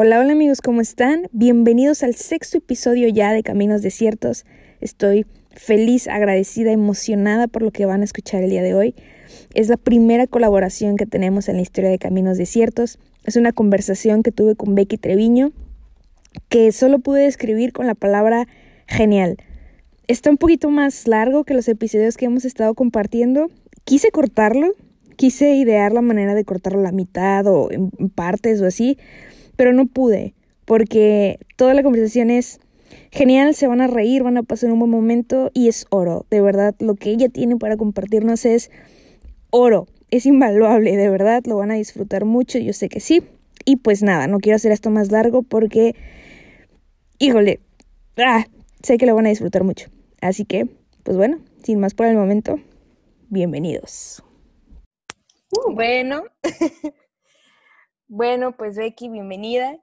Hola, 0.00 0.20
hola 0.20 0.30
amigos, 0.30 0.60
¿cómo 0.60 0.80
están? 0.80 1.28
Bienvenidos 1.32 2.04
al 2.04 2.14
sexto 2.14 2.58
episodio 2.58 3.08
ya 3.08 3.32
de 3.32 3.42
Caminos 3.42 3.82
Desiertos. 3.82 4.46
Estoy 4.80 5.26
feliz, 5.50 6.06
agradecida, 6.06 6.70
emocionada 6.70 7.48
por 7.48 7.62
lo 7.62 7.72
que 7.72 7.84
van 7.84 8.02
a 8.02 8.04
escuchar 8.04 8.44
el 8.44 8.50
día 8.50 8.62
de 8.62 8.74
hoy. 8.74 8.94
Es 9.54 9.68
la 9.68 9.76
primera 9.76 10.28
colaboración 10.28 10.96
que 10.96 11.04
tenemos 11.04 11.48
en 11.48 11.56
la 11.56 11.62
historia 11.62 11.90
de 11.90 11.98
Caminos 11.98 12.38
Desiertos. 12.38 13.00
Es 13.24 13.34
una 13.34 13.50
conversación 13.50 14.22
que 14.22 14.30
tuve 14.30 14.54
con 14.54 14.76
Becky 14.76 14.98
Treviño 14.98 15.50
que 16.48 16.70
solo 16.70 17.00
pude 17.00 17.22
describir 17.22 17.72
con 17.72 17.88
la 17.88 17.96
palabra 17.96 18.46
genial. 18.86 19.36
Está 20.06 20.30
un 20.30 20.36
poquito 20.36 20.70
más 20.70 21.08
largo 21.08 21.42
que 21.42 21.54
los 21.54 21.66
episodios 21.66 22.16
que 22.16 22.26
hemos 22.26 22.44
estado 22.44 22.72
compartiendo. 22.74 23.50
Quise 23.82 24.12
cortarlo, 24.12 24.74
quise 25.16 25.56
idear 25.56 25.92
la 25.92 26.02
manera 26.02 26.36
de 26.36 26.44
cortarlo 26.44 26.78
a 26.78 26.84
la 26.84 26.92
mitad 26.92 27.44
o 27.48 27.72
en 27.72 27.90
partes 28.10 28.62
o 28.62 28.66
así, 28.66 28.96
pero 29.58 29.72
no 29.72 29.86
pude, 29.86 30.34
porque 30.64 31.40
toda 31.56 31.74
la 31.74 31.82
conversación 31.82 32.30
es 32.30 32.60
genial, 33.10 33.56
se 33.56 33.66
van 33.66 33.80
a 33.80 33.88
reír, 33.88 34.22
van 34.22 34.36
a 34.36 34.44
pasar 34.44 34.70
un 34.70 34.78
buen 34.78 34.90
momento 34.90 35.50
y 35.52 35.66
es 35.66 35.84
oro, 35.90 36.26
de 36.30 36.40
verdad, 36.40 36.76
lo 36.78 36.94
que 36.94 37.10
ella 37.10 37.28
tiene 37.28 37.56
para 37.56 37.76
compartirnos 37.76 38.44
es 38.44 38.70
oro, 39.50 39.88
es 40.12 40.26
invaluable, 40.26 40.96
de 40.96 41.10
verdad, 41.10 41.42
lo 41.44 41.56
van 41.56 41.72
a 41.72 41.74
disfrutar 41.74 42.24
mucho, 42.24 42.60
yo 42.60 42.72
sé 42.72 42.88
que 42.88 43.00
sí. 43.00 43.24
Y 43.64 43.76
pues 43.76 44.04
nada, 44.04 44.28
no 44.28 44.38
quiero 44.38 44.54
hacer 44.54 44.70
esto 44.70 44.90
más 44.90 45.10
largo 45.10 45.42
porque, 45.42 45.96
híjole, 47.18 47.58
ah, 48.16 48.46
sé 48.80 48.96
que 48.96 49.06
lo 49.06 49.16
van 49.16 49.26
a 49.26 49.30
disfrutar 49.30 49.64
mucho. 49.64 49.90
Así 50.20 50.44
que, 50.44 50.68
pues 51.02 51.16
bueno, 51.16 51.40
sin 51.64 51.80
más 51.80 51.94
por 51.94 52.06
el 52.06 52.16
momento, 52.16 52.60
bienvenidos. 53.28 54.22
Bueno, 55.74 56.22
Bueno, 58.10 58.56
pues 58.56 58.78
Becky, 58.78 59.10
bienvenida. 59.10 59.78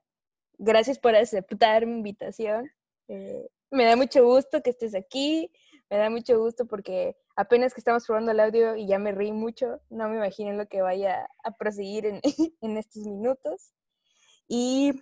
Gracias 0.58 0.98
por 0.98 1.16
aceptar 1.16 1.86
mi 1.86 1.98
invitación. 1.98 2.72
Eh, 3.08 3.48
me 3.70 3.86
da 3.86 3.95
mucho 3.95 4.26
gusto 4.26 4.64
que 4.64 4.72
estés 4.72 4.95
aquí. 4.95 5.52
Me 5.92 5.98
da 5.98 6.09
mucho 6.09 6.40
gusto 6.40 6.66
porque 6.66 7.16
apenas 7.36 7.76
que 7.76 7.81
estamos 7.81 8.08
probando 8.08 8.31
el 8.31 8.40
audio 8.40 8.76
y 8.76 8.88
ya 8.88 8.98
me 8.98 9.12
reí 9.12 9.31
mucho. 9.31 9.80
No 9.92 10.09
me 10.09 10.16
imagino 10.16 10.53
lo 10.53 10.66
que 10.66 10.81
vaya 10.81 11.30
a 11.44 11.52
proseguir 11.52 12.08
en, 12.08 12.20
en 12.62 12.78
estos 12.78 13.03
minutos. 13.03 13.76
Y 14.48 14.94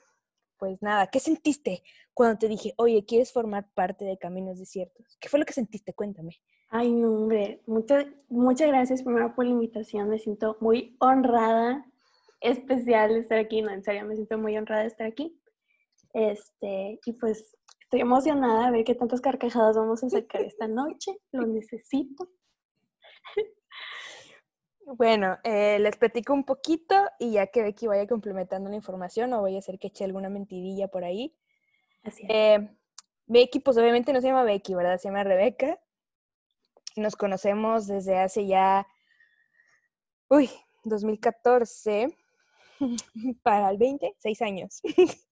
pues 0.58 0.82
nada, 0.82 1.08
¿qué 1.08 1.22
sentiste 1.22 1.82
cuando 2.14 2.38
te 2.38 2.50
dije, 2.50 2.74
oye, 2.76 3.06
¿quieres 3.06 3.32
formar 3.32 3.70
parte 3.74 4.04
de 4.04 4.18
Caminos 4.18 4.60
Desiertos? 4.60 5.18
¿Qué 5.22 5.30
fue 5.30 5.40
lo 5.40 5.46
que 5.46 5.54
sentiste? 5.54 5.94
Cuéntame. 5.94 6.42
Ay, 6.68 6.92
hombre, 7.06 7.62
muchas, 7.68 8.06
muchas 8.28 8.68
gracias 8.68 9.02
primero 9.02 9.34
por 9.34 9.46
la 9.46 9.52
invitación. 9.52 10.10
Me 10.10 10.20
siento 10.20 10.58
muy 10.60 10.98
honrada 11.00 11.90
especial 12.44 13.16
estar 13.16 13.40
aquí, 13.40 13.62
no, 13.62 13.72
en 13.72 13.84
serio, 13.84 14.06
me 14.06 14.16
siento 14.16 14.38
muy 14.38 14.56
honrada 14.58 14.82
de 14.82 14.90
estar 14.90 15.08
aquí. 15.08 15.40
Este, 16.14 17.00
y 17.04 17.14
pues 17.14 17.56
estoy 17.82 18.02
emocionada 18.02 18.68
a 18.68 18.72
ver 18.72 18.84
qué 18.84 18.94
tantas 18.94 19.22
carcajadas 19.22 19.76
vamos 19.76 20.04
a 20.04 20.10
sacar 20.10 20.42
esta 20.42 20.68
noche, 20.68 21.18
lo 21.32 21.48
necesito. 21.48 22.30
Bueno, 24.86 25.38
eh, 25.46 25.80
les 25.80 25.96
platico 25.96 26.34
un 26.34 26.44
poquito 26.44 26.94
y 27.18 27.32
ya 27.32 27.48
que 27.48 27.62
Becky 27.62 27.88
vaya 27.88 28.06
complementando 28.06 28.70
la 28.70 28.76
información, 28.76 29.32
o 29.32 29.40
voy 29.40 29.56
a 29.56 29.60
hacer 29.60 29.80
que 29.80 29.88
eche 29.88 30.04
alguna 30.04 30.28
mentidilla 30.28 30.90
por 30.90 31.06
ahí. 31.06 31.34
Así 32.04 32.28
eh, 32.28 32.70
Becky, 33.26 33.62
pues 33.62 33.78
obviamente 33.78 34.12
no 34.12 34.20
se 34.20 34.28
llama 34.28 34.44
Becky, 34.44 34.76
¿verdad? 34.76 34.98
Se 34.98 35.08
llama 35.08 35.24
Rebeca. 35.24 35.80
Nos 36.98 37.16
conocemos 37.16 37.88
desde 37.88 38.18
hace 38.18 38.46
ya, 38.46 38.86
uy, 40.28 40.50
2014. 40.84 42.14
para 43.44 43.70
el 43.70 43.78
20, 43.78 44.16
seis 44.20 44.42
años. 44.42 44.82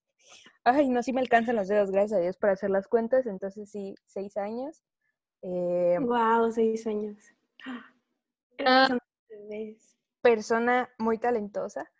Ay, 0.64 0.88
no, 0.88 1.02
sí 1.02 1.12
me 1.12 1.20
alcanzan 1.20 1.56
los 1.56 1.68
dedos, 1.68 1.90
gracias 1.90 2.18
a 2.18 2.22
Dios, 2.22 2.36
para 2.36 2.52
hacer 2.52 2.70
las 2.70 2.86
cuentas. 2.86 3.26
Entonces, 3.26 3.70
sí, 3.70 3.94
seis 4.06 4.36
años. 4.36 4.82
wow, 5.42 6.46
eh, 6.46 6.52
seis 6.52 6.86
años. 6.86 7.16
persona 10.20 10.88
muy 10.98 11.18
talentosa. 11.18 11.90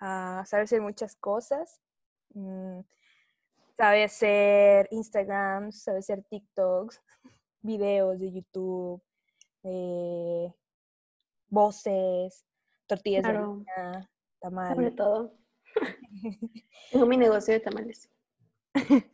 Uh, 0.00 0.44
sabe 0.44 0.64
hacer 0.64 0.82
muchas 0.82 1.16
cosas. 1.16 1.80
Mm, 2.34 2.80
sabe 3.76 4.04
hacer 4.04 4.88
Instagram, 4.90 5.72
sabe 5.72 5.98
hacer 5.98 6.22
TikToks, 6.24 7.00
videos 7.62 8.18
de 8.18 8.32
YouTube, 8.32 9.02
eh, 9.62 10.52
voces, 11.48 12.44
tortillas 12.86 13.22
de 13.22 13.28
harina, 13.30 14.10
sobre 14.50 14.90
todo. 14.90 15.34
Tengo 16.92 17.06
mi 17.06 17.16
negocio 17.16 17.54
de 17.54 17.60
tamales. 17.60 18.10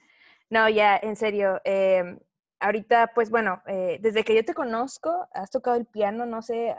no, 0.51 0.69
ya, 0.69 0.97
en 0.97 1.17
serio. 1.17 1.61
Em, 1.65 2.19
ahorita, 2.61 3.13
pues 3.15 3.31
bueno, 3.31 3.63
eh, 3.67 3.99
desde 4.01 4.25
que 4.25 4.35
yo 4.35 4.45
te 4.45 4.55
conozco, 4.55 5.29
has 5.33 5.51
tocado 5.51 5.77
el 5.77 5.87
piano, 5.87 6.27
no 6.27 6.43
sé 6.43 6.75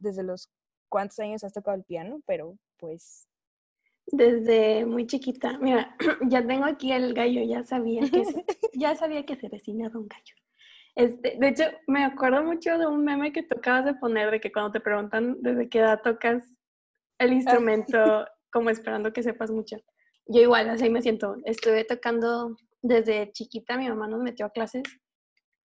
desde 0.00 0.22
los 0.22 0.50
cuántos 0.88 1.18
años 1.18 1.44
has 1.44 1.52
tocado 1.52 1.76
el 1.76 1.84
piano, 1.84 2.20
pero 2.26 2.56
pues... 2.78 3.28
Desde 4.08 4.86
muy 4.86 5.06
chiquita. 5.06 5.58
Mira, 5.58 5.96
ya 6.28 6.46
tengo 6.46 6.64
aquí 6.64 6.92
el 6.92 7.12
gallo, 7.12 7.42
ya 7.42 7.64
sabía 7.64 8.02
que 8.08 8.24
se, 8.24 8.44
ya 8.74 8.94
sabía 8.94 9.26
que 9.26 9.36
se 9.36 9.48
vecinaba 9.48 9.98
un 9.98 10.06
gallo. 10.06 10.34
Este, 10.94 11.36
de 11.38 11.48
hecho, 11.48 11.64
me 11.86 12.04
acuerdo 12.04 12.42
mucho 12.42 12.78
de 12.78 12.86
un 12.86 13.04
meme 13.04 13.32
que 13.32 13.42
tocabas 13.42 13.84
de 13.84 13.94
poner, 13.94 14.30
de 14.30 14.40
que 14.40 14.52
cuando 14.52 14.72
te 14.72 14.80
preguntan 14.80 15.36
desde 15.42 15.68
qué 15.68 15.80
edad 15.80 16.00
tocas 16.02 16.55
el 17.18 17.32
instrumento 17.32 18.26
como 18.52 18.70
esperando 18.70 19.12
que 19.12 19.22
sepas 19.22 19.50
mucho. 19.50 19.76
Yo 20.26 20.40
igual, 20.40 20.70
así 20.70 20.90
me 20.90 21.02
siento. 21.02 21.36
Estuve 21.44 21.84
tocando 21.84 22.56
desde 22.82 23.32
chiquita, 23.32 23.76
mi 23.76 23.88
mamá 23.88 24.08
nos 24.08 24.22
metió 24.22 24.46
a 24.46 24.50
clases 24.50 24.82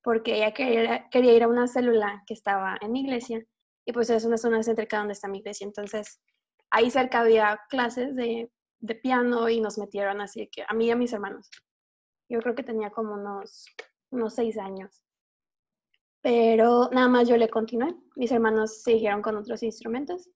porque 0.02 0.36
ella 0.36 0.52
quería, 0.52 1.08
quería 1.10 1.34
ir 1.34 1.42
a 1.42 1.48
una 1.48 1.66
célula 1.66 2.22
que 2.26 2.34
estaba 2.34 2.76
en 2.80 2.92
mi 2.92 3.02
iglesia 3.02 3.44
y 3.84 3.92
pues 3.92 4.08
es 4.10 4.24
una 4.24 4.38
zona 4.38 4.62
céntrica 4.62 4.98
donde 4.98 5.12
está 5.12 5.28
mi 5.28 5.38
iglesia. 5.38 5.66
Entonces, 5.66 6.20
ahí 6.70 6.90
cerca 6.90 7.20
había 7.20 7.60
clases 7.68 8.14
de, 8.16 8.50
de 8.78 8.94
piano 8.94 9.48
y 9.48 9.60
nos 9.60 9.78
metieron 9.78 10.20
así 10.20 10.48
que 10.50 10.64
a 10.66 10.74
mí 10.74 10.86
y 10.86 10.90
a 10.90 10.96
mis 10.96 11.12
hermanos. 11.12 11.50
Yo 12.28 12.40
creo 12.40 12.54
que 12.54 12.62
tenía 12.62 12.90
como 12.90 13.14
unos, 13.14 13.66
unos 14.10 14.34
seis 14.34 14.56
años. 14.58 15.02
Pero 16.22 16.90
nada 16.92 17.08
más 17.08 17.28
yo 17.28 17.36
le 17.36 17.48
continué. 17.48 17.94
Mis 18.14 18.30
hermanos 18.30 18.82
siguieron 18.82 19.22
con 19.22 19.36
otros 19.36 19.62
instrumentos 19.62 20.28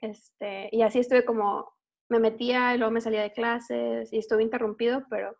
este, 0.00 0.68
y 0.72 0.82
así 0.82 0.98
estuve 0.98 1.24
como, 1.24 1.72
me 2.08 2.18
metía 2.18 2.74
y 2.74 2.78
luego 2.78 2.92
me 2.92 3.00
salía 3.00 3.22
de 3.22 3.32
clases 3.32 4.12
y 4.12 4.18
estuve 4.18 4.42
interrumpido, 4.42 5.04
pero, 5.10 5.36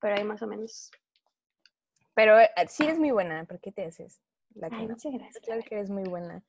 pero 0.00 0.16
ahí 0.16 0.24
más 0.24 0.42
o 0.42 0.46
menos. 0.46 0.90
Pero 2.14 2.38
eh, 2.38 2.50
sí 2.68 2.86
es 2.86 2.98
muy 2.98 3.10
buena, 3.10 3.44
¿por 3.44 3.60
qué 3.60 3.72
te 3.72 3.84
haces? 3.84 4.22
La 4.54 4.68
Ay, 4.70 4.88
muchas 4.88 5.12
gracias. 5.12 5.44
Claro 5.44 5.62
que 5.62 5.74
eres 5.74 5.90
muy 5.90 6.04
buena. 6.04 6.42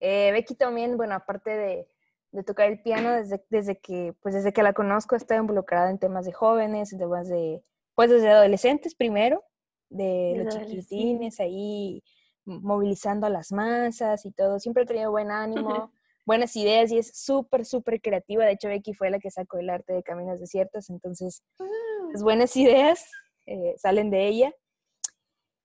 Eh, 0.00 0.32
Becky 0.32 0.54
también, 0.54 0.96
bueno, 0.96 1.14
aparte 1.14 1.50
de, 1.50 1.88
de 2.32 2.42
tocar 2.42 2.68
el 2.68 2.82
piano, 2.82 3.12
desde, 3.12 3.44
desde, 3.48 3.78
que, 3.78 4.14
pues 4.20 4.34
desde 4.34 4.52
que 4.52 4.62
la 4.62 4.72
conozco, 4.72 5.16
está 5.16 5.36
involucrada 5.36 5.90
en 5.90 5.98
temas 5.98 6.26
de 6.26 6.32
jóvenes, 6.32 6.92
en 6.92 6.98
temas 6.98 7.28
de, 7.28 7.62
pues 7.94 8.10
desde 8.10 8.28
adolescentes 8.30 8.94
primero, 8.94 9.44
de 9.88 10.42
los 10.44 10.58
chiquitines 10.66 11.40
ahí 11.40 12.02
movilizando 12.44 13.26
a 13.26 13.30
las 13.30 13.52
masas 13.52 14.24
y 14.24 14.32
todo. 14.32 14.58
Siempre 14.58 14.82
he 14.82 14.86
tenido 14.86 15.10
buen 15.10 15.30
ánimo 15.30 15.92
buenas 16.28 16.54
ideas 16.56 16.92
y 16.92 16.98
es 16.98 17.10
súper, 17.18 17.64
súper 17.64 18.02
creativa. 18.02 18.44
De 18.44 18.52
hecho, 18.52 18.68
Becky 18.68 18.92
fue 18.92 19.08
la 19.08 19.18
que 19.18 19.30
sacó 19.30 19.56
el 19.56 19.70
arte 19.70 19.94
de 19.94 20.02
Caminos 20.02 20.38
Desiertos, 20.38 20.90
entonces 20.90 21.42
las 21.58 21.68
pues, 22.12 22.22
buenas 22.22 22.54
ideas 22.54 23.10
eh, 23.46 23.74
salen 23.78 24.10
de 24.10 24.28
ella. 24.28 24.52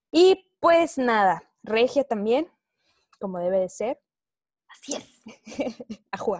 Y 0.09 0.49
pues 0.61 0.97
nada, 0.97 1.51
regia 1.63 2.05
también, 2.05 2.49
como 3.19 3.39
debe 3.39 3.59
de 3.59 3.67
ser. 3.67 3.99
Así 4.69 4.95
es. 4.95 5.21
Ajua. 6.11 6.39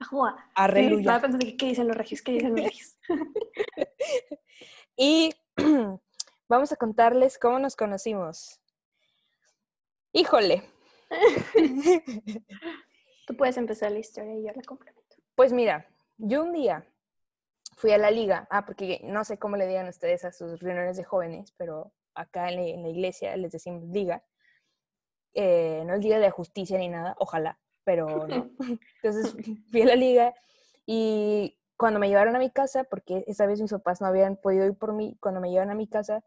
Ajua. 0.00 0.36
Arreluya. 0.54 1.22
Sí, 1.40 1.56
¿Qué 1.56 1.66
dicen 1.66 1.88
los 1.88 1.96
regios? 1.96 2.20
¿Qué 2.20 2.32
dicen 2.32 2.54
los 2.54 2.64
regios? 2.64 2.98
y 4.98 5.34
vamos 6.46 6.72
a 6.72 6.76
contarles 6.76 7.38
cómo 7.38 7.58
nos 7.58 7.74
conocimos. 7.74 8.60
Híjole. 10.12 10.62
Tú 13.32 13.38
puedes 13.38 13.56
empezar 13.56 13.90
la 13.90 13.98
historia 13.98 14.34
y 14.34 14.42
yo 14.42 14.52
la 14.54 14.62
complemento. 14.62 15.16
Pues 15.34 15.54
mira, 15.54 15.88
yo 16.18 16.42
un 16.42 16.52
día 16.52 16.86
fui 17.78 17.90
a 17.92 17.96
la 17.96 18.10
liga, 18.10 18.46
ah, 18.50 18.66
porque 18.66 19.00
no 19.04 19.24
sé 19.24 19.38
cómo 19.38 19.56
le 19.56 19.66
digan 19.66 19.88
ustedes 19.88 20.26
a 20.26 20.32
sus 20.32 20.60
reuniones 20.60 20.98
de 20.98 21.04
jóvenes, 21.04 21.54
pero 21.56 21.94
acá 22.14 22.50
en 22.50 22.82
la, 22.82 22.88
iglesia 22.90 23.34
les 23.38 23.50
decimos 23.50 23.84
liga. 23.84 24.22
Eh, 25.32 25.82
no 25.86 25.94
es 25.94 26.04
liga 26.04 26.18
de 26.18 26.30
justicia 26.30 26.76
ni 26.76 26.90
nada, 26.90 27.16
ojalá, 27.18 27.58
pero 27.84 28.26
no. 28.28 28.50
Entonces 29.02 29.34
fui 29.70 29.80
a 29.80 29.86
la 29.86 29.96
liga 29.96 30.34
y 30.84 31.58
cuando 31.78 32.00
me 32.00 32.08
llevaron 32.08 32.36
a 32.36 32.38
mi 32.38 32.50
casa, 32.50 32.84
porque 32.84 33.24
esa 33.26 33.46
vez 33.46 33.62
mis 33.62 33.72
papás 33.72 34.02
no 34.02 34.08
habían 34.08 34.36
podido 34.36 34.66
ir 34.66 34.74
por 34.74 34.92
mí, 34.92 35.16
cuando 35.22 35.40
me 35.40 35.48
llevaron 35.48 35.70
a 35.70 35.74
mi 35.74 35.88
casa, 35.88 36.22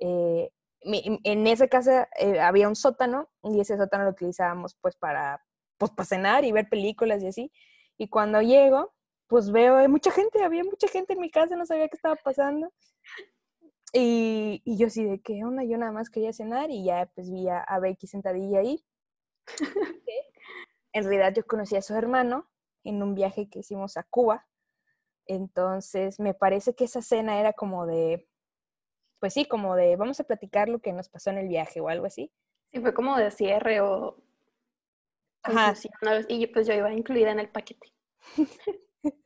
eh, 0.00 0.50
en 0.82 1.46
esa 1.46 1.68
casa 1.68 2.08
eh, 2.18 2.40
había 2.40 2.66
un 2.66 2.74
sótano 2.74 3.30
y 3.44 3.60
ese 3.60 3.76
sótano 3.76 4.02
lo 4.02 4.10
utilizábamos 4.10 4.74
pues 4.80 4.96
para 4.96 5.40
pues 5.80 5.90
para 5.92 6.06
cenar 6.06 6.44
y 6.44 6.52
ver 6.52 6.68
películas 6.68 7.22
y 7.22 7.28
así. 7.28 7.52
Y 7.96 8.08
cuando 8.08 8.42
llego, 8.42 8.92
pues 9.26 9.50
veo, 9.50 9.76
hay 9.76 9.88
mucha 9.88 10.10
gente, 10.10 10.44
había 10.44 10.62
mucha 10.62 10.88
gente 10.88 11.14
en 11.14 11.20
mi 11.20 11.30
casa, 11.30 11.56
no 11.56 11.64
sabía 11.64 11.88
qué 11.88 11.96
estaba 11.96 12.16
pasando. 12.16 12.70
Y, 13.94 14.60
y 14.64 14.76
yo 14.76 14.88
así 14.88 15.02
de, 15.02 15.20
¿qué 15.20 15.42
onda? 15.42 15.64
Yo 15.64 15.78
nada 15.78 15.90
más 15.90 16.10
quería 16.10 16.34
cenar 16.34 16.70
y 16.70 16.84
ya 16.84 17.10
pues 17.14 17.30
vi 17.30 17.48
a, 17.48 17.60
a 17.60 17.80
Becky 17.80 18.06
sentadilla 18.06 18.60
ahí. 18.60 18.84
en 20.92 21.02
realidad 21.04 21.32
yo 21.34 21.46
conocí 21.46 21.76
a 21.76 21.82
su 21.82 21.94
hermano 21.94 22.48
en 22.84 23.02
un 23.02 23.14
viaje 23.14 23.48
que 23.48 23.60
hicimos 23.60 23.96
a 23.96 24.02
Cuba. 24.02 24.46
Entonces 25.26 26.20
me 26.20 26.34
parece 26.34 26.74
que 26.74 26.84
esa 26.84 27.00
cena 27.00 27.40
era 27.40 27.54
como 27.54 27.86
de, 27.86 28.28
pues 29.18 29.32
sí, 29.32 29.46
como 29.46 29.76
de, 29.76 29.96
vamos 29.96 30.20
a 30.20 30.24
platicar 30.24 30.68
lo 30.68 30.80
que 30.80 30.92
nos 30.92 31.08
pasó 31.08 31.30
en 31.30 31.38
el 31.38 31.48
viaje 31.48 31.80
o 31.80 31.88
algo 31.88 32.04
así. 32.04 32.30
Sí, 32.70 32.80
fue 32.80 32.92
como 32.92 33.16
de 33.16 33.30
cierre 33.30 33.80
o... 33.80 34.22
Ajá. 35.42 35.74
Y 36.28 36.46
pues 36.48 36.66
yo 36.66 36.74
iba 36.74 36.92
incluida 36.92 37.30
en 37.30 37.40
el 37.40 37.48
paquete. 37.48 37.92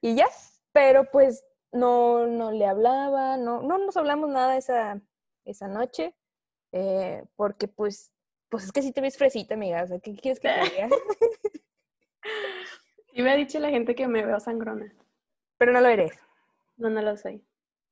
y 0.00 0.14
ya, 0.14 0.26
pero 0.72 1.10
pues 1.10 1.44
no, 1.72 2.26
no 2.26 2.50
le 2.50 2.66
hablaba, 2.66 3.36
no, 3.36 3.62
no 3.62 3.78
nos 3.78 3.96
hablamos 3.96 4.30
nada 4.30 4.56
esa, 4.56 5.00
esa 5.44 5.68
noche, 5.68 6.14
eh, 6.72 7.24
porque 7.36 7.68
pues, 7.68 8.12
pues 8.48 8.64
es 8.64 8.72
que 8.72 8.82
si 8.82 8.92
te 8.92 9.00
ves 9.00 9.16
fresita, 9.16 9.54
amiga, 9.54 9.82
o 9.82 9.86
sea, 9.86 10.00
¿qué 10.00 10.14
quieres 10.14 10.40
que 10.40 10.48
te 10.48 10.70
diga? 10.70 10.88
Y 13.12 13.22
me 13.22 13.32
ha 13.32 13.36
dicho 13.36 13.58
la 13.58 13.70
gente 13.70 13.94
que 13.94 14.06
me 14.06 14.24
veo 14.24 14.38
sangrona. 14.40 14.94
pero 15.58 15.72
no 15.72 15.80
lo 15.80 15.88
eres. 15.88 16.12
No, 16.76 16.90
no 16.90 17.02
lo 17.02 17.16
soy. 17.16 17.44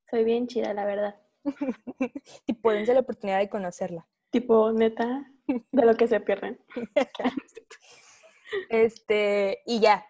Soy 0.09 0.23
bien 0.23 0.47
chida, 0.47 0.73
la 0.73 0.85
verdad. 0.85 1.21
tipo, 2.45 2.71
dense 2.71 2.93
la 2.93 3.01
oportunidad 3.01 3.39
de 3.39 3.49
conocerla. 3.49 4.07
Tipo, 4.31 4.71
neta, 4.71 5.29
de 5.71 5.85
lo 5.85 5.95
que 5.95 6.07
se 6.07 6.19
pierden. 6.19 6.59
Este, 8.69 9.59
y 9.67 9.79
ya. 9.79 10.07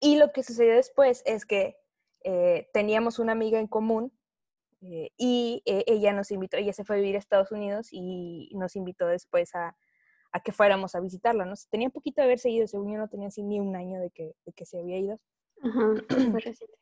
Y 0.00 0.16
lo 0.16 0.32
que 0.32 0.42
sucedió 0.42 0.74
después 0.74 1.22
es 1.26 1.44
que 1.44 1.76
eh, 2.24 2.70
teníamos 2.72 3.18
una 3.18 3.32
amiga 3.32 3.60
en 3.60 3.66
común 3.66 4.10
eh, 4.80 5.10
y 5.18 5.62
eh, 5.66 5.84
ella 5.86 6.14
nos 6.14 6.30
invitó, 6.30 6.56
ella 6.56 6.72
se 6.72 6.84
fue 6.84 6.96
a 6.96 7.00
vivir 7.00 7.16
a 7.16 7.18
Estados 7.18 7.52
Unidos 7.52 7.88
y 7.92 8.50
nos 8.54 8.76
invitó 8.76 9.06
después 9.08 9.54
a, 9.54 9.76
a 10.32 10.40
que 10.40 10.52
fuéramos 10.52 10.94
a 10.94 11.00
visitarla, 11.00 11.44
¿no? 11.44 11.54
Tenía 11.70 11.90
poquito 11.90 12.22
de 12.22 12.24
haber 12.24 12.38
seguido, 12.38 12.66
según 12.66 12.90
yo 12.90 12.98
no 12.98 13.08
tenía 13.08 13.28
así 13.28 13.42
ni 13.42 13.60
un 13.60 13.76
año 13.76 14.00
de 14.00 14.10
que, 14.10 14.34
de 14.46 14.52
que 14.52 14.64
se 14.64 14.78
había 14.78 14.98
ido. 14.98 15.20
Ajá, 15.62 15.92
reciente. 16.32 16.78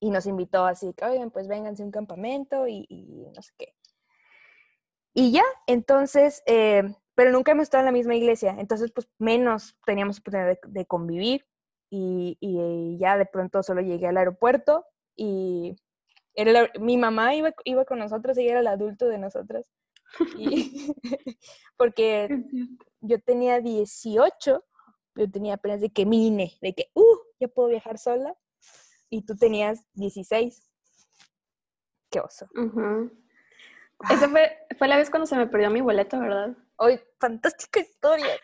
Y 0.00 0.10
nos 0.10 0.26
invitó 0.26 0.66
así, 0.66 0.92
que, 0.94 1.04
oigan, 1.04 1.30
pues 1.30 1.46
vénganse 1.46 1.82
a 1.82 1.86
un 1.86 1.92
campamento 1.92 2.66
y, 2.66 2.84
y 2.88 3.30
no 3.34 3.40
sé 3.40 3.52
qué. 3.56 3.74
Y 5.14 5.30
ya, 5.30 5.44
entonces, 5.66 6.42
eh, 6.46 6.82
pero 7.14 7.30
nunca 7.30 7.52
hemos 7.52 7.64
estado 7.64 7.82
en 7.82 7.86
la 7.86 7.92
misma 7.92 8.14
iglesia, 8.14 8.56
entonces 8.58 8.90
pues 8.92 9.08
menos 9.18 9.76
teníamos 9.86 10.18
oportunidad 10.18 10.48
de, 10.48 10.58
de 10.66 10.86
convivir 10.86 11.46
y, 11.90 12.36
y 12.40 12.98
ya 12.98 13.16
de 13.18 13.26
pronto 13.26 13.62
solo 13.62 13.80
llegué 13.82 14.06
al 14.06 14.16
aeropuerto 14.16 14.86
y 15.14 15.76
era 16.34 16.52
la- 16.52 16.70
mi 16.80 16.96
mamá 16.96 17.34
iba, 17.34 17.52
iba 17.64 17.84
con 17.84 17.98
nosotros, 17.98 18.36
ella 18.38 18.52
era 18.52 18.60
el 18.60 18.66
adulto 18.66 19.06
de 19.08 19.18
nosotras. 19.18 19.70
Y, 20.36 20.94
porque 21.76 22.28
yo 23.00 23.20
tenía 23.20 23.60
18, 23.60 24.64
yo 25.14 25.30
tenía 25.30 25.54
apenas 25.54 25.80
de 25.82 25.90
que 25.90 26.06
mine, 26.06 26.54
de 26.62 26.74
que, 26.74 26.90
uh, 26.94 27.18
ya 27.38 27.48
puedo 27.48 27.68
viajar 27.68 27.98
sola, 27.98 28.34
y 29.10 29.22
tú 29.26 29.36
tenías 29.36 29.84
16. 29.92 30.70
Qué 32.10 32.20
oso. 32.20 32.46
Ujú. 32.54 33.10
Esa 34.10 34.28
fue, 34.28 34.56
fue 34.78 34.88
la 34.88 34.96
vez 34.96 35.10
cuando 35.10 35.26
se 35.26 35.36
me 35.36 35.46
perdió 35.46 35.70
mi 35.70 35.80
boleto, 35.80 36.18
¿verdad? 36.18 36.56
Hoy, 36.84 36.98
fantástica 37.20 37.78
historia. 37.78 38.34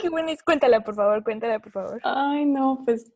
Qué 0.00 0.08
buena 0.08 0.32
es. 0.32 0.42
Cuéntala, 0.42 0.80
por 0.80 0.94
favor, 0.94 1.22
cuéntala, 1.22 1.58
por 1.58 1.70
favor. 1.70 2.00
Ay, 2.02 2.46
no, 2.46 2.80
pues 2.82 3.12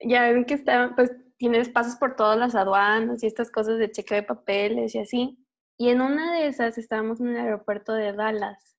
ya 0.00 0.30
ven 0.30 0.46
que 0.46 0.54
está, 0.54 0.94
pues 0.96 1.12
tienes 1.36 1.68
pasos 1.68 1.96
por 1.96 2.16
todas 2.16 2.38
las 2.38 2.54
aduanas 2.54 3.22
y 3.22 3.26
estas 3.26 3.50
cosas 3.50 3.78
de 3.78 3.90
chequeo 3.90 4.16
de 4.16 4.22
papeles 4.22 4.94
y 4.94 5.00
así. 5.00 5.46
Y 5.76 5.90
en 5.90 6.00
una 6.00 6.32
de 6.32 6.46
esas 6.46 6.78
estábamos 6.78 7.20
en 7.20 7.28
el 7.28 7.36
aeropuerto 7.36 7.92
de 7.92 8.14
Dallas, 8.14 8.78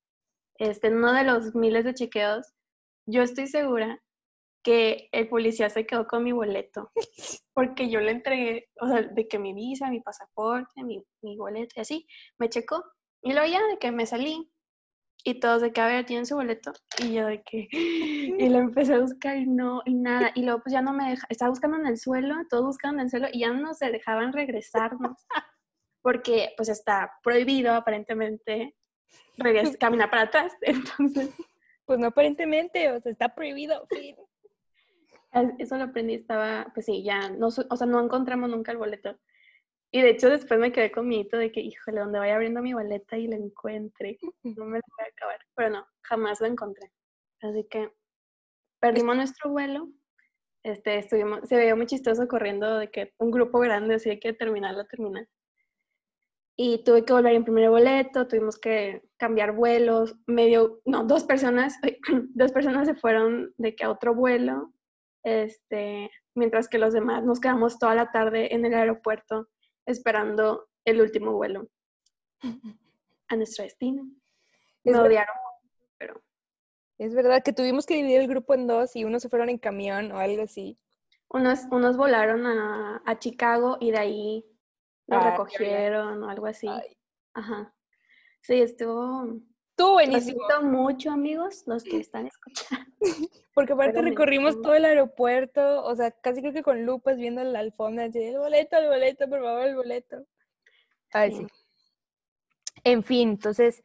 este, 0.57 0.87
en 0.87 0.97
uno 0.97 1.13
de 1.13 1.25
los 1.25 1.53
miles 1.53 1.85
de 1.85 1.93
chequeos. 1.93 2.51
Yo 3.05 3.21
estoy 3.21 3.45
segura 3.45 4.01
que 4.63 5.09
el 5.11 5.29
policía 5.29 5.69
se 5.69 5.85
quedó 5.85 6.07
con 6.07 6.23
mi 6.23 6.31
boleto, 6.31 6.91
porque 7.53 7.87
yo 7.87 7.99
le 7.99 8.13
entregué, 8.13 8.67
o 8.81 8.87
sea, 8.87 9.03
de 9.03 9.27
que 9.27 9.37
mi 9.37 9.53
visa, 9.53 9.91
mi 9.91 10.01
pasaporte, 10.01 10.83
mi, 10.83 11.05
mi 11.21 11.37
boleto 11.37 11.75
y 11.77 11.81
así, 11.81 12.07
me 12.39 12.49
checó. 12.49 12.83
Y 13.21 13.33
luego 13.33 13.47
ya 13.47 13.63
de 13.67 13.77
que 13.77 13.91
me 13.91 14.07
salí, 14.07 14.52
y 15.23 15.39
todos 15.39 15.61
de 15.61 15.71
que, 15.71 15.81
a 15.81 15.87
ver, 15.87 16.05
tienen 16.05 16.25
su 16.25 16.35
boleto. 16.35 16.73
Y 17.01 17.13
yo 17.13 17.27
de 17.27 17.41
que, 17.41 17.67
y 17.71 18.49
lo 18.49 18.59
empecé 18.59 18.93
a 18.93 18.99
buscar 18.99 19.37
y 19.37 19.45
no, 19.45 19.81
y 19.85 19.93
nada. 19.95 20.31
Y 20.35 20.43
luego 20.43 20.61
pues 20.61 20.73
ya 20.73 20.81
no 20.81 20.93
me 20.93 21.09
deja, 21.09 21.25
estaba 21.29 21.49
buscando 21.49 21.77
en 21.77 21.87
el 21.87 21.97
suelo, 21.97 22.35
todos 22.49 22.65
buscando 22.65 22.99
en 22.99 23.05
el 23.05 23.09
suelo 23.09 23.27
y 23.31 23.39
ya 23.39 23.51
no 23.51 23.73
se 23.73 23.91
dejaban 23.91 24.33
regresarnos. 24.33 25.25
Porque 26.01 26.53
pues 26.57 26.67
está 26.67 27.13
prohibido 27.23 27.73
aparentemente 27.73 28.75
caminar 29.79 30.09
para 30.09 30.23
atrás. 30.23 30.53
Entonces, 30.61 31.29
Pues 31.85 31.99
no 31.99 32.07
aparentemente, 32.07 32.91
o 32.91 32.99
sea, 32.99 33.11
está 33.11 33.33
prohibido. 33.33 33.87
fin. 33.89 34.15
eso 35.59 35.77
lo 35.77 35.85
aprendí, 35.85 36.15
estaba, 36.15 36.71
pues 36.73 36.85
sí, 36.85 37.03
ya, 37.03 37.29
no, 37.29 37.47
o 37.47 37.51
sea, 37.77 37.87
no 37.87 38.03
encontramos 38.03 38.49
nunca 38.49 38.73
el 38.73 38.77
boleto. 38.77 39.17
Y 39.95 40.01
de 40.01 40.09
hecho 40.09 40.27
después 40.27 40.59
me 40.59 40.71
quedé 40.71 40.91
con 40.91 41.07
mi 41.07 41.19
hito 41.19 41.37
de 41.37 41.51
que, 41.51 41.61
híjole, 41.61 41.99
donde 41.99 42.17
vaya 42.17 42.33
abriendo 42.33 42.63
mi 42.63 42.73
boleta 42.73 43.15
y 43.15 43.27
la 43.27 43.35
encuentre, 43.35 44.17
no 44.41 44.65
me 44.65 44.79
la 44.79 44.83
voy 44.97 45.05
a 45.05 45.09
acabar. 45.09 45.39
Pero 45.55 45.69
no, 45.69 45.87
jamás 46.01 46.41
la 46.41 46.47
encontré. 46.47 46.91
Así 47.41 47.67
que 47.69 47.93
perdimos 48.79 49.15
nuestro 49.15 49.51
vuelo. 49.51 49.87
Este, 50.63 50.97
estuvimos, 50.97 51.47
se 51.47 51.57
veía 51.57 51.75
muy 51.75 51.85
chistoso 51.85 52.27
corriendo 52.27 52.79
de 52.79 52.89
que 52.89 53.13
un 53.19 53.29
grupo 53.29 53.59
grande, 53.59 53.93
así 53.93 54.19
que 54.19 54.33
terminar. 54.33 54.75
Y 56.57 56.83
tuve 56.83 57.05
que 57.05 57.13
volver 57.13 57.33
a 57.33 57.35
imprimir 57.35 57.65
el 57.65 57.69
boleto, 57.69 58.27
tuvimos 58.27 58.57
que 58.57 59.03
cambiar 59.17 59.51
vuelos, 59.51 60.15
medio, 60.25 60.81
no, 60.85 61.03
dos 61.03 61.23
personas, 61.23 61.77
dos 62.33 62.51
personas 62.51 62.87
se 62.87 62.95
fueron 62.95 63.53
de 63.57 63.75
que 63.75 63.83
a 63.83 63.91
otro 63.91 64.15
vuelo, 64.15 64.73
este, 65.23 66.09
mientras 66.33 66.67
que 66.67 66.79
los 66.79 66.93
demás 66.93 67.23
nos 67.23 67.39
quedamos 67.39 67.77
toda 67.77 67.93
la 67.93 68.11
tarde 68.11 68.55
en 68.55 68.65
el 68.65 68.73
aeropuerto 68.73 69.49
esperando 69.85 70.67
el 70.85 71.01
último 71.01 71.33
vuelo 71.33 71.67
a 73.27 73.35
nuestro 73.35 73.63
destino. 73.63 74.03
Es 74.83 74.91
Me 74.93 74.99
ver- 74.99 75.01
odiaron, 75.11 75.35
pero 75.97 76.21
Es 76.97 77.13
verdad 77.15 77.43
que 77.43 77.53
tuvimos 77.53 77.85
que 77.85 77.95
dividir 77.95 78.21
el 78.21 78.27
grupo 78.27 78.53
en 78.53 78.67
dos 78.67 78.95
y 78.95 79.03
unos 79.05 79.21
se 79.21 79.29
fueron 79.29 79.49
en 79.49 79.57
camión 79.57 80.11
o 80.11 80.19
algo 80.19 80.43
así. 80.43 80.77
unos, 81.29 81.61
unos 81.71 81.97
volaron 81.97 82.45
a, 82.45 83.01
a 83.05 83.19
Chicago 83.19 83.77
y 83.79 83.91
de 83.91 83.97
ahí 83.97 84.45
nos 85.07 85.23
Ah, 85.23 85.31
recogieron 85.31 86.23
o 86.23 86.29
algo 86.29 86.45
así. 86.47 86.67
Ay, 86.67 86.97
Ajá. 87.33 87.73
Sí, 88.41 88.61
estuvo... 88.61 89.39
Estuvo 89.73 89.93
buenísimo. 89.93 90.47
siento 90.47 90.67
mucho, 90.67 91.09
amigos, 91.09 91.63
los 91.65 91.83
que 91.83 91.97
están 91.97 92.27
escuchando. 92.27 92.85
Porque 93.55 93.73
aparte 93.73 93.95
Pero 93.95 94.07
recorrimos 94.07 94.61
todo 94.61 94.75
el 94.75 94.85
aeropuerto, 94.85 95.83
o 95.83 95.95
sea, 95.95 96.11
casi 96.11 96.41
creo 96.41 96.53
que 96.53 96.61
con 96.61 96.85
lupas 96.85 97.17
viendo 97.17 97.43
la 97.43 97.57
alfombra, 97.57 98.05
así, 98.05 98.21
el 98.21 98.37
boleto, 98.37 98.77
el 98.77 98.87
boleto, 98.87 99.27
por 99.27 99.41
favor, 99.41 99.65
el 99.65 99.75
boleto. 99.75 100.27
Ay, 101.11 101.31
sí. 101.31 101.47
En 102.83 103.03
fin, 103.03 103.29
entonces, 103.29 103.81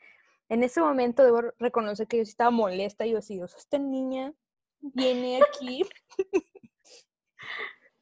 en 0.50 0.62
ese 0.62 0.83
momento 0.83 1.25
debo 1.25 1.40
reconocer 1.59 2.07
que 2.07 2.18
yo 2.18 2.25
sí 2.26 2.33
estaba 2.33 2.50
molesta 2.50 3.07
y 3.07 3.12
yo 3.12 3.23
sí, 3.23 3.40
o 3.40 3.49
sea, 3.49 3.59
esta 3.59 3.78
niña 3.78 4.35
viene 4.80 5.40
aquí. 5.42 5.88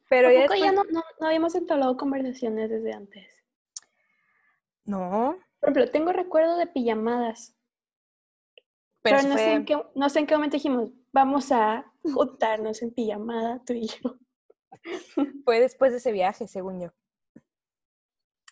Pero 0.09 0.29
ya 0.29 0.73
no, 0.73 0.83
no, 0.91 1.03
no 1.21 1.27
habíamos 1.27 1.55
entablado 1.55 1.95
conversaciones 1.95 2.69
desde 2.69 2.91
antes. 2.91 3.33
No, 4.83 5.37
Por 5.61 5.69
ejemplo, 5.69 5.89
tengo 5.89 6.11
recuerdo 6.11 6.57
de 6.57 6.67
pijamadas, 6.67 7.56
pero, 9.09 9.17
pero, 9.21 9.29
no, 9.29 9.37
sé 9.37 9.53
en 9.53 9.65
qué, 9.65 9.83
no 9.95 10.09
sé 10.09 10.19
en 10.19 10.27
qué 10.27 10.35
momento 10.35 10.57
dijimos, 10.57 10.89
vamos 11.11 11.51
a 11.51 11.85
juntarnos 12.03 12.81
en 12.81 12.91
pijamada 12.91 13.61
tú 13.65 13.73
y 13.73 13.87
yo. 13.87 14.17
fue 15.45 15.59
después 15.59 15.91
de 15.91 15.97
ese 15.97 16.11
viaje, 16.11 16.47
según 16.47 16.81
yo. 16.81 16.89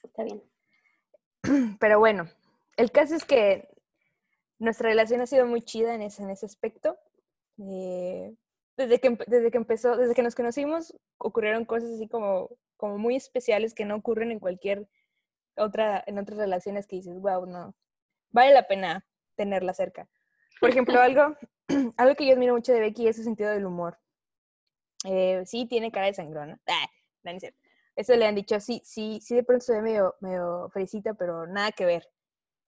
Está 0.03 0.23
bien. 0.23 0.43
Pero 1.79 1.99
bueno, 1.99 2.29
el 2.77 2.91
caso 2.91 3.15
es 3.15 3.25
que 3.25 3.69
nuestra 4.59 4.89
relación 4.89 5.21
ha 5.21 5.27
sido 5.27 5.45
muy 5.45 5.61
chida 5.61 5.93
en 5.93 6.01
ese, 6.01 6.23
en 6.23 6.29
ese 6.29 6.45
aspecto. 6.45 6.97
Eh, 7.57 8.35
desde, 8.77 8.99
que, 8.99 9.17
desde 9.27 9.51
que 9.51 9.57
empezó, 9.57 9.95
desde 9.95 10.15
que 10.15 10.23
nos 10.23 10.35
conocimos, 10.35 10.95
ocurrieron 11.17 11.65
cosas 11.65 11.91
así 11.91 12.07
como, 12.07 12.49
como 12.77 12.97
muy 12.97 13.15
especiales 13.15 13.73
que 13.73 13.85
no 13.85 13.95
ocurren 13.95 14.31
en 14.31 14.39
cualquier 14.39 14.87
otra, 15.57 16.03
en 16.05 16.19
otras 16.19 16.37
relaciones 16.37 16.87
que 16.87 16.97
dices, 16.97 17.19
wow, 17.19 17.45
no, 17.45 17.75
vale 18.31 18.53
la 18.53 18.67
pena 18.67 19.05
tenerla 19.35 19.73
cerca. 19.73 20.09
Por 20.59 20.69
ejemplo, 20.69 20.99
algo, 20.99 21.35
algo 21.97 22.15
que 22.15 22.25
yo 22.25 22.33
admiro 22.33 22.53
mucho 22.53 22.73
de 22.73 22.79
Becky 22.79 23.07
es 23.07 23.15
su 23.15 23.23
sentido 23.23 23.51
del 23.51 23.65
humor. 23.65 23.97
Eh, 25.05 25.43
sí, 25.45 25.65
tiene 25.67 25.91
cara 25.91 26.07
de 26.07 26.13
sangrona. 26.13 26.59
Ah, 26.67 26.87
no, 27.23 27.33
no. 27.33 27.39
Eso 27.95 28.15
le 28.15 28.25
han 28.25 28.35
dicho, 28.35 28.59
sí, 28.59 28.81
sí, 28.83 29.19
sí, 29.21 29.35
de 29.35 29.43
pronto 29.43 29.63
se 29.65 29.73
ve 29.73 29.81
medio, 29.81 30.15
medio 30.19 30.69
fresita, 30.73 31.13
pero 31.13 31.47
nada 31.47 31.71
que 31.71 31.85
ver. 31.85 32.07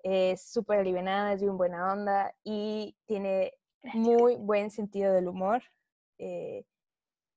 Es 0.03 0.49
súper 0.49 0.79
alivianada, 0.79 1.33
es 1.33 1.41
bien 1.41 1.57
buena 1.57 1.91
onda 1.91 2.33
y 2.43 2.95
tiene 3.05 3.53
muy 3.93 4.35
buen 4.35 4.71
sentido 4.71 5.13
del 5.13 5.27
humor. 5.27 5.61
Eh, 6.17 6.65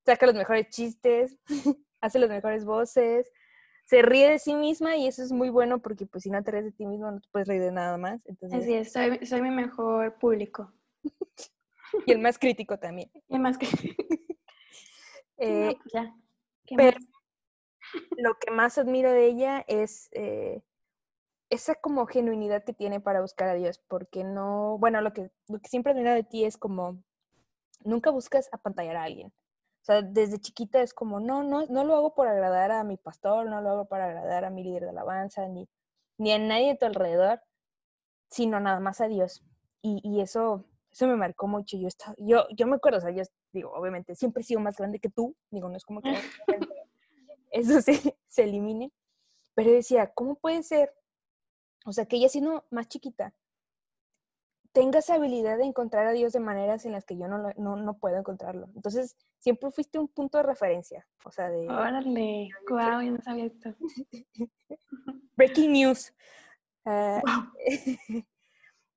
saca 0.05 0.27
los 0.27 0.35
mejores 0.35 0.69
chistes, 0.69 1.39
hace 2.01 2.19
las 2.19 2.31
mejores 2.31 2.65
voces, 2.65 3.31
se 3.91 4.03
ríe 4.03 4.31
de 4.31 4.39
sí 4.39 4.55
misma 4.55 4.97
y 4.97 5.09
eso 5.09 5.21
es 5.21 5.33
muy 5.33 5.51
bueno 5.51 5.81
porque 5.81 6.07
pues 6.07 6.23
si 6.23 6.31
no 6.31 6.41
te 6.45 6.53
ríes 6.53 6.67
de 6.67 6.71
ti 6.71 6.87
mismo 6.87 7.11
no 7.11 7.21
te 7.21 7.29
puedes 7.33 7.49
reír 7.49 7.61
de 7.61 7.73
nada 7.73 7.99
más. 7.99 8.25
Entonces... 8.25 8.61
Así 8.61 8.73
es, 8.73 8.93
soy, 8.93 9.27
soy 9.27 9.43
mi 9.43 9.51
mejor 9.51 10.15
público. 10.15 10.73
y 12.07 12.13
el 12.13 12.21
más 12.21 12.39
crítico 12.39 12.79
también. 12.79 13.11
Y 13.29 13.35
el 13.35 13.41
más 13.41 13.59
crítico. 13.59 14.01
eh, 15.39 15.77
pero 16.77 16.99
lo 18.17 18.39
que 18.39 18.53
más 18.53 18.79
admiro 18.79 19.11
de 19.11 19.27
ella 19.27 19.65
es 19.67 20.09
eh, 20.13 20.63
esa 21.49 21.75
como 21.75 22.07
genuinidad 22.07 22.63
que 22.63 22.73
tiene 22.73 23.01
para 23.01 23.21
buscar 23.21 23.49
a 23.49 23.55
Dios, 23.55 23.81
porque 23.89 24.23
no, 24.23 24.79
bueno, 24.79 25.01
lo 25.01 25.13
que, 25.13 25.33
lo 25.49 25.59
que 25.59 25.69
siempre 25.69 25.95
admiro 25.95 26.15
de 26.15 26.23
ti 26.23 26.45
es 26.45 26.57
como, 26.57 27.03
nunca 27.83 28.11
buscas 28.11 28.49
apantallar 28.53 28.95
a 28.95 29.03
alguien. 29.03 29.33
O 29.83 29.85
sea, 29.85 30.03
desde 30.03 30.39
chiquita 30.39 30.83
es 30.83 30.93
como, 30.93 31.21
no, 31.21 31.43
no, 31.43 31.67
no 31.67 31.85
lo 31.85 31.97
hago 31.97 32.15
por 32.15 32.29
agradar 32.29 32.71
a 32.71 32.85
mi 32.85 32.97
pastor, 32.97 33.47
no 33.47 33.63
lo 33.63 33.71
hago 33.71 33.85
para 33.87 34.07
agradar 34.07 34.45
a 34.45 34.51
mi 34.51 34.63
líder 34.63 34.85
de 34.85 34.91
alabanza, 34.91 35.49
ni, 35.49 35.69
ni 36.19 36.33
a 36.33 36.39
nadie 36.39 36.69
de 36.69 36.77
tu 36.77 36.85
alrededor, 36.87 37.43
sino 38.29 38.61
nada 38.61 38.81
más 38.81 39.01
a 39.01 39.09
Dios. 39.09 39.43
Y, 39.83 40.01
y 40.05 40.21
eso, 40.21 40.67
eso 40.93 41.07
me 41.07 41.17
marcó 41.17 41.49
mucho. 41.49 41.79
Yo, 41.79 41.89
estaba, 41.89 42.15
yo, 42.19 42.47
yo 42.55 42.67
me 42.67 42.77
acuerdo, 42.77 42.99
o 42.99 43.01
sea, 43.01 43.11
yo 43.11 43.23
digo, 43.53 43.73
obviamente, 43.73 44.15
siempre 44.15 44.43
he 44.43 44.45
sido 44.45 44.61
más 44.61 44.77
grande 44.77 45.01
que 45.01 45.09
tú, 45.09 45.35
digo, 45.51 45.69
no 45.69 45.77
es 45.77 45.85
como 45.85 46.03
que 46.03 46.11
eso 47.51 47.81
se, 47.81 48.19
se 48.29 48.45
elimine, 48.45 48.93
pero 49.55 49.73
decía, 49.73 50.13
¿cómo 50.13 50.37
puede 50.37 50.63
ser? 50.63 50.95
O 51.87 51.93
sea, 51.93 52.07
que 52.07 52.17
ella 52.17 52.29
siendo 52.29 52.67
más 52.71 52.89
chiquita, 52.89 53.35
tenga 54.73 55.01
esa 55.01 55.15
habilidad 55.15 55.59
de 55.59 55.65
encontrar 55.65 56.07
a 56.07 56.13
Dios 56.13 56.33
de 56.33 56.41
maneras 56.41 56.85
en 56.85 56.93
las 56.93 57.05
que 57.05 57.17
yo 57.17 57.27
no, 57.27 57.53
no, 57.57 57.77
no 57.77 57.99
puedo 57.99 58.17
encontrarlo. 58.17 58.69
Entonces, 58.75 59.17
siempre 59.39 59.71
fuiste 59.71 59.99
un 59.99 60.09
punto 60.09 60.39
de 60.39 60.45
referencia. 60.45 61.07
O 61.25 61.33
sea, 61.33 61.51
de... 61.51 61.69
Órale, 61.69 62.51
wow, 62.71 63.01
yo 63.01 63.13
no 63.13 63.21
sabía 63.21 63.47
esto. 63.47 63.75
Breaking 65.37 65.73
news. 65.73 66.13
Uh, 66.85 67.21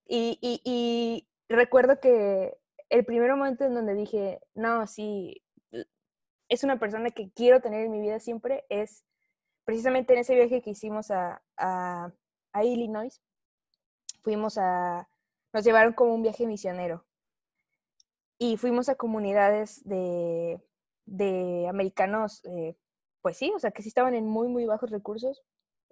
y, 0.05 0.37
y, 0.41 0.61
y, 0.63 1.27
recuerdo 1.49 1.99
que 1.99 2.55
el 2.89 3.05
primer 3.05 3.31
momento 3.31 3.65
en 3.65 3.73
donde 3.73 3.95
dije, 3.95 4.39
no, 4.53 4.85
sí, 4.87 5.43
es 6.49 6.63
una 6.63 6.77
persona 6.77 7.09
que 7.09 7.31
quiero 7.31 7.61
tener 7.61 7.85
en 7.85 7.91
mi 7.91 7.99
vida 7.99 8.19
siempre, 8.19 8.65
es 8.69 9.05
precisamente 9.65 10.13
en 10.13 10.19
ese 10.19 10.35
viaje 10.35 10.61
que 10.61 10.69
hicimos 10.69 11.09
a, 11.09 11.41
a, 11.57 12.11
a 12.51 12.63
Illinois. 12.63 13.21
Fuimos 14.21 14.57
a, 14.57 15.09
nos 15.53 15.63
llevaron 15.63 15.93
como 15.93 16.13
un 16.13 16.23
viaje 16.23 16.45
misionero 16.47 17.05
y 18.37 18.57
fuimos 18.57 18.89
a 18.89 18.95
comunidades 18.95 19.83
de, 19.85 20.59
de 21.05 21.67
americanos, 21.69 22.41
eh, 22.45 22.75
pues 23.21 23.37
sí, 23.37 23.51
o 23.55 23.59
sea, 23.59 23.71
que 23.71 23.81
sí 23.81 23.87
estaban 23.87 24.15
en 24.15 24.25
muy, 24.25 24.47
muy 24.49 24.65
bajos 24.65 24.91
recursos. 24.91 25.43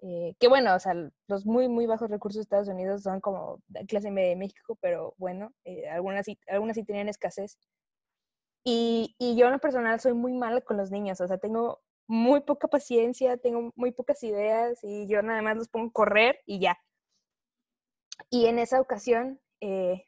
Eh, 0.03 0.35
que 0.39 0.47
bueno, 0.47 0.75
o 0.75 0.79
sea, 0.79 0.93
los 1.27 1.45
muy, 1.45 1.69
muy 1.69 1.85
bajos 1.85 2.09
recursos 2.09 2.39
de 2.39 2.41
Estados 2.41 2.67
Unidos 2.67 3.03
son 3.03 3.21
como 3.21 3.61
la 3.69 3.85
clase 3.85 4.11
media 4.11 4.29
de 4.29 4.35
México, 4.35 4.77
pero 4.81 5.13
bueno, 5.17 5.53
eh, 5.63 5.87
algunas, 5.89 6.25
sí, 6.25 6.39
algunas 6.47 6.75
sí 6.75 6.83
tenían 6.83 7.07
escasez. 7.07 7.57
Y, 8.63 9.15
y 9.17 9.35
yo 9.37 9.45
en 9.47 9.53
lo 9.53 9.59
personal 9.59 9.99
soy 9.99 10.13
muy 10.13 10.33
mala 10.33 10.61
con 10.61 10.77
los 10.77 10.91
niños, 10.91 11.21
o 11.21 11.27
sea, 11.27 11.37
tengo 11.37 11.81
muy 12.07 12.41
poca 12.41 12.67
paciencia, 12.67 13.37
tengo 13.37 13.71
muy 13.75 13.91
pocas 13.91 14.21
ideas 14.23 14.79
y 14.83 15.07
yo 15.07 15.21
nada 15.21 15.41
más 15.41 15.55
los 15.55 15.69
pongo 15.69 15.87
a 15.89 15.93
correr 15.93 16.39
y 16.45 16.59
ya. 16.59 16.77
Y 18.29 18.47
en 18.47 18.59
esa 18.59 18.81
ocasión, 18.81 19.39
eh, 19.61 20.05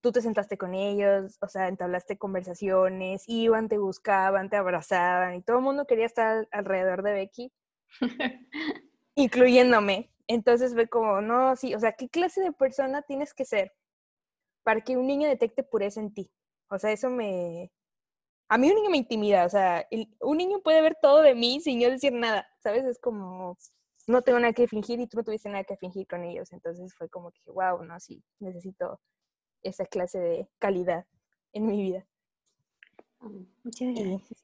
tú 0.00 0.12
te 0.12 0.22
sentaste 0.22 0.56
con 0.56 0.74
ellos, 0.74 1.36
o 1.40 1.48
sea, 1.48 1.68
entablaste 1.68 2.18
conversaciones, 2.18 3.24
iban, 3.26 3.68
te 3.68 3.78
buscaban, 3.78 4.48
te 4.48 4.56
abrazaban 4.56 5.34
y 5.34 5.42
todo 5.42 5.58
el 5.58 5.64
mundo 5.64 5.86
quería 5.86 6.06
estar 6.06 6.48
alrededor 6.52 7.02
de 7.02 7.12
Becky, 7.12 7.52
incluyéndome. 9.14 10.10
Entonces 10.26 10.74
fue 10.74 10.88
como, 10.88 11.20
no, 11.20 11.56
sí, 11.56 11.74
o 11.74 11.80
sea, 11.80 11.92
¿qué 11.92 12.08
clase 12.08 12.40
de 12.40 12.52
persona 12.52 13.02
tienes 13.02 13.34
que 13.34 13.44
ser 13.44 13.72
para 14.62 14.80
que 14.80 14.96
un 14.96 15.06
niño 15.06 15.28
detecte 15.28 15.62
pureza 15.62 16.00
en 16.00 16.14
ti? 16.14 16.30
O 16.68 16.78
sea, 16.78 16.92
eso 16.92 17.10
me... 17.10 17.72
A 18.48 18.58
mí 18.58 18.68
un 18.68 18.76
niño 18.76 18.90
me 18.90 18.96
intimida, 18.96 19.44
o 19.44 19.48
sea, 19.48 19.86
el, 19.90 20.08
un 20.20 20.36
niño 20.38 20.60
puede 20.60 20.82
ver 20.82 20.96
todo 21.00 21.22
de 21.22 21.34
mí 21.36 21.60
sin 21.60 21.80
yo 21.80 21.90
decir 21.90 22.12
nada, 22.12 22.48
¿sabes? 22.58 22.84
Es 22.84 22.98
como, 22.98 23.56
no 24.06 24.22
tengo 24.22 24.38
nada 24.38 24.52
que 24.52 24.68
fingir 24.68 25.00
y 25.00 25.06
tú 25.06 25.18
no 25.18 25.24
tuviste 25.24 25.48
nada 25.48 25.64
que 25.64 25.76
fingir 25.76 26.06
con 26.06 26.24
ellos. 26.24 26.52
Entonces 26.52 26.94
fue 26.94 27.08
como 27.08 27.30
que, 27.32 27.50
wow, 27.50 27.82
no, 27.84 27.98
sí, 28.00 28.22
necesito 28.38 29.00
esa 29.62 29.84
clase 29.86 30.18
de 30.18 30.48
calidad 30.58 31.06
en 31.52 31.66
mi 31.66 31.82
vida. 31.82 32.06
Muchas 33.62 33.94
gracias. 33.94 34.42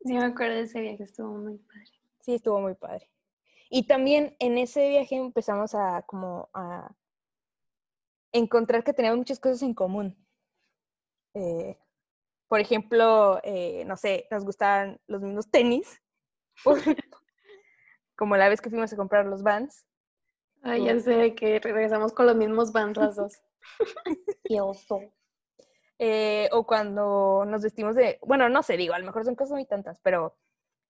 Sí, 0.00 0.14
me 0.14 0.24
acuerdo 0.24 0.56
de 0.56 0.62
ese 0.62 0.80
viaje, 0.80 1.02
estuvo 1.02 1.32
muy 1.32 1.58
padre. 1.58 1.90
Sí, 2.20 2.34
estuvo 2.34 2.60
muy 2.60 2.74
padre. 2.74 3.10
Y 3.70 3.86
también 3.86 4.36
en 4.38 4.58
ese 4.58 4.88
viaje 4.88 5.16
empezamos 5.16 5.74
a 5.74 6.02
como 6.02 6.48
a 6.54 6.94
encontrar 8.32 8.84
que 8.84 8.92
teníamos 8.92 9.18
muchas 9.18 9.40
cosas 9.40 9.62
en 9.62 9.74
común. 9.74 10.16
Eh, 11.34 11.78
por 12.48 12.60
ejemplo, 12.60 13.40
eh, 13.42 13.84
no 13.86 13.96
sé, 13.96 14.26
nos 14.30 14.44
gustaban 14.44 15.00
los 15.06 15.20
mismos 15.20 15.50
tenis, 15.50 16.00
como 18.18 18.36
la 18.36 18.48
vez 18.48 18.60
que 18.60 18.68
fuimos 18.68 18.92
a 18.92 18.96
comprar 18.96 19.24
los 19.26 19.44
Vans. 19.44 19.86
Ay, 20.62 20.84
ya 20.84 20.98
sé 20.98 21.36
que 21.36 21.60
regresamos 21.60 22.12
con 22.12 22.26
los 22.26 22.34
mismos 22.34 22.72
Vans 22.72 22.96
las 22.96 23.14
dos. 23.14 23.32
Qué 24.44 24.60
oso. 24.60 25.00
Eh, 26.00 26.48
o 26.50 26.66
cuando 26.66 27.44
nos 27.46 27.62
vestimos 27.62 27.94
de, 27.94 28.18
bueno, 28.22 28.48
no 28.48 28.62
sé, 28.64 28.76
digo, 28.76 28.94
a 28.94 28.98
lo 28.98 29.06
mejor 29.06 29.24
son 29.24 29.36
cosas 29.36 29.52
muy 29.52 29.66
tantas, 29.66 30.00
pero 30.02 30.36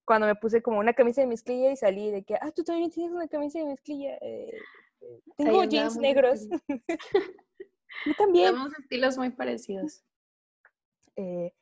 cuando 0.07 0.27
me 0.27 0.37
puse 0.37 0.63
como 0.63 0.79
una 0.79 0.95
camisa 0.95 1.21
de 1.21 1.27
mezclilla 1.27 1.71
y 1.71 1.77
salí 1.77 2.11
de 2.11 2.25
que, 2.25 2.35
ah, 2.37 2.51
tú 2.51 2.65
también 2.65 2.91
tienes 2.91 3.13
una 3.13 3.29
camisa 3.29 3.59
de 3.59 3.67
mezclilla. 3.67 4.17
Eh, 4.23 4.59
tengo 5.37 5.65
jeans 5.65 5.97
negros. 5.99 6.49
Yo 8.07 8.15
también. 8.17 8.53
Tenemos 8.53 8.73
estilos 8.79 9.19
muy 9.19 9.31
parecidos. 9.31 10.03
Eh, 11.17 11.53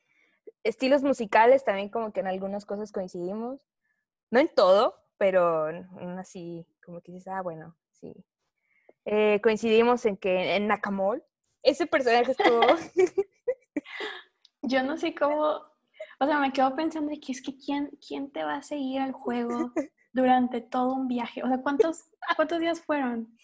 estilos 0.63 1.03
musicales 1.03 1.65
también 1.65 1.89
como 1.89 2.13
que 2.13 2.21
en 2.21 2.27
algunas 2.27 2.65
cosas 2.65 2.93
coincidimos. 2.93 3.67
No 4.31 4.39
en 4.39 4.47
todo, 4.47 4.95
pero 5.17 5.67
así 6.17 6.65
como 6.83 7.01
que 7.01 7.13
dices, 7.13 7.33
ah, 7.33 7.41
bueno, 7.41 7.75
sí. 7.91 8.13
Eh, 9.05 9.39
coincidimos 9.41 10.05
en 10.05 10.17
que 10.17 10.55
en 10.55 10.67
Nakamol, 10.67 11.23
ese 11.63 11.85
personaje 11.87 12.31
estuvo... 12.31 12.61
Yo 14.63 14.83
no 14.83 14.97
sé 14.97 15.15
cómo, 15.15 15.61
o 16.19 16.25
sea, 16.25 16.39
me 16.39 16.51
quedo 16.51 16.75
pensando 16.75 17.09
de 17.11 17.19
que 17.19 17.31
es 17.31 17.41
que 17.41 17.57
quién, 17.57 17.91
quién 18.05 18.31
te 18.31 18.43
va 18.43 18.55
a 18.55 18.61
seguir 18.63 19.01
al 19.01 19.11
juego 19.11 19.71
durante 20.13 20.61
todo 20.61 20.93
un 20.93 21.07
viaje. 21.07 21.43
O 21.43 21.47
sea, 21.47 21.61
¿cuántos, 21.61 22.09
cuántos 22.35 22.59
días 22.59 22.81
fueron? 22.81 23.37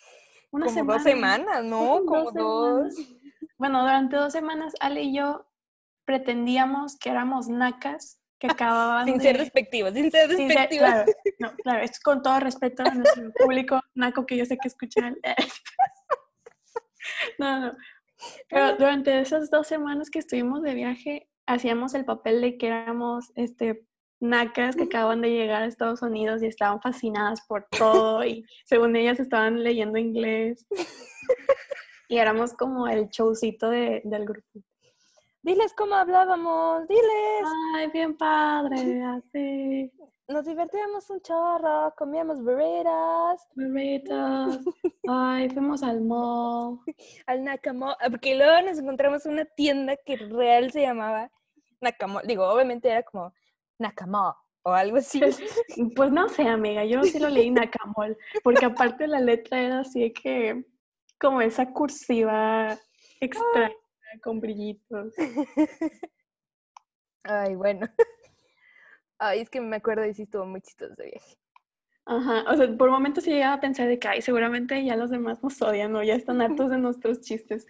Una 0.51 0.65
como 0.65 0.75
semana. 0.75 0.93
dos 0.97 1.03
semanas, 1.03 1.63
¿no? 1.65 2.05
Como 2.05 2.31
dos. 2.31 2.95
Bueno, 3.57 3.81
durante 3.81 4.15
dos 4.15 4.33
semanas 4.33 4.73
Ale 4.79 5.03
y 5.03 5.15
yo 5.15 5.45
pretendíamos 6.05 6.97
que 6.97 7.09
éramos 7.09 7.47
nacas 7.47 8.22
que 8.43 8.51
acababan 8.51 9.05
sin 9.05 9.21
ser 9.21 9.37
despectivos, 9.37 9.93
sin 9.93 10.11
ser 10.11 10.27
despectivos. 10.27 10.89
claro, 10.89 11.11
no, 11.39 11.55
claro, 11.55 11.83
es 11.83 11.99
con 11.99 12.21
todo 12.21 12.41
respeto 12.41 12.83
a 12.83 12.93
nuestro 12.93 13.31
público 13.31 13.79
naco 13.95 14.25
que 14.25 14.35
yo 14.35 14.45
sé 14.45 14.57
que 14.57 14.67
escuchan. 14.67 15.15
no, 17.39 17.59
no. 17.59 17.77
Pero 18.49 18.75
durante 18.75 19.17
esas 19.19 19.49
dos 19.49 19.67
semanas 19.67 20.09
que 20.09 20.19
estuvimos 20.19 20.61
de 20.61 20.73
viaje, 20.73 21.29
hacíamos 21.45 21.93
el 21.93 22.03
papel 22.03 22.41
de 22.41 22.57
que 22.57 22.67
éramos 22.67 23.31
este, 23.35 23.85
nacas 24.19 24.75
que 24.75 24.83
acaban 24.83 25.21
de 25.21 25.29
llegar 25.29 25.63
a 25.63 25.67
Estados 25.67 26.01
Unidos 26.01 26.43
y 26.43 26.47
estaban 26.47 26.81
fascinadas 26.81 27.41
por 27.47 27.67
todo 27.69 28.25
y 28.25 28.45
según 28.65 28.95
ellas 28.97 29.21
estaban 29.21 29.63
leyendo 29.63 29.97
inglés. 29.97 30.67
Y 32.09 32.17
éramos 32.17 32.53
como 32.53 32.87
el 32.87 33.07
showcito 33.07 33.71
de, 33.71 34.01
del 34.03 34.25
grupo. 34.25 34.61
Diles 35.43 35.73
cómo 35.73 35.95
hablábamos, 35.95 36.87
diles. 36.87 37.43
Ay, 37.75 37.89
bien 37.91 38.15
padre, 38.15 39.03
así. 39.03 39.91
Nos 40.25 40.45
divertíamos 40.45 41.09
un 41.09 41.19
chorro, 41.19 41.93
comíamos 41.97 42.41
burritos. 42.41 43.41
Burritos. 43.53 44.59
Ay, 45.05 45.49
fuimos 45.49 45.83
al 45.83 45.99
mall. 45.99 46.79
Al 47.27 47.43
Nakamall, 47.43 47.97
ah, 47.99 48.09
porque 48.09 48.35
luego 48.35 48.61
nos 48.61 48.79
encontramos 48.79 49.25
una 49.25 49.43
tienda 49.43 49.97
que 49.97 50.15
real 50.15 50.71
se 50.71 50.83
llamaba 50.83 51.29
Nakamall. 51.81 52.25
Digo, 52.25 52.47
obviamente 52.47 52.87
era 52.89 53.03
como 53.03 53.33
Nakamall 53.79 54.35
o 54.61 54.71
algo 54.71 54.95
así. 54.95 55.19
Pues 55.93 56.09
no 56.09 56.29
sé, 56.29 56.47
amiga, 56.47 56.85
yo 56.85 57.03
sí 57.03 57.19
lo 57.19 57.27
leí 57.27 57.51
Nakamall, 57.51 58.17
porque 58.45 58.65
aparte 58.65 59.07
la 59.07 59.19
letra 59.19 59.59
era 59.59 59.79
así 59.81 60.13
que, 60.13 60.63
como 61.19 61.41
esa 61.41 61.73
cursiva 61.73 62.79
extraña 63.19 63.75
con 64.21 64.39
brillitos. 64.39 65.13
Ay, 67.23 67.55
bueno. 67.55 67.87
Ay, 69.19 69.39
es 69.41 69.49
que 69.49 69.61
me 69.61 69.77
acuerdo 69.77 70.05
y 70.05 70.13
sí 70.13 70.23
estuvo 70.23 70.45
muy 70.45 70.61
chistoso 70.61 70.93
ese 70.93 71.03
viaje. 71.11 71.37
Ajá, 72.05 72.43
o 72.51 72.57
sea, 72.57 72.67
por 72.77 72.89
momentos 72.91 73.23
sí 73.23 73.31
llegaba 73.31 73.53
a 73.53 73.61
pensar 73.61 73.87
de 73.87 73.97
que, 73.97 74.07
ay, 74.09 74.21
seguramente 74.21 74.83
ya 74.83 74.97
los 74.97 75.09
demás 75.09 75.41
nos 75.41 75.61
odian 75.61 75.95
o 75.95 76.03
ya 76.03 76.15
están 76.15 76.41
hartos 76.41 76.69
de 76.69 76.77
nuestros 76.79 77.21
chistes. 77.21 77.65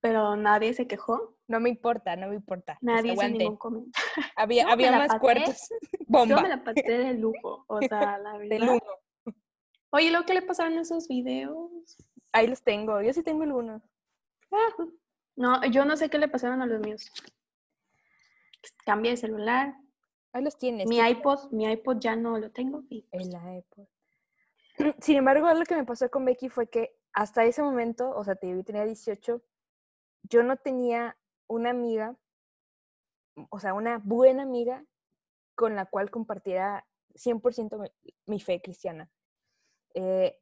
pero 0.00 0.36
nadie 0.36 0.74
se 0.74 0.86
quejó. 0.86 1.36
No 1.48 1.58
me 1.60 1.70
importa, 1.70 2.14
no 2.16 2.28
me 2.28 2.34
importa. 2.34 2.76
Nadie 2.82 3.14
hizo 3.14 3.26
ningún 3.28 3.56
comentario. 3.56 4.12
Había, 4.36 4.70
había 4.70 4.92
más 4.92 5.08
pasé- 5.08 5.20
cuartos. 5.20 5.68
Yo 5.70 5.98
Bomba. 6.06 6.42
me 6.42 6.48
la 6.50 6.62
pasé 6.62 6.82
de 6.98 7.14
lujo, 7.14 7.64
o 7.66 7.80
sea, 7.80 8.18
la 8.18 8.36
verdad. 8.36 8.68
uno. 8.72 9.34
Oye, 9.90 10.10
¿lo 10.10 10.26
que 10.26 10.34
le 10.34 10.42
pasaron 10.42 10.78
esos 10.78 11.08
videos? 11.08 11.70
Ahí 12.32 12.46
los 12.46 12.62
tengo. 12.62 13.00
Yo 13.00 13.10
sí 13.14 13.22
tengo 13.22 13.44
el 13.44 13.52
uno. 13.52 13.80
Ah, 14.52 14.68
No, 15.38 15.64
yo 15.66 15.84
no 15.84 15.96
sé 15.96 16.10
qué 16.10 16.18
le 16.18 16.26
pasaron 16.26 16.60
a 16.62 16.66
los 16.66 16.80
míos. 16.80 17.12
Cambié 18.84 19.12
de 19.12 19.16
celular. 19.16 19.72
Ahí 20.32 20.42
los 20.42 20.58
tienes. 20.58 20.88
Mi 20.88 20.96
¿qué- 20.96 21.10
iPod, 21.10 21.52
mi 21.52 21.64
iPod 21.70 21.98
ya 22.00 22.16
no 22.16 22.38
lo 22.38 22.50
tengo. 22.50 22.82
y 22.90 23.06
El 23.12 23.28
iPod. 23.28 23.86
Sin 25.00 25.16
embargo, 25.16 25.48
lo 25.54 25.64
que 25.64 25.76
me 25.76 25.84
pasó 25.84 26.10
con 26.10 26.24
Becky 26.24 26.48
fue 26.48 26.68
que 26.68 26.98
hasta 27.12 27.44
ese 27.44 27.62
momento, 27.62 28.10
o 28.10 28.24
sea, 28.24 28.36
yo 28.42 28.64
tenía 28.64 28.84
18, 28.84 29.40
yo 30.24 30.42
no 30.42 30.56
tenía 30.56 31.16
una 31.46 31.70
amiga, 31.70 32.16
o 33.50 33.60
sea, 33.60 33.74
una 33.74 33.98
buena 34.02 34.42
amiga 34.42 34.84
con 35.54 35.76
la 35.76 35.86
cual 35.86 36.10
compartiera 36.10 36.84
100% 37.14 37.78
mi, 37.78 37.88
mi 38.26 38.40
fe 38.40 38.60
cristiana. 38.60 39.08
Eh, 39.94 40.36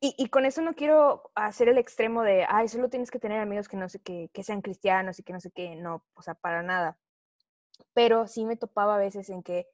y, 0.00 0.14
y 0.18 0.28
con 0.28 0.44
eso 0.44 0.60
no 0.62 0.74
quiero 0.74 1.30
hacer 1.34 1.68
el 1.68 1.78
extremo 1.78 2.22
de, 2.22 2.46
ay, 2.48 2.68
solo 2.68 2.88
tienes 2.88 3.10
que 3.10 3.18
tener 3.18 3.40
amigos 3.40 3.68
que 3.68 3.76
no 3.76 3.88
sé 3.88 4.00
qué, 4.00 4.30
que 4.32 4.42
sean 4.42 4.62
cristianos 4.62 5.18
y 5.18 5.22
que 5.22 5.32
no 5.32 5.40
sé 5.40 5.50
qué, 5.50 5.76
no, 5.76 6.04
o 6.14 6.22
sea, 6.22 6.34
para 6.34 6.62
nada. 6.62 6.98
Pero 7.94 8.26
sí 8.26 8.44
me 8.44 8.56
topaba 8.56 8.96
a 8.96 8.98
veces 8.98 9.30
en 9.30 9.42
que, 9.42 9.66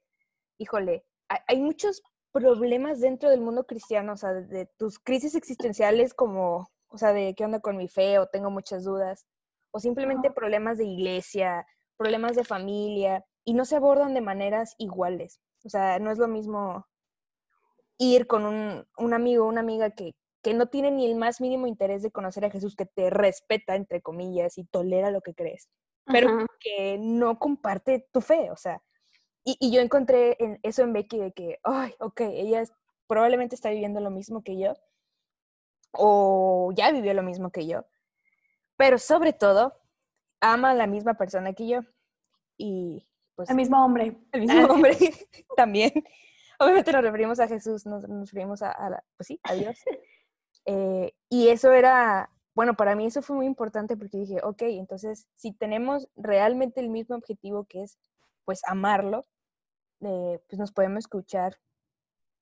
híjole, 0.59 1.05
hay, 1.29 1.39
hay 1.49 1.61
muchos 1.61 2.03
problemas 2.33 3.01
dentro 3.01 3.31
del 3.31 3.41
mundo 3.41 3.67
cristiano, 3.67 4.13
o 4.13 4.17
sea, 4.17 4.33
de, 4.33 4.47
de 4.47 4.67
tus 4.79 4.99
crisis 4.99 5.35
existenciales 5.35 6.15
como, 6.15 6.71
o 6.89 6.99
sea, 6.99 7.13
de 7.13 7.35
qué 7.35 7.45
onda 7.45 7.61
con 7.61 7.77
mi 7.77 7.89
fe 7.89 8.19
o 8.19 8.29
tengo 8.29 8.51
muchas 8.51 8.85
dudas, 8.85 9.27
o 9.73 9.81
simplemente 9.81 10.31
problemas 10.31 10.79
de 10.79 10.85
iglesia, 10.85 11.67
problemas 11.97 12.37
de 12.37 12.45
familia, 12.45 13.25
y 13.45 13.55
no 13.55 13.65
se 13.65 13.77
abordan 13.77 14.15
de 14.15 14.21
maneras 14.21 14.75
iguales. 14.79 15.41
O 15.65 15.69
sea, 15.69 15.99
no 15.99 16.11
es 16.11 16.19
lo 16.19 16.29
mismo 16.29 16.87
ir 18.03 18.27
con 18.27 18.45
un, 18.47 18.87
un 18.97 19.15
amigo 19.15 19.47
una 19.47 19.61
amiga 19.61 19.91
que, 19.91 20.15
que 20.43 20.55
no 20.55 20.67
tiene 20.67 20.91
ni 20.91 21.07
el 21.07 21.15
más 21.17 21.41
mínimo 21.41 21.67
interés 21.67 22.03
de 22.03 22.11
conocer 22.11 22.45
a 22.45 22.51
Jesús, 22.51 22.75
que 22.77 22.87
te 22.87 23.11
respeta, 23.11 23.75
entre 23.77 24.01
comillas, 24.03 24.59
y 24.59 24.65
tolera 24.65 25.11
lo 25.11 25.21
que 25.21 25.35
crees, 25.35 25.69
pero 26.07 26.29
Ajá. 26.29 26.47
que 26.61 26.99
no 26.99 27.39
comparte 27.39 28.09
tu 28.13 28.21
fe, 28.21 28.51
o 28.51 28.57
sea. 28.57 28.83
Y, 29.45 29.57
y 29.61 29.73
yo 29.73 29.81
encontré 29.81 30.37
en 30.39 30.59
eso 30.63 30.83
en 30.83 30.93
Becky 30.93 31.19
de 31.19 31.33
que, 31.33 31.59
ay, 31.65 31.95
ok, 31.99 32.21
ella 32.23 32.65
probablemente 33.07 33.55
está 33.55 33.71
viviendo 33.71 34.01
lo 34.01 34.11
mismo 34.11 34.43
que 34.43 34.59
yo, 34.59 34.75
o 35.93 36.73
ya 36.75 36.91
vivió 36.91 37.13
lo 37.15 37.23
mismo 37.23 37.51
que 37.51 37.67
yo, 37.67 37.85
pero 38.77 38.99
sobre 38.99 39.33
todo 39.33 39.75
ama 40.41 40.71
a 40.71 40.75
la 40.75 40.87
misma 40.87 41.15
persona 41.15 41.53
que 41.53 41.69
yo. 41.69 41.81
Y 42.57 43.07
pues 43.35 43.49
El 43.51 43.57
mismo 43.57 43.85
hombre. 43.85 44.17
el 44.33 44.41
mismo 44.41 44.65
hombre 44.73 44.97
también. 45.57 45.93
Obviamente 46.63 46.93
nos 46.93 47.03
referimos 47.03 47.41
a 47.41 47.49
Jesús, 47.49 47.87
nos, 47.87 48.09
nos 48.09 48.31
referimos 48.31 48.63
a, 48.63 48.71
a 48.71 48.91
la- 48.91 49.05
pues 49.17 49.27
sí, 49.29 49.41
a 49.45 49.55
Dios. 49.55 49.79
Eh, 50.65 51.13
y 51.29 51.49
eso 51.49 51.73
era, 51.73 52.31
bueno, 52.55 52.75
para 52.77 52.95
mí 52.95 53.07
eso 53.07 53.21
fue 53.21 53.35
muy 53.35 53.47
importante 53.47 53.97
porque 53.97 54.19
dije, 54.19 54.39
ok, 54.45 54.63
entonces 54.63 55.27
si 55.35 55.53
tenemos 55.53 56.09
realmente 56.15 56.81
el 56.81 56.89
mismo 56.89 57.17
objetivo 57.17 57.65
que 57.65 57.83
es, 57.83 57.99
pues, 58.45 58.61
amarlo, 58.69 59.25
eh, 60.03 60.41
pues 60.49 60.61
nos 60.61 60.71
podemos 60.71 60.99
escuchar 61.01 61.59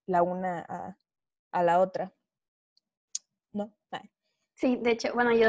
la 0.06 0.22
una 0.22 0.66
a, 0.68 0.98
a 1.52 1.62
la 1.62 1.80
otra. 1.80 2.12
¿No? 3.52 3.72
Ah, 3.90 4.02
Sí, 4.54 4.76
de 4.76 4.90
hecho, 4.90 5.14
bueno, 5.14 5.32
yo 5.34 5.48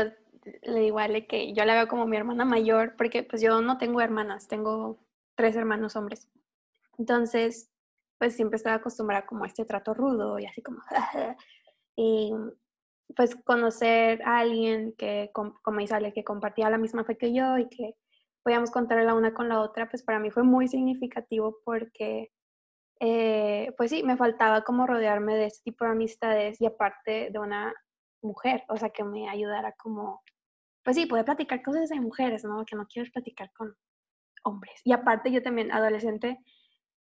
le 0.63 0.79
digo 0.79 0.99
a 0.99 1.03
Ale 1.03 1.27
que 1.27 1.53
yo 1.53 1.65
la 1.65 1.73
veo 1.73 1.87
como 1.87 2.05
mi 2.05 2.15
hermana 2.17 2.45
mayor, 2.45 2.95
porque 2.95 3.23
pues 3.23 3.41
yo 3.41 3.61
no 3.61 3.77
tengo 3.77 3.99
hermanas, 4.01 4.47
tengo 4.47 4.99
tres 5.35 5.55
hermanos 5.55 5.95
hombres. 5.97 6.29
Entonces, 6.97 7.70
pues 8.21 8.35
siempre 8.35 8.57
estaba 8.57 8.75
acostumbrada 8.75 9.25
como 9.25 9.45
a 9.45 9.47
este 9.47 9.65
trato 9.65 9.95
rudo 9.95 10.37
y 10.37 10.45
así 10.45 10.61
como... 10.61 10.77
y 11.95 12.31
pues 13.15 13.35
conocer 13.35 14.21
a 14.21 14.37
alguien 14.37 14.93
que, 14.95 15.31
com- 15.33 15.55
como 15.63 15.79
Ale, 15.89 16.13
que 16.13 16.23
compartía 16.23 16.69
la 16.69 16.77
misma 16.77 17.03
fe 17.03 17.17
que 17.17 17.33
yo 17.33 17.57
y 17.57 17.67
que 17.67 17.95
podíamos 18.43 18.69
contar 18.69 19.01
la 19.03 19.15
una 19.15 19.33
con 19.33 19.49
la 19.49 19.59
otra, 19.59 19.89
pues 19.89 20.03
para 20.03 20.19
mí 20.19 20.29
fue 20.29 20.43
muy 20.43 20.67
significativo 20.67 21.57
porque, 21.65 22.31
eh, 22.99 23.73
pues 23.75 23.89
sí, 23.89 24.03
me 24.03 24.17
faltaba 24.17 24.61
como 24.61 24.85
rodearme 24.85 25.35
de 25.35 25.45
este 25.47 25.71
tipo 25.71 25.83
de 25.85 25.91
amistades 25.91 26.61
y 26.61 26.67
aparte 26.67 27.31
de 27.31 27.39
una 27.39 27.73
mujer, 28.21 28.65
o 28.69 28.77
sea, 28.77 28.91
que 28.91 29.03
me 29.03 29.29
ayudara 29.29 29.71
como, 29.79 30.21
pues 30.83 30.95
sí, 30.95 31.07
poder 31.07 31.25
platicar 31.25 31.63
cosas 31.63 31.89
de 31.89 31.99
mujeres, 31.99 32.43
¿no? 32.43 32.63
Que 32.65 32.75
no 32.75 32.85
quiero 32.85 33.09
platicar 33.11 33.51
con 33.51 33.75
hombres. 34.43 34.79
Y 34.83 34.91
aparte 34.93 35.31
yo 35.31 35.41
también, 35.41 35.71
adolescente, 35.71 36.37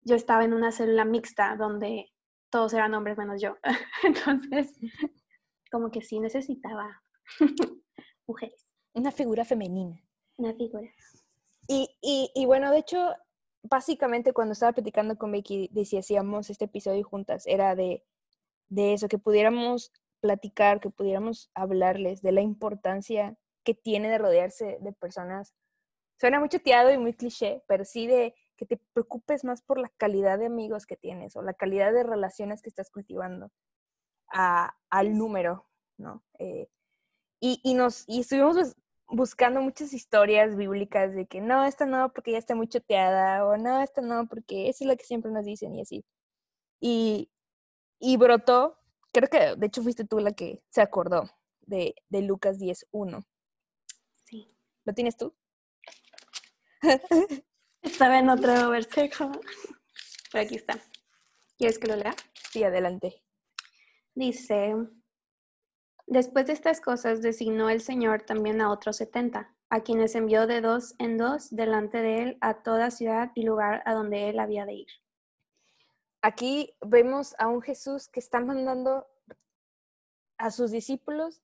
yo 0.05 0.17
estaba 0.17 0.45
en 0.45 0.53
una 0.55 0.73
célula 0.73 1.05
mixta 1.05 1.57
donde 1.57 2.13
todos 2.51 2.73
eran 2.75 2.95
hombres 2.95 3.17
menos 3.19 3.41
yo. 3.41 3.57
Entonces, 4.03 4.79
como 5.71 5.91
que 5.91 6.03
sí 6.03 6.21
necesitaba 6.21 7.03
mujeres, 8.27 8.67
Una 8.95 9.11
figura 9.13 9.45
femenina. 9.45 9.97
una 10.37 10.55
figura. 10.55 10.89
Y, 11.69 11.89
y, 12.01 12.31
y 12.35 12.47
bueno, 12.47 12.71
de 12.71 12.79
hecho, 12.79 13.15
básicamente 13.63 14.33
cuando 14.33 14.53
estaba 14.53 14.73
platicando 14.73 15.17
con 15.17 15.33
Becky, 15.33 15.69
de 15.73 15.85
si 15.85 15.97
hacíamos 15.97 16.51
este 16.51 16.65
episodio 16.67 17.05
juntas, 17.05 17.47
era 17.47 17.75
de, 17.77 18.05
de 18.69 18.93
eso, 18.95 19.09
que 19.09 19.19
pudiéramos 19.19 19.93
platicar, 20.21 20.81
que 20.81 20.91
pudiéramos 20.91 21.51
hablarles 21.55 22.23
de 22.23 22.33
la 22.33 22.43
importancia 22.43 23.37
que 23.65 23.75
tiene 23.75 24.09
de 24.09 24.19
rodearse 24.19 24.79
de 24.81 24.93
personas. 24.93 25.55
Suena 26.21 26.41
muy 26.41 26.49
choteado 26.49 26.93
y 26.93 26.99
muy 26.99 27.15
cliché, 27.15 27.63
pero 27.67 27.85
sí 27.85 28.07
de 28.07 28.35
que 28.67 28.77
te 28.79 28.85
preocupes 28.93 29.45
más 29.45 29.63
por 29.63 29.79
la 29.79 29.89
calidad 29.99 30.39
de 30.39 30.47
amigos 30.47 30.87
que 30.87 30.97
tienes 30.97 31.37
o 31.37 31.43
la 31.43 31.55
calidad 31.55 31.93
de 31.93 32.03
relaciones 32.05 32.63
que 32.63 32.69
estás 32.71 32.91
cultivando 32.91 33.51
a- 34.33 34.75
al 34.91 35.17
número, 35.17 35.67
¿no? 35.99 36.25
Eh, 36.39 36.69
y, 37.41 37.61
y 37.65 37.75
nos 37.75 38.05
y 38.09 38.21
estuvimos 38.21 38.57
bus- 38.57 38.77
buscando 39.09 39.61
muchas 39.61 39.93
historias 39.93 40.57
bíblicas 40.57 41.15
de 41.15 41.27
que 41.27 41.41
no, 41.41 41.65
esta 41.65 41.87
no 41.87 42.13
porque 42.13 42.33
ya 42.33 42.39
está 42.39 42.55
muy 42.55 42.69
choteada 42.69 43.47
o 43.47 43.57
no, 43.59 43.81
esta 43.83 44.01
no 44.03 44.27
porque 44.29 44.69
esa 44.69 44.85
es 44.85 44.89
la 44.89 44.97
que 44.97 45.05
siempre 45.05 45.31
nos 45.33 45.45
dicen 45.45 45.75
y 45.77 45.83
así. 45.83 46.05
Y, 46.81 47.31
y 48.01 48.17
brotó, 48.19 48.79
creo 49.13 49.29
que 49.29 49.57
de 49.57 49.67
hecho 49.67 49.83
fuiste 49.83 50.05
tú 50.07 50.21
la 50.21 50.33
que 50.33 50.63
se 50.71 50.83
acordó 50.83 51.31
de, 51.63 51.95
de 52.11 52.23
Lucas 52.23 52.59
10.1. 52.59 53.25
Sí. 54.27 54.49
¿Lo 54.85 54.95
tienes 54.95 55.17
tú? 55.17 55.35
Estaba 57.83 58.19
en 58.19 58.31
otro 58.31 58.71
versículo. 58.71 59.33
Pero 60.31 60.45
aquí 60.45 60.55
está. 60.55 60.79
¿Quieres 61.59 61.79
que 61.79 61.89
lo 61.89 61.97
lea? 61.97 62.15
Sí, 62.51 62.63
adelante. 62.65 63.23
Dice, 64.15 64.75
después 66.07 66.47
de 66.47 66.53
estas 66.53 66.81
cosas 66.81 67.23
designó 67.23 67.71
el 67.71 67.81
Señor 67.81 68.23
también 68.23 68.61
a 68.61 68.71
otros 68.71 68.97
setenta, 68.97 69.55
a 69.69 69.81
quienes 69.81 70.15
envió 70.15 70.47
de 70.47 70.61
dos 70.61 70.95
en 70.99 71.19
dos 71.19 71.51
delante 71.51 72.03
de 72.03 72.23
él 72.23 72.39
a 72.41 72.63
toda 72.63 72.91
ciudad 72.91 73.33
y 73.35 73.43
lugar 73.43 73.83
a 73.85 73.95
donde 73.95 74.29
él 74.29 74.39
había 74.39 74.65
de 74.65 74.75
ir. 74.75 74.89
Aquí 76.21 76.77
vemos 76.81 77.35
a 77.39 77.49
un 77.49 77.63
Jesús 77.63 78.09
que 78.09 78.21
está 78.21 78.39
mandando 78.41 79.09
a 80.39 80.51
sus 80.51 80.71
discípulos 80.71 81.43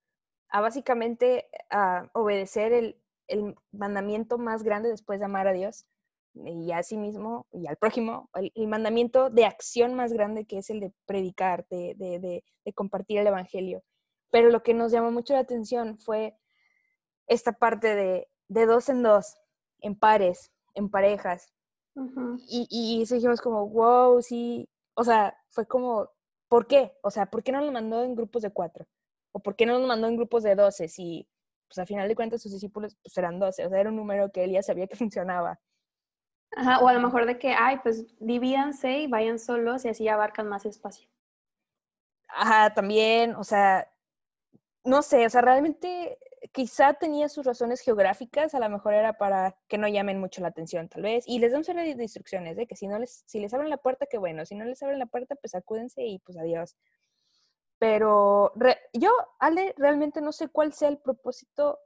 a 0.51 0.61
básicamente 0.61 1.48
a 1.70 2.09
obedecer 2.14 2.72
el, 2.72 3.03
el 3.27 3.57
mandamiento 3.72 4.38
más 4.38 4.62
grande 4.62 4.88
después 4.88 5.20
de 5.20 5.27
amar 5.27 5.48
a 5.48 5.53
Dios 5.53 5.87
y 6.46 6.72
a 6.72 6.83
sí 6.83 6.96
mismo 6.96 7.46
y 7.53 7.66
al 7.66 7.77
prójimo, 7.77 8.31
el, 8.35 8.53
el 8.55 8.68
mandamiento 8.68 9.31
de 9.31 9.44
acción 9.44 9.94
más 9.94 10.12
grande 10.12 10.46
que 10.46 10.59
es 10.59 10.70
el 10.70 10.81
de 10.81 10.92
predicar, 11.07 11.66
de, 11.70 11.94
de, 11.96 12.18
de, 12.18 12.44
de 12.64 12.72
compartir 12.72 13.18
el 13.18 13.27
Evangelio. 13.27 13.83
Pero 14.31 14.51
lo 14.51 14.62
que 14.62 14.74
nos 14.74 14.92
llamó 14.92 15.11
mucho 15.11 15.35
la 15.35 15.40
atención 15.40 15.98
fue 15.98 16.37
esta 17.27 17.53
parte 17.53 17.94
de, 17.94 18.29
de 18.48 18.66
dos 18.66 18.88
en 18.88 19.03
dos, 19.03 19.37
en 19.81 19.98
pares, 19.98 20.53
en 20.74 20.90
parejas, 20.90 21.53
Ujú. 21.94 22.38
y, 22.48 22.66
y 22.70 23.03
eso 23.03 23.14
dijimos 23.14 23.40
como, 23.40 23.68
wow, 23.68 24.22
sí, 24.22 24.68
o 24.94 25.05
sea, 25.05 25.37
fue 25.51 25.66
como, 25.66 26.11
¿por 26.48 26.66
qué? 26.66 26.92
O 27.03 27.11
sea, 27.11 27.27
¿por 27.27 27.42
qué 27.42 27.53
no 27.53 27.61
lo 27.61 27.72
mandó 27.72 28.03
en 28.05 28.14
grupos 28.14 28.42
de 28.42 28.51
cuatro? 28.51 28.87
¿O 29.33 29.40
por 29.40 29.57
qué 29.57 29.66
no 29.66 29.79
lo 29.79 29.87
mandó 29.87 30.07
en 30.07 30.16
grupos 30.16 30.42
de 30.42 30.55
doce? 30.55 30.88
Si, 30.88 31.29
pues 31.68 31.79
al 31.79 31.87
final 31.87 32.09
de 32.09 32.14
cuentas 32.16 32.40
sus 32.42 32.53
discípulos 32.53 32.96
pues 33.03 33.16
eran 33.18 33.38
doce, 33.38 33.66
o 33.66 33.68
sea, 33.68 33.81
era 33.81 33.90
un 33.90 33.96
número 33.96 34.31
que 34.31 34.44
él 34.44 34.53
ya 34.53 34.62
sabía 34.62 34.87
que 34.87 34.96
funcionaba. 34.96 35.61
Ajá, 36.56 36.80
o 36.80 36.88
a 36.88 36.92
lo 36.92 37.00
mejor 37.00 37.26
de 37.26 37.38
que, 37.38 37.52
ay, 37.52 37.78
pues 37.82 38.06
divídanse 38.18 39.00
y 39.00 39.06
vayan 39.06 39.38
solos 39.38 39.84
y 39.84 39.88
así 39.88 40.08
abarcan 40.08 40.48
más 40.48 40.66
espacio. 40.66 41.08
Ajá, 42.28 42.74
también, 42.74 43.34
o 43.37 43.44
sea, 43.44 43.90
no 44.84 45.02
sé, 45.02 45.26
o 45.26 45.30
sea, 45.30 45.40
realmente 45.40 46.18
quizá 46.52 46.94
tenía 46.94 47.28
sus 47.28 47.44
razones 47.44 47.80
geográficas, 47.80 48.54
a 48.54 48.61
lo 48.61 48.68
mejor 48.68 48.94
era 48.94 49.14
para 49.14 49.56
que 49.66 49.78
no 49.78 49.88
llamen 49.88 50.20
mucho 50.20 50.40
la 50.40 50.48
atención, 50.48 50.88
tal 50.88 51.02
vez, 51.02 51.24
y 51.26 51.38
les 51.38 51.52
dan 51.52 51.64
serie 51.64 51.94
de 51.94 52.02
instrucciones, 52.02 52.56
de 52.56 52.66
que 52.66 52.76
si 52.76 52.87
no 52.87 52.98
les, 52.98 53.22
si 53.26 53.40
les 53.40 53.52
abren 53.54 53.70
la 53.70 53.76
puerta, 53.76 54.06
qué 54.06 54.18
bueno, 54.18 54.46
si 54.46 54.54
no 54.54 54.64
les 54.64 54.82
abren 54.82 54.98
la 54.98 55.06
puerta, 55.06 55.34
pues 55.37 55.54
acúdense 55.54 56.04
y 56.04 56.18
pues 56.20 56.38
adiós. 56.38 56.76
Pero 57.78 58.52
yo, 58.92 59.11
Ale, 59.38 59.74
realmente 59.76 60.20
no 60.20 60.32
sé 60.32 60.48
cuál 60.48 60.72
sea 60.72 60.88
el 60.88 60.98
propósito 60.98 61.78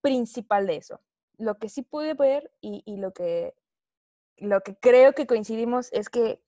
principal 0.00 0.66
de 0.66 0.76
eso. 0.76 1.00
Lo 1.36 1.58
que 1.58 1.68
sí 1.68 1.82
pude 1.82 2.14
ver 2.14 2.50
y 2.60 2.96
lo, 2.96 3.12
que, 3.12 3.54
lo 4.40 4.62
que 4.62 4.74
creo 4.76 5.12
que 5.12 5.26
coincidimos 5.26 5.92
es 5.92 6.08
que 6.08 6.42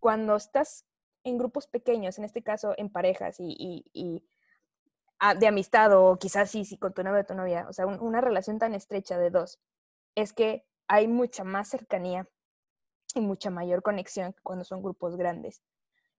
cuando 0.00 0.36
estás 0.36 0.84
en 1.24 1.38
grupos 1.38 1.66
pequeños, 1.66 2.18
en 2.18 2.24
este 2.24 2.42
caso 2.42 2.74
en 2.76 2.90
parejas 2.90 3.36
y, 3.40 3.84
y, 3.92 4.24
ah, 5.18 5.34
de 5.34 5.46
amistad 5.46 5.92
o 5.96 6.16
quizás 6.18 6.50
sí, 6.50 6.64
sí 6.64 6.78
con 6.78 6.94
tu 6.94 7.02
novia 7.02 7.20
o 7.20 7.26
tu 7.26 7.34
novia, 7.34 7.66
o 7.68 7.72
sea, 7.72 7.86
una 7.86 8.20
relación 8.20 8.58
tan 8.58 8.74
estrecha 8.74 9.18
de 9.18 9.30
dos, 9.30 9.58
es 10.14 10.32
que 10.32 10.66
hay 10.88 11.08
mucha 11.08 11.44
más 11.44 11.68
cercanía 11.68 12.28
y 13.14 13.20
mucha 13.20 13.50
mayor 13.50 13.82
conexión 13.82 14.34
cuando 14.42 14.64
son 14.64 14.82
grupos 14.82 15.16
grandes. 15.16 15.62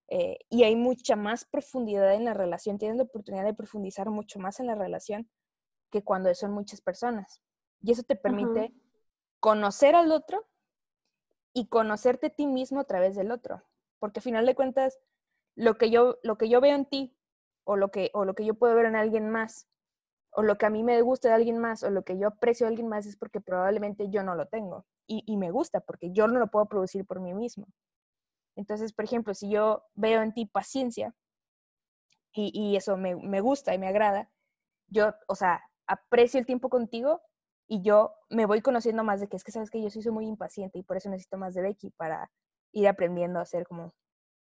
Eh, 0.09 0.39
y 0.49 0.63
hay 0.63 0.75
mucha 0.75 1.15
más 1.15 1.45
profundidad 1.45 2.13
en 2.13 2.25
la 2.25 2.33
relación, 2.33 2.77
tienes 2.77 2.97
la 2.97 3.03
oportunidad 3.03 3.43
de 3.43 3.53
profundizar 3.53 4.09
mucho 4.09 4.39
más 4.39 4.59
en 4.59 4.67
la 4.67 4.75
relación 4.75 5.29
que 5.91 6.03
cuando 6.03 6.33
son 6.33 6.51
muchas 6.51 6.81
personas. 6.81 7.41
Y 7.81 7.91
eso 7.91 8.03
te 8.03 8.15
permite 8.15 8.73
conocer 9.39 9.95
al 9.95 10.11
otro 10.11 10.47
y 11.57 11.65
conocerte 11.65 12.27
a 12.27 12.29
ti 12.29 12.45
mismo 12.45 12.79
a 12.79 12.83
través 12.83 13.15
del 13.15 13.31
otro. 13.31 13.63
Porque 13.97 14.19
al 14.19 14.23
final 14.23 14.45
de 14.45 14.53
cuentas, 14.53 14.99
lo 15.55 15.75
que 15.79 15.89
yo, 15.89 16.19
lo 16.21 16.37
que 16.37 16.49
yo 16.49 16.61
veo 16.61 16.75
en 16.75 16.85
ti 16.85 17.17
o 17.63 17.75
lo, 17.77 17.89
que, 17.89 18.11
o 18.13 18.25
lo 18.25 18.35
que 18.35 18.45
yo 18.45 18.53
puedo 18.53 18.75
ver 18.75 18.85
en 18.85 18.95
alguien 18.95 19.31
más, 19.31 19.67
o 20.29 20.43
lo 20.43 20.59
que 20.59 20.67
a 20.67 20.69
mí 20.69 20.83
me 20.83 21.01
gusta 21.01 21.29
de 21.29 21.33
alguien 21.33 21.57
más, 21.57 21.81
o 21.81 21.89
lo 21.89 22.03
que 22.03 22.19
yo 22.19 22.27
aprecio 22.27 22.67
de 22.67 22.69
alguien 22.69 22.87
más 22.87 23.07
es 23.07 23.17
porque 23.17 23.41
probablemente 23.41 24.11
yo 24.11 24.21
no 24.21 24.35
lo 24.35 24.45
tengo. 24.45 24.85
Y, 25.07 25.23
y 25.25 25.35
me 25.37 25.49
gusta 25.49 25.79
porque 25.79 26.11
yo 26.11 26.27
no 26.27 26.37
lo 26.37 26.45
puedo 26.45 26.67
producir 26.67 27.07
por 27.07 27.21
mí 27.21 27.33
mismo. 27.33 27.65
Entonces, 28.55 28.93
por 28.93 29.05
ejemplo, 29.05 29.33
si 29.33 29.49
yo 29.49 29.83
veo 29.95 30.21
en 30.21 30.35
ti 30.35 30.45
paciencia 30.45 31.15
y, 32.33 32.51
y 32.53 32.75
eso 32.75 32.97
me, 32.97 33.15
me, 33.15 33.41
gusta 33.41 33.73
y 33.73 33.79
me 33.79 33.87
agrada, 33.87 34.29
yo, 34.89 35.15
o 35.27 35.33
sea, 35.33 35.63
aprecio 35.87 36.39
el 36.39 36.45
tiempo 36.45 36.69
contigo 36.69 37.23
y 37.67 37.81
yo 37.81 38.13
me 38.29 38.45
voy 38.45 38.61
conociendo 38.61 39.03
más 39.03 39.19
de 39.19 39.27
que 39.27 39.35
es 39.35 39.43
que 39.43 39.51
sabes 39.51 39.69
que 39.69 39.81
yo 39.81 39.89
soy 39.89 40.11
muy 40.11 40.25
impaciente 40.25 40.79
y 40.79 40.83
por 40.83 40.97
eso 40.97 41.09
necesito 41.09 41.37
más 41.37 41.53
de 41.53 41.61
Becky 41.61 41.91
para 41.91 42.31
ir 42.71 42.87
aprendiendo 42.87 43.39
a 43.39 43.45
ser 43.45 43.65
como 43.67 43.93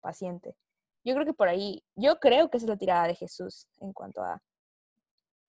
paciente. 0.00 0.56
Yo 1.04 1.14
creo 1.14 1.26
que 1.26 1.34
por 1.34 1.48
ahí, 1.48 1.84
yo 1.94 2.18
creo 2.18 2.50
que 2.50 2.56
esa 2.56 2.66
es 2.66 2.70
la 2.70 2.76
tirada 2.78 3.06
de 3.06 3.14
Jesús 3.14 3.68
en 3.80 3.92
cuanto 3.92 4.22
a, 4.22 4.42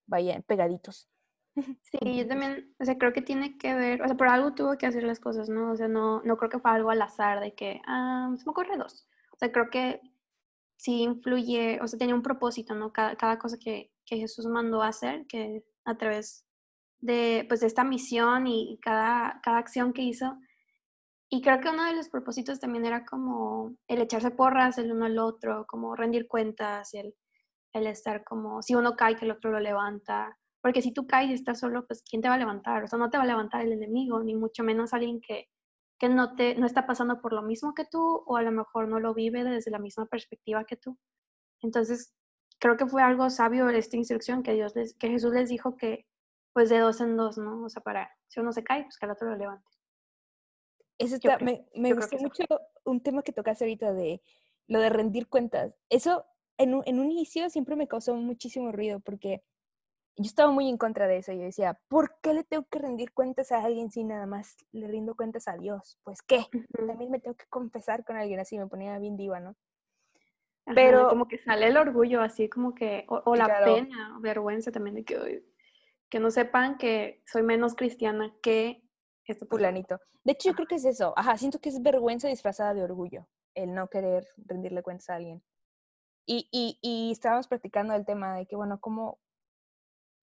vayan, 0.07 0.43
pegaditos. 0.43 1.07
Sí, 1.81 2.17
yo 2.17 2.25
también, 2.27 2.73
o 2.79 2.85
sea, 2.85 2.97
creo 2.97 3.11
que 3.11 3.21
tiene 3.21 3.57
que 3.57 3.73
ver, 3.73 4.01
o 4.01 4.07
sea, 4.07 4.15
por 4.15 4.29
algo 4.29 4.53
tuvo 4.53 4.77
que 4.77 4.85
hacer 4.85 5.03
las 5.03 5.19
cosas, 5.19 5.49
¿no? 5.49 5.71
O 5.71 5.75
sea, 5.75 5.89
no, 5.89 6.21
no 6.23 6.37
creo 6.37 6.49
que 6.49 6.59
fue 6.59 6.71
algo 6.71 6.91
al 6.91 7.01
azar 7.01 7.41
de 7.41 7.53
que, 7.53 7.81
ah, 7.85 8.33
se 8.37 8.45
me 8.45 8.51
ocurre 8.51 8.77
dos. 8.77 9.05
O 9.33 9.37
sea, 9.37 9.51
creo 9.51 9.69
que 9.69 9.99
sí 10.77 11.01
influye, 11.01 11.79
o 11.81 11.87
sea, 11.87 11.99
tenía 11.99 12.15
un 12.15 12.21
propósito, 12.21 12.73
¿no? 12.73 12.93
Cada, 12.93 13.17
cada 13.17 13.37
cosa 13.37 13.57
que, 13.57 13.91
que 14.05 14.17
Jesús 14.17 14.45
mandó 14.45 14.81
a 14.81 14.87
hacer, 14.87 15.27
que 15.27 15.65
a 15.83 15.97
través 15.97 16.45
de, 17.01 17.45
pues, 17.47 17.59
de 17.59 17.67
esta 17.67 17.83
misión 17.83 18.47
y 18.47 18.79
cada, 18.81 19.39
cada 19.43 19.57
acción 19.57 19.93
que 19.93 20.03
hizo, 20.03 20.37
y 21.33 21.41
creo 21.41 21.61
que 21.61 21.69
uno 21.69 21.85
de 21.85 21.95
los 21.95 22.09
propósitos 22.09 22.59
también 22.59 22.85
era 22.85 23.05
como 23.05 23.77
el 23.87 24.01
echarse 24.01 24.31
porras 24.31 24.77
el 24.77 24.91
uno 24.91 25.05
al 25.05 25.17
otro, 25.17 25.65
como 25.65 25.95
rendir 25.95 26.27
cuentas, 26.27 26.93
el, 26.93 27.15
el 27.71 27.87
estar 27.87 28.25
como, 28.25 28.61
si 28.61 28.75
uno 28.75 28.97
cae, 28.97 29.15
que 29.15 29.23
el 29.23 29.31
otro 29.31 29.49
lo 29.49 29.61
levanta. 29.61 30.37
Porque 30.61 30.81
si 30.81 30.91
tú 30.93 31.07
caes 31.07 31.29
y 31.29 31.33
estás 31.33 31.61
solo, 31.61 31.87
pues 31.87 32.03
¿quién 32.03 32.21
te 32.21 32.27
va 32.27 32.35
a 32.35 32.37
levantar? 32.37 32.83
O 32.83 32.87
sea, 32.87 32.99
no 32.99 33.09
te 33.09 33.17
va 33.17 33.23
a 33.23 33.27
levantar 33.27 33.61
el 33.61 33.71
enemigo, 33.71 34.21
ni 34.21 34.35
mucho 34.35 34.63
menos 34.65 34.93
alguien 34.93 35.21
que, 35.21 35.47
que 35.97 36.09
no, 36.09 36.35
te, 36.35 36.55
no 36.55 36.65
está 36.65 36.85
pasando 36.85 37.21
por 37.21 37.31
lo 37.31 37.43
mismo 37.43 37.73
que 37.73 37.85
tú 37.85 38.23
o 38.25 38.35
a 38.35 38.41
lo 38.41 38.51
mejor 38.51 38.89
no 38.89 38.99
lo 38.99 39.13
vive 39.13 39.45
desde 39.45 39.71
la 39.71 39.79
misma 39.79 40.07
perspectiva 40.07 40.65
que 40.65 40.75
tú. 40.75 40.97
Entonces, 41.61 42.13
creo 42.59 42.75
que 42.75 42.87
fue 42.87 43.03
algo 43.03 43.29
sabio 43.29 43.69
esta 43.69 43.95
instrucción 43.95 44.43
que, 44.43 44.53
Dios 44.53 44.75
les, 44.75 44.95
que 44.95 45.07
Jesús 45.07 45.33
les 45.33 45.47
dijo 45.47 45.77
que 45.77 46.05
pues 46.53 46.69
de 46.69 46.79
dos 46.79 47.01
en 47.01 47.17
dos, 47.17 47.37
¿no? 47.37 47.63
O 47.63 47.69
sea, 47.69 47.81
para, 47.81 48.09
si 48.27 48.39
uno 48.39 48.51
se 48.51 48.63
cae, 48.63 48.83
pues 48.83 48.97
que 48.97 49.05
el 49.05 49.11
otro 49.11 49.29
lo 49.29 49.35
levante 49.35 49.71
me, 51.41 51.65
me 51.75 51.93
gustó 51.93 52.17
mucho 52.17 52.43
un 52.83 53.01
tema 53.01 53.23
que 53.23 53.31
tocaste 53.31 53.65
ahorita 53.65 53.93
de 53.93 54.21
lo 54.67 54.79
de 54.79 54.89
rendir 54.89 55.27
cuentas. 55.27 55.73
Eso 55.89 56.25
en 56.57 56.75
un, 56.75 56.83
en 56.85 56.99
un 56.99 57.11
inicio 57.11 57.49
siempre 57.49 57.75
me 57.75 57.87
causó 57.87 58.15
muchísimo 58.15 58.71
ruido 58.71 58.99
porque 58.99 59.43
yo 60.17 60.25
estaba 60.25 60.51
muy 60.51 60.69
en 60.69 60.77
contra 60.77 61.07
de 61.07 61.17
eso. 61.17 61.31
Yo 61.33 61.41
decía, 61.41 61.79
¿por 61.87 62.19
qué 62.21 62.33
le 62.33 62.43
tengo 62.43 62.65
que 62.69 62.79
rendir 62.79 63.13
cuentas 63.13 63.51
a 63.51 63.63
alguien 63.63 63.91
si 63.91 64.03
nada 64.03 64.25
más 64.25 64.57
le 64.71 64.87
rindo 64.87 65.15
cuentas 65.15 65.47
a 65.47 65.57
Dios? 65.57 65.99
Pues 66.03 66.21
qué, 66.21 66.45
también 66.87 67.11
me 67.11 67.19
tengo 67.19 67.35
que 67.35 67.45
confesar 67.49 68.03
con 68.03 68.17
alguien 68.17 68.39
así, 68.39 68.57
me 68.57 68.67
ponía 68.67 68.97
bien 68.99 69.17
diva, 69.17 69.39
¿no? 69.39 69.55
Pero 70.75 71.09
como 71.09 71.27
que 71.27 71.39
sale 71.39 71.67
el 71.67 71.75
orgullo 71.75 72.21
así 72.21 72.47
como 72.47 72.75
que, 72.75 73.05
o, 73.07 73.35
la 73.35 73.63
pena, 73.65 74.19
vergüenza 74.21 74.71
también 74.71 74.95
de 74.95 75.03
que, 75.03 75.43
que 76.11 76.19
no 76.19 76.29
sepan 76.29 76.77
que 76.77 77.23
soy 77.25 77.41
menos 77.41 77.73
cristiana 77.73 78.35
que 78.43 78.83
este 79.25 79.45
fulanito. 79.45 79.97
De 80.25 80.33
hecho, 80.33 80.49
yo 80.49 80.55
creo 80.55 80.67
que 80.67 80.75
es 80.75 80.85
eso. 80.85 81.13
Ajá, 81.15 81.37
siento 81.37 81.59
que 81.59 81.69
es 81.69 81.81
vergüenza 81.81 82.27
disfrazada 82.27 82.73
de 82.73 82.83
orgullo, 82.83 83.27
el 83.55 83.73
no 83.73 83.87
querer 83.87 84.27
rendirle 84.35 84.83
cuentas 84.83 85.09
a 85.09 85.15
alguien. 85.15 85.41
Y, 86.25 86.49
y, 86.51 86.77
y 86.81 87.13
estábamos 87.13 87.47
practicando 87.47 87.93
el 87.95 88.05
tema 88.05 88.35
de 88.35 88.45
que, 88.45 88.57
bueno, 88.57 88.79
¿cómo, 88.81 89.19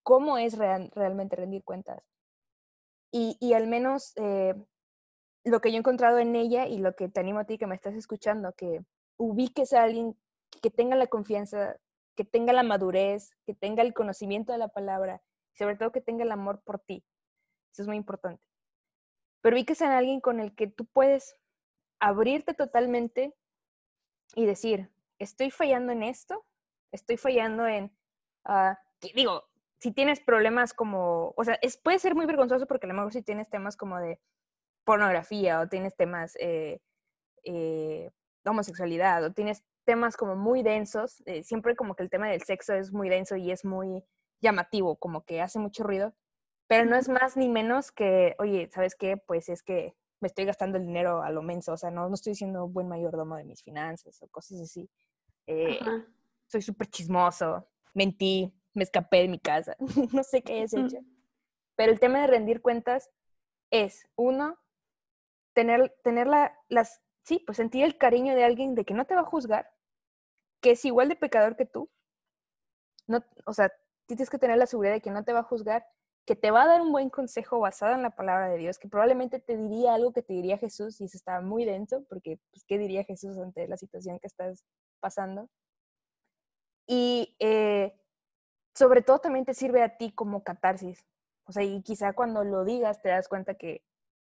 cómo 0.02 0.36
es 0.36 0.58
realmente 0.58 1.36
rendir 1.36 1.64
cuentas? 1.64 2.04
Y, 3.10 3.38
y 3.40 3.54
al 3.54 3.66
menos 3.66 4.12
eh, 4.16 4.54
lo 5.44 5.60
que 5.62 5.70
yo 5.70 5.76
he 5.76 5.80
encontrado 5.80 6.18
en 6.18 6.36
ella 6.36 6.66
y 6.66 6.78
lo 6.78 6.94
que 6.96 7.08
te 7.08 7.20
animo 7.20 7.38
a 7.38 7.44
ti 7.44 7.56
que 7.56 7.66
me 7.66 7.74
estás 7.74 7.94
escuchando, 7.94 8.52
que 8.52 8.84
ubiques 9.16 9.72
a 9.72 9.84
alguien 9.84 10.18
que 10.60 10.70
tenga 10.70 10.96
la 10.96 11.06
confianza, 11.06 11.78
que 12.14 12.24
tenga 12.24 12.52
la 12.52 12.62
madurez, 12.62 13.30
que 13.46 13.54
tenga 13.54 13.82
el 13.82 13.94
conocimiento 13.94 14.52
de 14.52 14.58
la 14.58 14.68
palabra, 14.68 15.22
sobre 15.58 15.76
todo 15.76 15.92
que 15.92 16.00
tenga 16.00 16.24
el 16.24 16.32
amor 16.32 16.62
por 16.64 16.78
ti. 16.78 17.04
Eso 17.72 17.82
es 17.82 17.88
muy 17.88 17.96
importante 17.96 18.48
pero 19.40 19.56
vi 19.56 19.64
que 19.64 19.74
en 19.80 19.90
alguien 19.90 20.20
con 20.20 20.40
el 20.40 20.54
que 20.54 20.66
tú 20.66 20.86
puedes 20.86 21.36
abrirte 22.00 22.54
totalmente 22.54 23.34
y 24.34 24.46
decir, 24.46 24.90
estoy 25.18 25.50
fallando 25.50 25.92
en 25.92 26.02
esto, 26.02 26.44
estoy 26.92 27.16
fallando 27.16 27.66
en, 27.66 27.96
uh, 28.46 28.74
digo, 29.14 29.44
si 29.80 29.92
tienes 29.92 30.20
problemas 30.20 30.74
como, 30.74 31.34
o 31.36 31.44
sea, 31.44 31.58
es, 31.62 31.76
puede 31.76 31.98
ser 31.98 32.14
muy 32.14 32.26
vergonzoso 32.26 32.66
porque 32.66 32.86
a 32.86 32.88
lo 32.88 32.94
mejor 32.94 33.12
si 33.12 33.22
tienes 33.22 33.48
temas 33.48 33.76
como 33.76 33.98
de 33.98 34.20
pornografía 34.84 35.60
o 35.60 35.68
tienes 35.68 35.96
temas 35.96 36.34
eh, 36.40 36.80
eh, 37.44 38.10
de 38.44 38.50
homosexualidad 38.50 39.24
o 39.24 39.32
tienes 39.32 39.62
temas 39.84 40.16
como 40.16 40.34
muy 40.34 40.62
densos, 40.62 41.22
eh, 41.26 41.42
siempre 41.42 41.76
como 41.76 41.94
que 41.94 42.02
el 42.02 42.10
tema 42.10 42.28
del 42.28 42.42
sexo 42.42 42.74
es 42.74 42.92
muy 42.92 43.08
denso 43.08 43.36
y 43.36 43.50
es 43.50 43.64
muy 43.64 44.04
llamativo, 44.40 44.96
como 44.96 45.24
que 45.24 45.40
hace 45.40 45.58
mucho 45.58 45.84
ruido. 45.84 46.14
Pero 46.66 46.84
no 46.84 46.96
es 46.96 47.08
más 47.08 47.36
ni 47.36 47.48
menos 47.48 47.90
que, 47.92 48.36
oye, 48.38 48.68
¿sabes 48.72 48.94
qué? 48.94 49.16
Pues 49.16 49.48
es 49.48 49.62
que 49.62 49.96
me 50.20 50.28
estoy 50.28 50.44
gastando 50.44 50.78
el 50.78 50.86
dinero 50.86 51.22
a 51.22 51.30
lo 51.30 51.42
menso, 51.42 51.72
o 51.72 51.76
sea, 51.76 51.90
no, 51.90 52.08
no 52.08 52.14
estoy 52.14 52.34
siendo 52.34 52.68
buen 52.68 52.88
mayordomo 52.88 53.36
de 53.36 53.44
mis 53.44 53.62
finanzas 53.62 54.20
o 54.22 54.28
cosas 54.28 54.60
así. 54.60 54.88
Eh, 55.46 55.78
soy 56.46 56.62
súper 56.62 56.88
chismoso, 56.88 57.68
mentí, 57.94 58.52
me 58.74 58.82
escapé 58.82 59.18
de 59.18 59.28
mi 59.28 59.38
casa, 59.38 59.76
no 60.12 60.22
sé 60.22 60.42
qué 60.42 60.62
es 60.62 60.74
hecho. 60.74 60.98
Pero 61.76 61.92
el 61.92 62.00
tema 62.00 62.20
de 62.20 62.26
rendir 62.26 62.60
cuentas 62.60 63.10
es, 63.70 64.06
uno, 64.16 64.58
tener, 65.52 65.96
tener 66.02 66.26
la, 66.26 66.58
las, 66.68 67.00
sí, 67.22 67.42
pues 67.46 67.56
sentir 67.56 67.84
el 67.84 67.96
cariño 67.96 68.34
de 68.34 68.44
alguien 68.44 68.74
de 68.74 68.84
que 68.84 68.94
no 68.94 69.04
te 69.04 69.14
va 69.14 69.20
a 69.22 69.24
juzgar, 69.24 69.70
que 70.60 70.72
es 70.72 70.84
igual 70.84 71.08
de 71.08 71.16
pecador 71.16 71.56
que 71.56 71.66
tú. 71.66 71.88
No, 73.06 73.24
o 73.46 73.54
sea, 73.54 73.72
tienes 74.16 74.30
que 74.30 74.38
tener 74.38 74.58
la 74.58 74.66
seguridad 74.66 74.94
de 74.94 75.00
que 75.00 75.10
no 75.10 75.24
te 75.24 75.32
va 75.32 75.40
a 75.40 75.44
juzgar 75.44 75.86
que 76.28 76.36
te 76.36 76.50
va 76.50 76.64
a 76.64 76.66
dar 76.66 76.82
un 76.82 76.92
buen 76.92 77.08
consejo 77.08 77.58
basado 77.58 77.94
en 77.94 78.02
la 78.02 78.10
palabra 78.10 78.50
de 78.50 78.58
Dios, 78.58 78.78
que 78.78 78.86
probablemente 78.86 79.40
te 79.40 79.56
diría 79.56 79.94
algo 79.94 80.12
que 80.12 80.20
te 80.20 80.34
diría 80.34 80.58
Jesús 80.58 81.00
y 81.00 81.04
eso 81.04 81.16
está 81.16 81.40
muy 81.40 81.64
denso, 81.64 82.04
porque 82.06 82.38
pues, 82.50 82.66
¿qué 82.66 82.76
diría 82.76 83.02
Jesús 83.04 83.38
ante 83.38 83.66
la 83.66 83.78
situación 83.78 84.18
que 84.18 84.26
estás 84.26 84.62
pasando? 85.00 85.48
Y 86.86 87.34
eh, 87.38 87.98
sobre 88.74 89.00
todo 89.00 89.20
también 89.20 89.46
te 89.46 89.54
sirve 89.54 89.82
a 89.82 89.96
ti 89.96 90.12
como 90.12 90.44
catarsis. 90.44 91.02
O 91.46 91.52
sea, 91.52 91.62
y 91.62 91.80
quizá 91.80 92.12
cuando 92.12 92.44
lo 92.44 92.66
digas 92.66 93.00
te 93.00 93.08
das 93.08 93.26
cuenta 93.26 93.54
que 93.54 93.82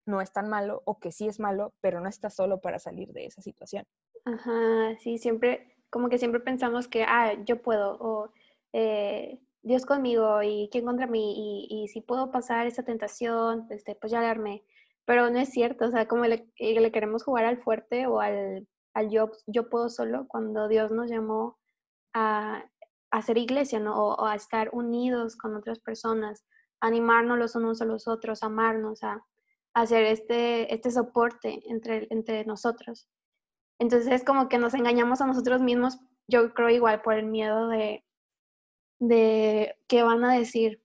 no 0.05 0.21
es 0.21 0.31
tan 0.31 0.47
malo 0.47 0.81
o 0.85 0.99
que 0.99 1.11
sí 1.11 1.27
es 1.27 1.37
malo, 1.37 1.73
pero 1.81 1.99
no 1.99 2.07
estás 2.07 2.33
solo 2.33 2.61
para 2.61 2.79
salir 2.79 3.11
de 3.11 3.25
esa 3.25 3.41
situación. 3.41 3.85
Ajá, 4.23 4.95
sí, 4.99 5.17
siempre, 5.17 5.75
como 5.89 6.07
que 6.07 6.17
siempre 6.17 6.39
pensamos 6.39 6.87
que, 6.87 7.03
ah, 7.03 7.33
yo 7.43 7.61
puedo, 7.61 7.97
o 7.99 8.31
eh, 8.71 9.41
Dios 9.61 9.85
conmigo 9.85 10.41
y 10.41 10.69
quién 10.71 10.85
contra 10.85 11.07
mí 11.07 11.67
y, 11.69 11.87
si 11.89 12.01
puedo 12.01 12.31
pasar 12.31 12.67
esa 12.67 12.83
tentación, 12.83 13.67
este, 13.69 13.95
pues 13.95 14.11
ya 14.11 14.21
le 14.21 14.63
Pero 15.05 15.29
no 15.29 15.39
es 15.39 15.49
cierto, 15.49 15.85
o 15.85 15.91
sea, 15.91 16.07
como 16.07 16.25
le, 16.25 16.49
eh, 16.57 16.79
le 16.79 16.91
queremos 16.91 17.23
jugar 17.23 17.45
al 17.45 17.57
fuerte 17.61 18.07
o 18.07 18.21
al, 18.21 18.67
al 18.93 19.09
yo, 19.09 19.31
yo 19.47 19.69
puedo 19.69 19.89
solo 19.89 20.27
cuando 20.27 20.67
Dios 20.67 20.91
nos 20.91 21.09
llamó 21.09 21.57
a, 22.13 22.65
hacer 23.11 23.37
iglesia, 23.37 23.79
¿no? 23.79 23.97
O, 23.97 24.25
a 24.25 24.35
estar 24.35 24.69
unidos 24.71 25.35
con 25.35 25.55
otras 25.55 25.79
personas, 25.79 26.45
animarnos 26.79 27.37
los 27.39 27.55
unos 27.55 27.81
a 27.81 27.85
los 27.85 28.07
otros, 28.07 28.43
amarnos, 28.43 29.03
a, 29.03 29.13
a 29.73 29.81
hacer 29.81 30.05
este, 30.05 30.73
este 30.73 30.91
soporte 30.91 31.61
entre, 31.67 32.07
entre 32.11 32.45
nosotros. 32.45 33.07
Entonces 33.79 34.11
es 34.13 34.23
como 34.23 34.49
que 34.49 34.59
nos 34.59 34.73
engañamos 34.73 35.21
a 35.21 35.27
nosotros 35.27 35.61
mismos, 35.61 35.99
yo 36.27 36.53
creo 36.53 36.69
igual 36.69 37.01
por 37.01 37.15
el 37.15 37.25
miedo 37.25 37.67
de, 37.69 38.03
de 38.99 39.75
qué 39.87 40.03
van 40.03 40.23
a 40.23 40.33
decir 40.33 40.81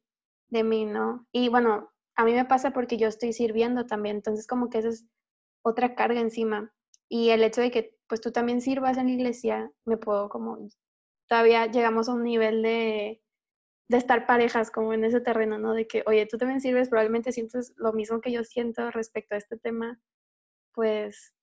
de 0.48 0.64
mí, 0.64 0.86
¿no? 0.86 1.26
Y 1.32 1.48
bueno, 1.48 1.92
a 2.16 2.24
mí 2.24 2.32
me 2.32 2.44
pasa 2.44 2.72
porque 2.72 2.96
yo 2.96 3.08
estoy 3.08 3.32
sirviendo 3.32 3.86
también, 3.86 4.16
entonces 4.16 4.46
como 4.46 4.70
que 4.70 4.78
esa 4.78 4.88
es 4.88 5.04
otra 5.62 5.94
carga 5.94 6.20
encima. 6.20 6.72
Y 7.08 7.30
el 7.30 7.42
hecho 7.42 7.60
de 7.60 7.70
que 7.70 7.96
pues 8.06 8.20
tú 8.20 8.32
también 8.32 8.60
sirvas 8.60 8.98
en 8.98 9.06
la 9.06 9.12
iglesia, 9.12 9.72
me 9.84 9.96
puedo 9.96 10.28
como, 10.28 10.58
todavía 11.28 11.66
llegamos 11.66 12.08
a 12.08 12.14
un 12.14 12.22
nivel 12.22 12.62
de, 12.62 13.22
de 13.88 13.96
estar 13.96 14.26
parejas 14.26 14.70
como 14.70 14.92
en 14.94 15.04
ese 15.04 15.20
terreno, 15.20 15.58
¿no? 15.58 15.74
De 15.74 15.86
que, 15.86 16.02
oye, 16.06 16.26
tú 16.26 16.38
también 16.38 16.60
sirves, 16.60 16.88
probablemente 16.88 17.32
sientes 17.32 17.72
lo 17.76 17.92
mismo 17.92 18.20
que 18.20 18.32
yo 18.32 18.44
siento 18.44 18.90
respecto 18.90 19.34
a 19.34 19.38
este 19.38 19.56
tema, 19.58 20.00
pues 20.72 21.34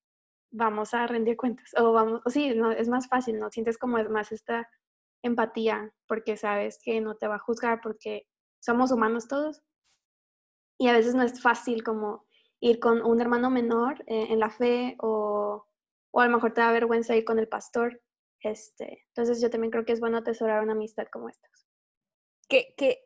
vamos 0.52 0.94
a 0.94 1.08
rendir 1.08 1.38
cuentas. 1.38 1.74
O 1.78 1.94
vamos, 1.94 2.22
sí, 2.28 2.54
no, 2.56 2.72
es 2.72 2.90
más 2.90 3.08
fácil, 3.08 3.40
¿no? 3.40 3.50
Sientes 3.52 3.78
como 3.78 3.98
es 3.98 4.10
más 4.10 4.32
esta 4.32 4.70
empatía, 5.24 5.94
porque 6.08 6.38
sabes 6.38 6.80
que 6.84 7.02
no 7.02 7.16
te 7.16 7.28
va 7.28 7.36
a 7.36 7.40
juzgar, 7.40 7.82
porque 7.82 8.28
somos 8.60 8.92
humanos 8.92 9.28
todos. 9.28 9.62
Y 10.78 10.88
a 10.88 10.94
veces 10.94 11.16
no 11.16 11.24
es 11.24 11.42
fácil 11.42 11.84
como 11.84 12.26
ir 12.60 12.80
con 12.80 13.02
un 13.02 13.22
hermano 13.22 13.50
menor 13.50 14.02
eh, 14.08 14.28
en 14.30 14.40
la 14.40 14.50
fe 14.50 14.96
o, 15.00 15.66
o, 16.12 16.20
a 16.20 16.26
lo 16.26 16.32
mejor 16.32 16.54
te 16.54 16.62
da 16.62 16.72
vergüenza 16.72 17.16
ir 17.16 17.26
con 17.26 17.40
el 17.40 17.48
pastor. 17.48 18.02
Este, 18.40 19.04
entonces 19.08 19.42
yo 19.42 19.50
también 19.50 19.72
creo 19.72 19.86
que 19.86 19.94
es 19.94 20.00
bueno 20.00 20.18
atesorar 20.18 20.64
una 20.64 20.74
amistad 20.74 21.08
como 21.12 21.30
esta. 21.30 21.48
Que, 22.48 22.74
que, 22.78 23.00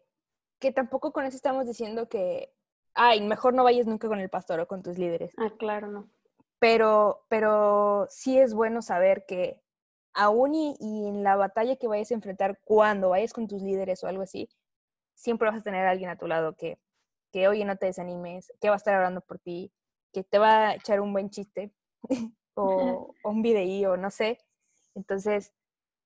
que 0.60 0.71
tampoco 0.71 1.12
con 1.12 1.25
eso 1.25 1.36
estamos 1.36 1.67
diciendo 1.67 2.08
que, 2.10 2.54
ay, 2.93 3.21
mejor 3.21 3.54
no 3.54 3.63
vayas 3.63 3.88
nunca 3.88 4.08
con 4.08 4.19
el 4.19 4.30
pastor 4.30 4.60
o 4.60 4.67
con 4.67 4.82
tus 4.82 4.97
líderes. 4.97 5.34
Ah, 5.38 5.51
claro, 5.58 5.88
no. 5.88 6.10
Pero, 6.60 7.25
pero 7.30 8.08
sí 8.10 8.39
es 8.39 8.54
bueno 8.54 8.82
saber 8.82 9.25
que 9.25 9.62
aún 10.15 10.56
y, 10.56 10.75
y, 10.80 11.08
en 11.08 11.23
la 11.23 11.36
batalla 11.36 11.75
que 11.75 11.88
vayas 11.88 12.12
a 12.12 12.15
enfrentar 12.15 12.60
cuando 12.63 13.10
vayas 13.10 13.34
con 13.34 13.47
tus 13.47 13.62
líderes 13.62 14.04
o 14.04 14.08
algo 14.08 14.23
así, 14.23 14.49
siempre 15.13 15.49
vas 15.49 15.60
a 15.60 15.63
tener 15.63 15.86
a 15.86 15.91
alguien 15.91 16.10
a 16.10 16.17
tu 16.17 16.28
lado 16.28 16.56
que, 16.56 16.80
que 17.32 17.47
oye, 17.47 17.65
no 17.65 17.78
te 17.78 17.88
desanimes, 17.88 18.51
que 18.62 18.69
va 18.69 18.75
a 18.75 18.78
estar 18.78 18.95
hablando 18.95 19.21
por 19.21 19.39
ti, 19.39 19.71
que 20.13 20.23
te 20.23 20.39
va 20.39 20.69
a 20.69 20.75
echar 20.75 21.01
un 21.01 21.13
buen 21.13 21.30
chiste 21.30 21.71
o, 22.56 23.13
o, 23.23 23.30
un 23.30 23.41
videí 23.41 23.86
o 23.86 23.97
no 23.97 24.10
sé. 24.10 24.39
Entonces, 24.95 25.54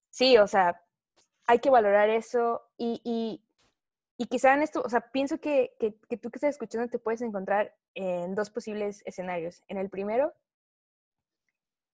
sí, 0.09 0.37
o 0.37 0.47
sea, 0.47 0.81
hay 1.45 1.59
que 1.59 1.69
valorar 1.69 2.09
eso 2.09 2.61
y, 2.77 3.01
y, 3.03 3.43
y 4.17 4.25
quizá 4.25 4.53
en 4.53 4.63
esto, 4.63 4.81
o 4.83 4.89
sea, 4.89 5.01
pienso 5.11 5.39
que, 5.39 5.75
que, 5.79 5.95
que 6.09 6.17
tú 6.17 6.31
que 6.31 6.37
estás 6.37 6.51
escuchando 6.51 6.89
te 6.89 6.99
puedes 6.99 7.21
encontrar 7.21 7.75
en 7.93 8.35
dos 8.35 8.49
posibles 8.49 9.03
escenarios. 9.05 9.63
En 9.67 9.77
el 9.77 9.89
primero, 9.89 10.33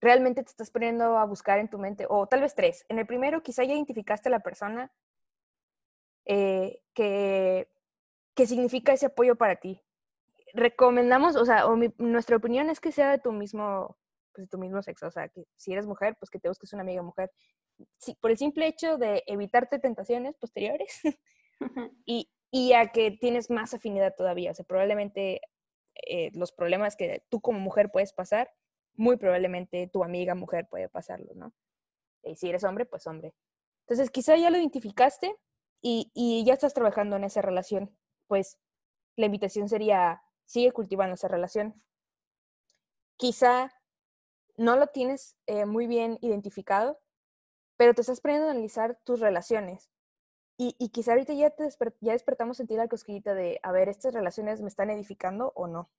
realmente 0.00 0.42
te 0.42 0.50
estás 0.50 0.70
poniendo 0.70 1.18
a 1.18 1.24
buscar 1.24 1.58
en 1.58 1.68
tu 1.68 1.78
mente, 1.78 2.06
o 2.08 2.26
tal 2.26 2.40
vez 2.40 2.54
tres. 2.54 2.84
En 2.88 2.98
el 2.98 3.06
primero, 3.06 3.42
quizá 3.42 3.64
ya 3.64 3.74
identificaste 3.74 4.28
a 4.28 4.32
la 4.32 4.40
persona 4.40 4.92
eh, 6.24 6.80
que, 6.94 7.68
que 8.34 8.46
significa 8.46 8.92
ese 8.92 9.06
apoyo 9.06 9.36
para 9.36 9.56
ti. 9.56 9.82
Recomendamos, 10.54 11.36
o 11.36 11.44
sea, 11.44 11.66
o 11.66 11.76
mi, 11.76 11.92
nuestra 11.98 12.36
opinión 12.36 12.70
es 12.70 12.80
que 12.80 12.92
sea 12.92 13.10
de 13.10 13.18
tu 13.18 13.32
mismo, 13.32 13.96
pues 14.32 14.46
de 14.46 14.50
tu 14.50 14.58
mismo 14.58 14.82
sexo, 14.82 15.06
o 15.06 15.10
sea, 15.10 15.28
que 15.28 15.44
si 15.56 15.72
eres 15.72 15.86
mujer, 15.86 16.16
pues 16.18 16.30
que 16.30 16.38
te 16.38 16.48
busques 16.48 16.72
una 16.72 16.82
amiga 16.82 17.02
mujer. 17.02 17.30
Sí, 17.98 18.16
por 18.20 18.30
el 18.30 18.38
simple 18.38 18.66
hecho 18.66 18.96
de 18.96 19.22
evitarte 19.26 19.78
tentaciones 19.78 20.36
posteriores 20.36 21.00
y, 22.06 22.30
y 22.50 22.72
a 22.72 22.88
que 22.88 23.10
tienes 23.10 23.50
más 23.50 23.74
afinidad 23.74 24.14
todavía, 24.16 24.50
o 24.52 24.54
sea, 24.54 24.64
probablemente 24.64 25.40
eh, 26.06 26.30
los 26.34 26.52
problemas 26.52 26.96
que 26.96 27.22
tú 27.28 27.40
como 27.40 27.58
mujer 27.58 27.90
puedes 27.90 28.12
pasar, 28.12 28.50
muy 28.96 29.16
probablemente 29.16 29.88
tu 29.92 30.04
amiga 30.04 30.34
mujer 30.34 30.68
puede 30.68 30.88
pasarlo, 30.88 31.34
¿no? 31.34 31.52
Y 32.22 32.36
si 32.36 32.48
eres 32.48 32.64
hombre, 32.64 32.86
pues 32.86 33.06
hombre. 33.06 33.34
Entonces, 33.86 34.10
quizá 34.10 34.36
ya 34.36 34.50
lo 34.50 34.58
identificaste 34.58 35.36
y, 35.80 36.10
y 36.14 36.44
ya 36.44 36.54
estás 36.54 36.74
trabajando 36.74 37.16
en 37.16 37.24
esa 37.24 37.42
relación, 37.42 37.96
pues 38.26 38.58
la 39.16 39.26
invitación 39.26 39.68
sería, 39.68 40.22
sigue 40.44 40.72
cultivando 40.72 41.14
esa 41.14 41.28
relación. 41.28 41.82
Quizá 43.16 43.72
no 44.56 44.76
lo 44.76 44.88
tienes 44.88 45.36
eh, 45.46 45.66
muy 45.66 45.86
bien 45.86 46.18
identificado, 46.20 46.98
pero 47.76 47.94
te 47.94 48.00
estás 48.00 48.20
poniendo 48.20 48.48
a 48.48 48.50
analizar 48.50 48.98
tus 49.04 49.20
relaciones. 49.20 49.90
Y, 50.58 50.74
y 50.78 50.88
quizá 50.88 51.12
ahorita 51.12 51.34
ya, 51.34 51.50
te 51.50 51.68
ya 52.00 52.12
despertamos 52.12 52.60
en 52.60 52.66
ti 52.66 52.76
la 52.76 52.88
cosquillita 52.88 53.34
de, 53.34 53.60
a 53.62 53.72
ver, 53.72 53.88
¿estas 53.88 54.14
relaciones 54.14 54.62
me 54.62 54.68
están 54.68 54.90
edificando 54.90 55.52
o 55.54 55.66
no? 55.66 55.90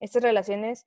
Estas 0.00 0.22
relaciones 0.22 0.86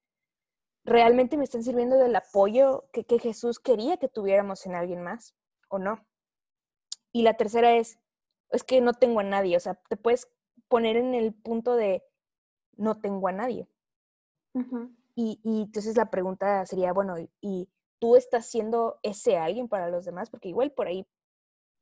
realmente 0.84 1.38
me 1.38 1.44
están 1.44 1.63
sirviendo 1.63 1.98
del 1.98 2.15
apoyo 2.15 2.89
que, 2.92 3.06
que 3.06 3.20
Jesús 3.20 3.60
quería 3.60 3.98
que 3.98 4.08
tuviéramos 4.08 4.65
en 4.65 4.76
alguien 4.76 5.02
más 5.02 5.36
o 5.68 5.80
no. 5.80 6.06
Y 7.12 7.24
la 7.24 7.36
tercera 7.36 7.76
es, 7.76 8.00
es 8.52 8.63
que 8.63 8.82
no 8.82 8.94
tengo 8.94 9.20
a 9.20 9.24
nadie, 9.24 9.58
o 9.58 9.60
sea, 9.60 9.76
te 9.89 9.98
puedes 9.98 10.32
poner 10.68 10.96
en 10.96 11.13
el 11.15 11.34
punto 11.34 11.76
de 11.76 12.04
no 12.78 13.00
tengo 13.00 13.28
a 13.28 13.32
nadie. 13.32 13.68
Uh 14.54 14.62
-huh. 14.62 14.96
y, 15.15 15.39
y, 15.44 15.62
entonces 15.63 15.96
la 15.96 16.10
pregunta 16.10 16.65
sería, 16.65 16.92
bueno, 16.92 17.15
¿y 17.39 17.70
tú 18.00 18.15
estás 18.15 18.48
siendo 18.48 19.00
ese 19.04 19.38
alguien 19.38 19.68
para 19.68 19.89
los 19.89 20.06
demás? 20.06 20.30
Porque 20.30 20.50
igual 20.50 20.72
por 20.72 20.88
ahí 20.88 21.08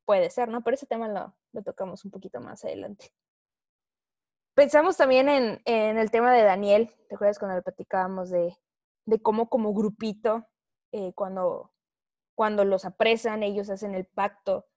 puede 0.06 0.30
ser, 0.30 0.50
¿no? 0.50 0.64
Pero 0.64 0.76
ese 0.76 0.86
tema 0.86 1.08
lo, 1.08 1.36
lo 1.54 1.64
tocamos 1.64 2.04
un 2.04 2.12
poquito 2.12 2.42
más 2.42 2.66
adelante. 2.66 3.14
Pensamos 4.56 4.98
también 4.98 5.30
en, 5.30 5.62
en, 5.66 5.98
el 5.98 6.10
tema 6.10 6.34
de 6.34 6.44
Daniel, 6.44 6.92
¿te 7.10 7.16
acuerdas 7.16 7.38
cuando 7.38 7.58
le 7.58 7.62
platicábamos 7.62 8.30
de, 8.32 8.58
de 9.08 9.22
cómo 9.22 9.50
como 9.50 9.74
grupito, 9.74 10.46
eh, 10.92 11.14
cuando, 11.14 11.72
cuando 12.36 12.66
los 12.66 12.86
apresan, 12.86 13.42
ellos 13.42 13.70
hacen 13.70 13.96
el 13.96 14.06
pacto 14.06 14.68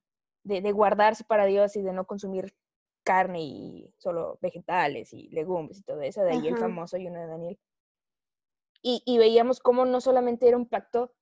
de, 0.45 0.63
de, 0.63 0.73
guardarse 0.73 1.25
para 1.25 1.45
Dios 1.47 1.77
y 1.77 1.83
de 1.83 1.93
no 1.93 2.07
consumir 2.07 2.55
carne 3.03 3.43
y 3.43 3.95
solo 3.99 4.39
vegetales 4.41 5.13
y 5.13 5.29
legumbres 5.31 5.81
y 5.81 5.83
todo 5.83 6.01
eso, 6.01 6.23
de 6.23 6.31
ahí 6.31 6.39
Ajá. 6.39 6.49
el 6.49 6.57
famoso 6.59 6.97
ayuno 6.97 7.19
de 7.21 7.27
Daniel. 7.27 7.59
Y, 8.83 9.03
y 9.05 9.19
veíamos 9.19 9.59
cómo 9.59 9.85
no 9.85 10.01
solamente 10.01 10.47
era 10.49 10.57
un 10.57 10.69
pacto 10.69 11.13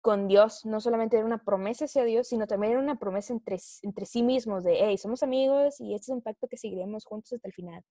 con 0.00 0.28
Dios, 0.28 0.64
no 0.64 0.80
solamente 0.80 1.16
era 1.16 1.26
una 1.26 1.44
promesa 1.44 1.86
hacia 1.86 2.04
Dios, 2.04 2.28
sino 2.28 2.46
también 2.46 2.74
era 2.74 2.80
una 2.80 2.98
promesa 2.98 3.32
entre, 3.32 3.58
entre 3.82 4.06
sí 4.06 4.22
mismos 4.22 4.62
de, 4.62 4.76
hey, 4.78 4.96
somos 4.96 5.24
amigos 5.24 5.80
y 5.80 5.94
este 5.94 6.12
es 6.12 6.14
un 6.14 6.22
pacto 6.22 6.46
que 6.46 6.56
seguiremos 6.56 7.04
juntos 7.04 7.32
hasta 7.32 7.48
el 7.48 7.54
final. 7.54 7.82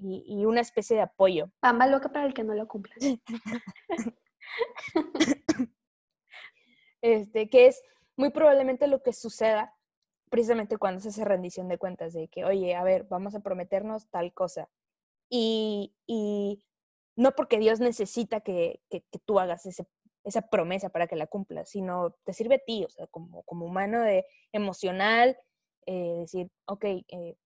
Y, 0.00 0.24
y 0.26 0.44
una 0.46 0.60
especie 0.60 0.96
de 0.96 1.02
apoyo. 1.02 1.50
Pamba 1.60 1.86
loca 1.86 2.10
para 2.10 2.26
el 2.26 2.34
que 2.34 2.44
no 2.44 2.54
lo 2.54 2.66
cumpla. 2.66 2.94
este, 7.02 7.48
que 7.48 7.66
es 7.66 7.82
muy 8.16 8.30
probablemente 8.30 8.86
lo 8.86 9.02
que 9.02 9.12
suceda 9.12 9.74
precisamente 10.30 10.78
cuando 10.78 11.00
se 11.00 11.08
hace 11.08 11.24
rendición 11.24 11.68
de 11.68 11.78
cuentas, 11.78 12.12
de 12.12 12.28
que, 12.28 12.44
oye, 12.44 12.74
a 12.74 12.84
ver, 12.84 13.04
vamos 13.04 13.34
a 13.34 13.40
prometernos 13.40 14.08
tal 14.10 14.32
cosa. 14.32 14.68
Y, 15.28 15.94
y 16.06 16.64
no 17.16 17.32
porque 17.32 17.58
Dios 17.58 17.80
necesita 17.80 18.40
que, 18.40 18.80
que, 18.88 19.02
que 19.10 19.18
tú 19.18 19.40
hagas 19.40 19.66
ese, 19.66 19.86
esa 20.24 20.42
promesa 20.42 20.90
para 20.90 21.06
que 21.06 21.16
la 21.16 21.26
cumplas, 21.26 21.70
sino 21.70 22.16
te 22.24 22.32
sirve 22.32 22.56
a 22.56 22.64
ti, 22.64 22.84
o 22.84 22.90
sea, 22.90 23.06
como, 23.08 23.42
como 23.42 23.66
humano 23.66 24.00
de, 24.02 24.24
emocional, 24.52 25.36
eh, 25.86 26.18
decir, 26.20 26.50
ok, 26.66 26.84
eh, 26.84 27.36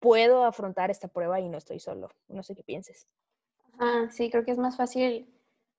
puedo 0.00 0.44
afrontar 0.44 0.90
esta 0.90 1.08
prueba 1.08 1.40
y 1.40 1.48
no 1.48 1.58
estoy 1.58 1.80
solo. 1.80 2.10
No 2.28 2.42
sé 2.42 2.54
qué 2.54 2.62
pienses. 2.62 3.06
Ah, 3.78 4.08
sí, 4.10 4.30
creo 4.30 4.44
que 4.44 4.52
es 4.52 4.58
más 4.58 4.76
fácil 4.76 5.32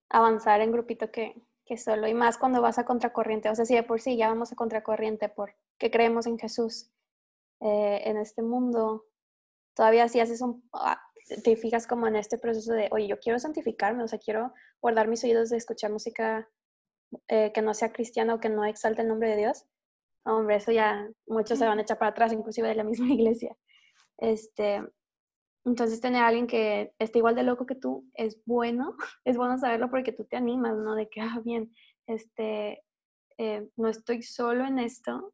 avanzar 0.09 0.61
en 0.61 0.71
grupito 0.71 1.11
que, 1.11 1.41
que 1.65 1.77
solo, 1.77 2.07
y 2.07 2.13
más 2.13 2.37
cuando 2.37 2.61
vas 2.61 2.79
a 2.79 2.85
contracorriente. 2.85 3.49
O 3.49 3.55
sea, 3.55 3.65
si 3.65 3.75
de 3.75 3.83
por 3.83 4.01
sí 4.01 4.17
ya 4.17 4.29
vamos 4.29 4.51
a 4.51 4.55
contracorriente 4.55 5.29
porque 5.29 5.91
creemos 5.91 6.27
en 6.27 6.37
Jesús 6.37 6.89
eh, 7.59 8.01
en 8.05 8.17
este 8.17 8.41
mundo, 8.41 9.05
todavía 9.75 10.07
si 10.07 10.19
haces 10.19 10.41
un, 10.41 10.67
ah, 10.73 10.99
te 11.43 11.55
fijas 11.55 11.87
como 11.87 12.07
en 12.07 12.15
este 12.15 12.37
proceso 12.37 12.73
de, 12.73 12.87
oye, 12.91 13.07
yo 13.07 13.19
quiero 13.19 13.39
santificarme, 13.39 14.03
o 14.03 14.07
sea, 14.07 14.19
quiero 14.19 14.53
guardar 14.81 15.07
mis 15.07 15.23
oídos 15.23 15.49
de 15.49 15.57
escuchar 15.57 15.91
música 15.91 16.47
eh, 17.27 17.51
que 17.53 17.61
no 17.61 17.73
sea 17.73 17.91
cristiana 17.91 18.35
o 18.35 18.39
que 18.39 18.49
no 18.49 18.63
exalte 18.65 19.01
el 19.01 19.07
nombre 19.07 19.29
de 19.29 19.37
Dios. 19.37 19.65
Hombre, 20.23 20.57
eso 20.57 20.71
ya 20.71 21.07
muchos 21.25 21.57
se 21.59 21.65
van 21.65 21.79
a 21.79 21.81
echar 21.81 21.97
para 21.97 22.11
atrás, 22.11 22.33
inclusive 22.33 22.67
de 22.67 22.75
la 22.75 22.83
misma 22.83 23.07
iglesia. 23.13 23.55
Este, 24.17 24.83
entonces 25.65 26.01
tener 26.01 26.23
a 26.23 26.27
alguien 26.27 26.47
que 26.47 26.93
esté 26.99 27.19
igual 27.19 27.35
de 27.35 27.43
loco 27.43 27.65
que 27.65 27.75
tú 27.75 28.09
es 28.13 28.41
bueno, 28.45 28.95
es 29.25 29.37
bueno 29.37 29.57
saberlo 29.57 29.89
porque 29.89 30.11
tú 30.11 30.25
te 30.25 30.37
animas, 30.37 30.77
¿no? 30.77 30.95
De 30.95 31.09
que, 31.09 31.21
ah, 31.21 31.39
bien, 31.43 31.73
este, 32.07 32.83
eh, 33.37 33.69
no 33.75 33.87
estoy 33.89 34.23
solo 34.23 34.65
en 34.65 34.79
esto 34.79 35.33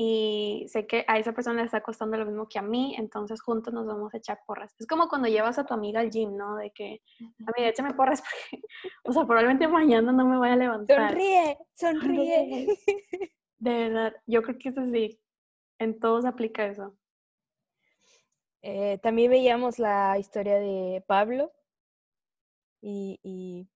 y 0.00 0.64
sé 0.68 0.86
que 0.86 1.04
a 1.08 1.18
esa 1.18 1.32
persona 1.32 1.58
le 1.58 1.66
está 1.66 1.82
costando 1.82 2.16
lo 2.16 2.24
mismo 2.24 2.48
que 2.48 2.60
a 2.60 2.62
mí, 2.62 2.94
entonces 2.96 3.42
juntos 3.42 3.74
nos 3.74 3.84
vamos 3.84 4.14
a 4.14 4.18
echar 4.18 4.38
porras. 4.46 4.72
Es 4.78 4.86
como 4.86 5.08
cuando 5.08 5.26
llevas 5.26 5.58
a 5.58 5.66
tu 5.66 5.74
amiga 5.74 5.98
al 5.98 6.10
gym, 6.10 6.36
¿no? 6.36 6.54
De 6.54 6.70
que, 6.70 7.02
amiga, 7.18 7.68
échame 7.68 7.94
porras 7.94 8.22
porque, 8.50 8.64
o 9.02 9.12
sea, 9.12 9.24
probablemente 9.24 9.66
mañana 9.66 10.12
no 10.12 10.24
me 10.24 10.38
voy 10.38 10.50
a 10.50 10.56
levantar. 10.56 11.10
Sonríe, 11.10 11.58
sonríe. 11.74 12.66
De 13.58 13.70
verdad, 13.70 14.14
yo 14.24 14.40
creo 14.42 14.56
que 14.56 14.68
eso 14.68 14.86
sí, 14.86 15.20
en 15.80 15.98
todos 15.98 16.24
aplica 16.24 16.64
eso. 16.64 16.96
Eh, 18.70 18.98
también 18.98 19.30
veíamos 19.30 19.78
la 19.78 20.18
historia 20.18 20.58
de 20.58 21.02
Pablo 21.06 21.50
y, 22.82 23.18
y, 23.22 23.66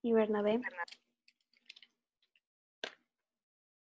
y 0.00 0.12
Bernabé. 0.14 0.58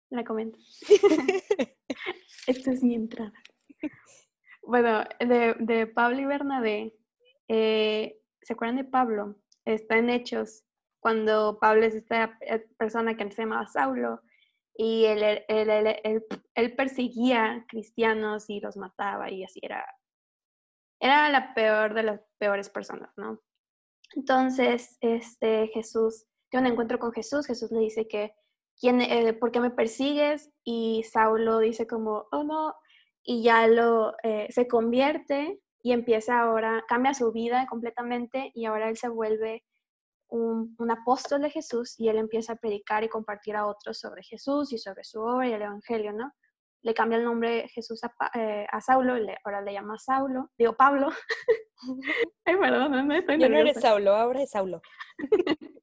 La 0.08 0.24
comento. 0.24 0.58
Esta 2.48 2.72
es 2.72 2.82
mi 2.82 2.96
entrada. 2.96 3.32
bueno, 4.64 5.04
de, 5.20 5.54
de 5.60 5.86
Pablo 5.86 6.18
y 6.18 6.24
Bernabé, 6.24 6.98
eh, 7.46 8.20
¿se 8.42 8.54
acuerdan 8.54 8.78
de 8.78 8.84
Pablo? 8.90 9.36
Está 9.64 9.96
en 9.98 10.10
Hechos, 10.10 10.64
cuando 10.98 11.60
Pablo 11.60 11.86
es 11.86 11.94
esta 11.94 12.36
eh, 12.40 12.66
persona 12.76 13.16
que 13.16 13.30
se 13.30 13.42
llamaba 13.42 13.68
Saulo 13.68 14.22
y 14.74 15.04
él, 15.04 15.22
él, 15.46 15.70
él, 15.70 16.24
él, 16.56 16.74
perseguía 16.74 17.64
cristianos 17.68 18.50
y 18.50 18.58
los 18.58 18.76
mataba 18.76 19.30
y 19.30 19.44
así 19.44 19.60
era, 19.62 19.86
era 21.00 21.28
la 21.30 21.54
peor 21.54 21.94
de 21.94 22.02
las 22.04 22.20
peores 22.38 22.70
personas, 22.70 23.10
¿no? 23.16 23.40
Entonces, 24.14 24.96
este, 25.00 25.68
Jesús, 25.68 26.26
tiene 26.50 26.66
un 26.66 26.72
encuentro 26.72 26.98
con 26.98 27.12
Jesús, 27.12 27.46
Jesús 27.46 27.70
le 27.70 27.80
dice 27.80 28.06
que, 28.06 28.34
¿quién, 28.78 29.00
eh, 29.00 29.32
¿por 29.32 29.50
qué 29.50 29.60
me 29.60 29.70
persigues? 29.70 30.50
Y 30.64 31.04
Saulo 31.04 31.58
dice 31.58 31.86
como, 31.86 32.26
oh 32.32 32.42
no, 32.42 32.74
y 33.22 33.42
ya 33.42 33.66
lo, 33.66 34.14
eh, 34.22 34.48
se 34.50 34.66
convierte 34.66 35.60
y 35.82 35.92
empieza 35.92 36.40
ahora, 36.40 36.84
cambia 36.88 37.14
su 37.14 37.32
vida 37.32 37.66
completamente 37.68 38.50
y 38.54 38.66
ahora 38.66 38.88
él 38.88 38.96
se 38.96 39.08
vuelve 39.08 39.64
un, 40.28 40.90
apóstol 40.90 41.42
de 41.42 41.50
Jesús 41.50 41.94
y 41.98 42.08
él 42.08 42.16
empieza 42.16 42.54
a 42.54 42.56
predicar 42.56 43.04
y 43.04 43.08
compartir 43.08 43.56
a 43.56 43.66
otros 43.66 43.98
sobre 43.98 44.22
Jesús 44.22 44.72
y 44.72 44.78
sobre 44.78 45.04
su 45.04 45.20
obra 45.20 45.48
y 45.48 45.52
el 45.52 45.62
Evangelio, 45.62 46.12
¿no? 46.12 46.32
Le 46.82 46.94
cambia 46.94 47.18
el 47.18 47.24
nombre 47.24 47.68
Jesús 47.68 48.02
a, 48.04 48.12
eh, 48.38 48.66
a 48.70 48.80
Saulo, 48.80 49.16
le, 49.16 49.36
ahora 49.44 49.60
le 49.60 49.72
llama 49.72 49.98
Saulo, 49.98 50.50
digo 50.56 50.74
Pablo. 50.74 51.10
Ay, 52.44 52.56
perdón, 52.56 53.08
no 53.08 53.14
estoy 53.14 53.38
Yo 53.38 53.48
no 53.48 53.58
eres 53.58 53.80
Saulo, 53.80 54.14
ahora 54.14 54.42
es 54.42 54.50
Saulo. 54.50 54.80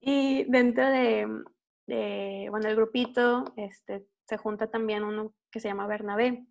y 0.00 0.44
dentro 0.44 0.86
de, 0.86 1.26
de, 1.86 2.46
bueno, 2.50 2.68
el 2.68 2.76
grupito, 2.76 3.44
este, 3.56 4.06
se 4.26 4.36
junta 4.36 4.70
también 4.70 5.02
uno 5.02 5.34
que 5.50 5.60
se 5.60 5.68
llama 5.68 5.86
Bernabé. 5.86 6.46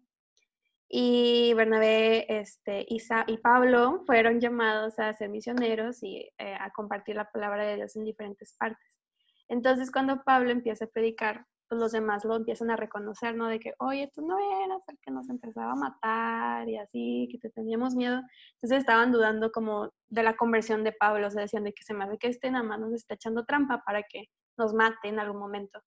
Y 0.91 1.53
Bernabé 1.53 2.25
este, 2.39 2.83
y, 2.89 2.99
y 3.27 3.37
Pablo 3.37 4.03
fueron 4.05 4.41
llamados 4.41 4.97
a 4.97 5.13
ser 5.13 5.29
misioneros 5.29 6.01
y 6.01 6.29
eh, 6.39 6.55
a 6.59 6.71
compartir 6.71 7.15
la 7.15 7.31
palabra 7.31 7.63
de 7.63 7.75
Dios 7.75 7.95
en 7.95 8.05
diferentes 8.05 8.55
partes. 8.57 8.99
Entonces, 9.47 9.91
cuando 9.91 10.23
Pablo 10.23 10.49
empieza 10.51 10.85
a 10.85 10.89
predicar, 10.89 11.45
pues 11.69 11.79
los 11.79 11.91
demás 11.91 12.25
lo 12.25 12.35
empiezan 12.35 12.71
a 12.71 12.75
reconocer, 12.75 13.35
¿no? 13.35 13.47
De 13.47 13.59
que, 13.59 13.73
oye, 13.77 14.11
tú 14.13 14.25
no 14.25 14.37
eras 14.65 14.81
el 14.89 14.97
que 14.99 15.11
nos 15.11 15.29
empezaba 15.29 15.73
a 15.73 15.75
matar 15.75 16.67
y 16.67 16.77
así, 16.77 17.29
que 17.31 17.37
te 17.37 17.51
teníamos 17.51 17.95
miedo. 17.95 18.21
Entonces 18.55 18.79
estaban 18.79 19.11
dudando 19.11 19.51
como 19.51 19.91
de 20.07 20.23
la 20.23 20.35
conversión 20.35 20.83
de 20.83 20.91
Pablo, 20.91 21.27
o 21.27 21.29
sea, 21.29 21.43
decían 21.43 21.63
de 21.63 21.73
que 21.73 21.83
se 21.83 21.93
me 21.93 22.05
hace 22.05 22.17
que 22.17 22.27
este 22.27 22.49
nada 22.49 22.63
más 22.63 22.79
nos 22.79 22.93
está 22.93 23.13
echando 23.13 23.45
trampa 23.45 23.83
para 23.85 24.01
que 24.01 24.25
nos 24.57 24.73
mate 24.73 25.07
en 25.07 25.19
algún 25.19 25.39
momento. 25.39 25.79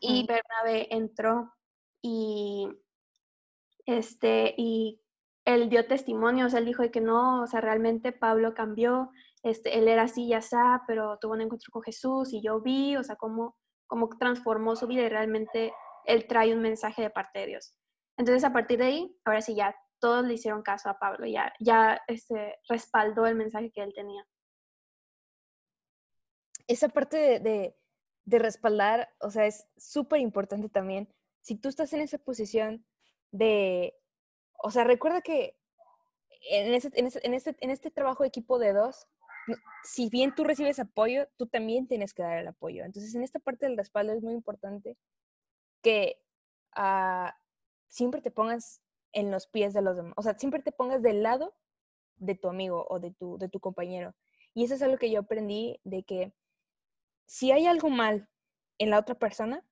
Y 0.00 0.26
Bernabé 0.26 0.94
entró 0.94 1.54
y, 2.02 2.68
este, 3.86 4.54
y 4.58 5.00
él 5.46 5.70
dio 5.70 5.86
testimonio, 5.86 6.46
o 6.46 6.50
sea, 6.50 6.58
él 6.58 6.66
dijo 6.66 6.82
de 6.82 6.90
que 6.90 7.00
no, 7.00 7.42
o 7.42 7.46
sea, 7.46 7.62
realmente 7.62 8.12
Pablo 8.12 8.52
cambió, 8.52 9.10
este, 9.42 9.78
él 9.78 9.88
era 9.88 10.02
así, 10.02 10.28
ya 10.28 10.38
está, 10.38 10.84
pero 10.86 11.16
tuvo 11.18 11.32
un 11.32 11.40
encuentro 11.40 11.72
con 11.72 11.82
Jesús 11.82 12.34
y 12.34 12.42
yo 12.42 12.60
vi, 12.60 12.96
o 12.96 13.02
sea, 13.02 13.16
cómo, 13.16 13.56
cómo 13.88 14.08
transformó 14.18 14.76
su 14.76 14.86
vida 14.86 15.02
y 15.02 15.08
realmente 15.08 15.72
él 16.04 16.26
trae 16.28 16.54
un 16.54 16.62
mensaje 16.62 17.02
de 17.02 17.10
parte 17.10 17.40
de 17.40 17.46
Dios. 17.46 17.74
Entonces, 18.16 18.44
a 18.44 18.52
partir 18.52 18.78
de 18.78 18.84
ahí, 18.84 19.18
ahora 19.24 19.40
sí, 19.40 19.56
ya 19.56 19.74
todos 19.98 20.24
le 20.24 20.34
hicieron 20.34 20.62
caso 20.62 20.88
a 20.88 20.98
Pablo, 21.00 21.26
ya, 21.26 21.52
ya 21.58 22.00
este, 22.06 22.60
respaldó 22.68 23.26
el 23.26 23.34
mensaje 23.34 23.72
que 23.72 23.82
él 23.82 23.92
tenía. 23.92 24.24
Esa 26.68 26.88
parte 26.88 27.40
de 27.40 27.76
de 28.28 28.38
respaldar, 28.38 29.08
o 29.20 29.30
sea, 29.30 29.46
es 29.46 29.66
súper 29.78 30.20
importante 30.20 30.68
también. 30.68 31.08
Si 31.40 31.56
tú 31.56 31.70
estás 31.70 31.94
en 31.94 32.02
esa 32.02 32.18
posición 32.18 32.84
de, 33.30 33.94
o 34.62 34.70
sea, 34.70 34.84
recuerda 34.84 35.22
que 35.22 35.58
en, 36.50 36.74
ese, 36.74 36.90
en, 36.92 37.06
ese, 37.06 37.20
en, 37.22 37.32
este, 37.32 37.56
en 37.60 37.70
este 37.70 37.90
trabajo 37.90 38.22
de 38.22 38.28
equipo 38.28 38.58
de 38.58 38.74
dos, 38.74 39.06
si 39.84 40.08
bien 40.08 40.34
tú 40.34 40.44
recibes 40.44 40.78
apoyo, 40.78 41.28
tú 41.36 41.46
también 41.46 41.86
tienes 41.86 42.14
que 42.14 42.22
dar 42.22 42.38
el 42.38 42.48
apoyo. 42.48 42.84
Entonces, 42.84 43.14
en 43.14 43.22
esta 43.22 43.38
parte 43.38 43.66
del 43.66 43.76
respaldo 43.76 44.12
es 44.12 44.22
muy 44.22 44.34
importante 44.34 44.96
que 45.82 46.20
uh, 46.76 47.30
siempre 47.88 48.20
te 48.20 48.30
pongas 48.30 48.82
en 49.12 49.30
los 49.30 49.46
pies 49.46 49.72
de 49.72 49.82
los 49.82 49.96
demás, 49.96 50.14
o 50.16 50.22
sea, 50.22 50.38
siempre 50.38 50.62
te 50.62 50.72
pongas 50.72 51.02
del 51.02 51.22
lado 51.22 51.54
de 52.16 52.34
tu 52.34 52.48
amigo 52.48 52.86
o 52.88 53.00
de 53.00 53.12
tu, 53.12 53.38
de 53.38 53.48
tu 53.48 53.60
compañero. 53.60 54.14
Y 54.54 54.64
eso 54.64 54.74
es 54.74 54.82
algo 54.82 54.98
que 54.98 55.10
yo 55.10 55.20
aprendí 55.20 55.80
de 55.84 56.02
que 56.02 56.34
si 57.26 57.52
hay 57.52 57.66
algo 57.66 57.90
mal 57.90 58.28
en 58.78 58.90
la 58.90 58.98
otra 58.98 59.14
persona, 59.14 59.64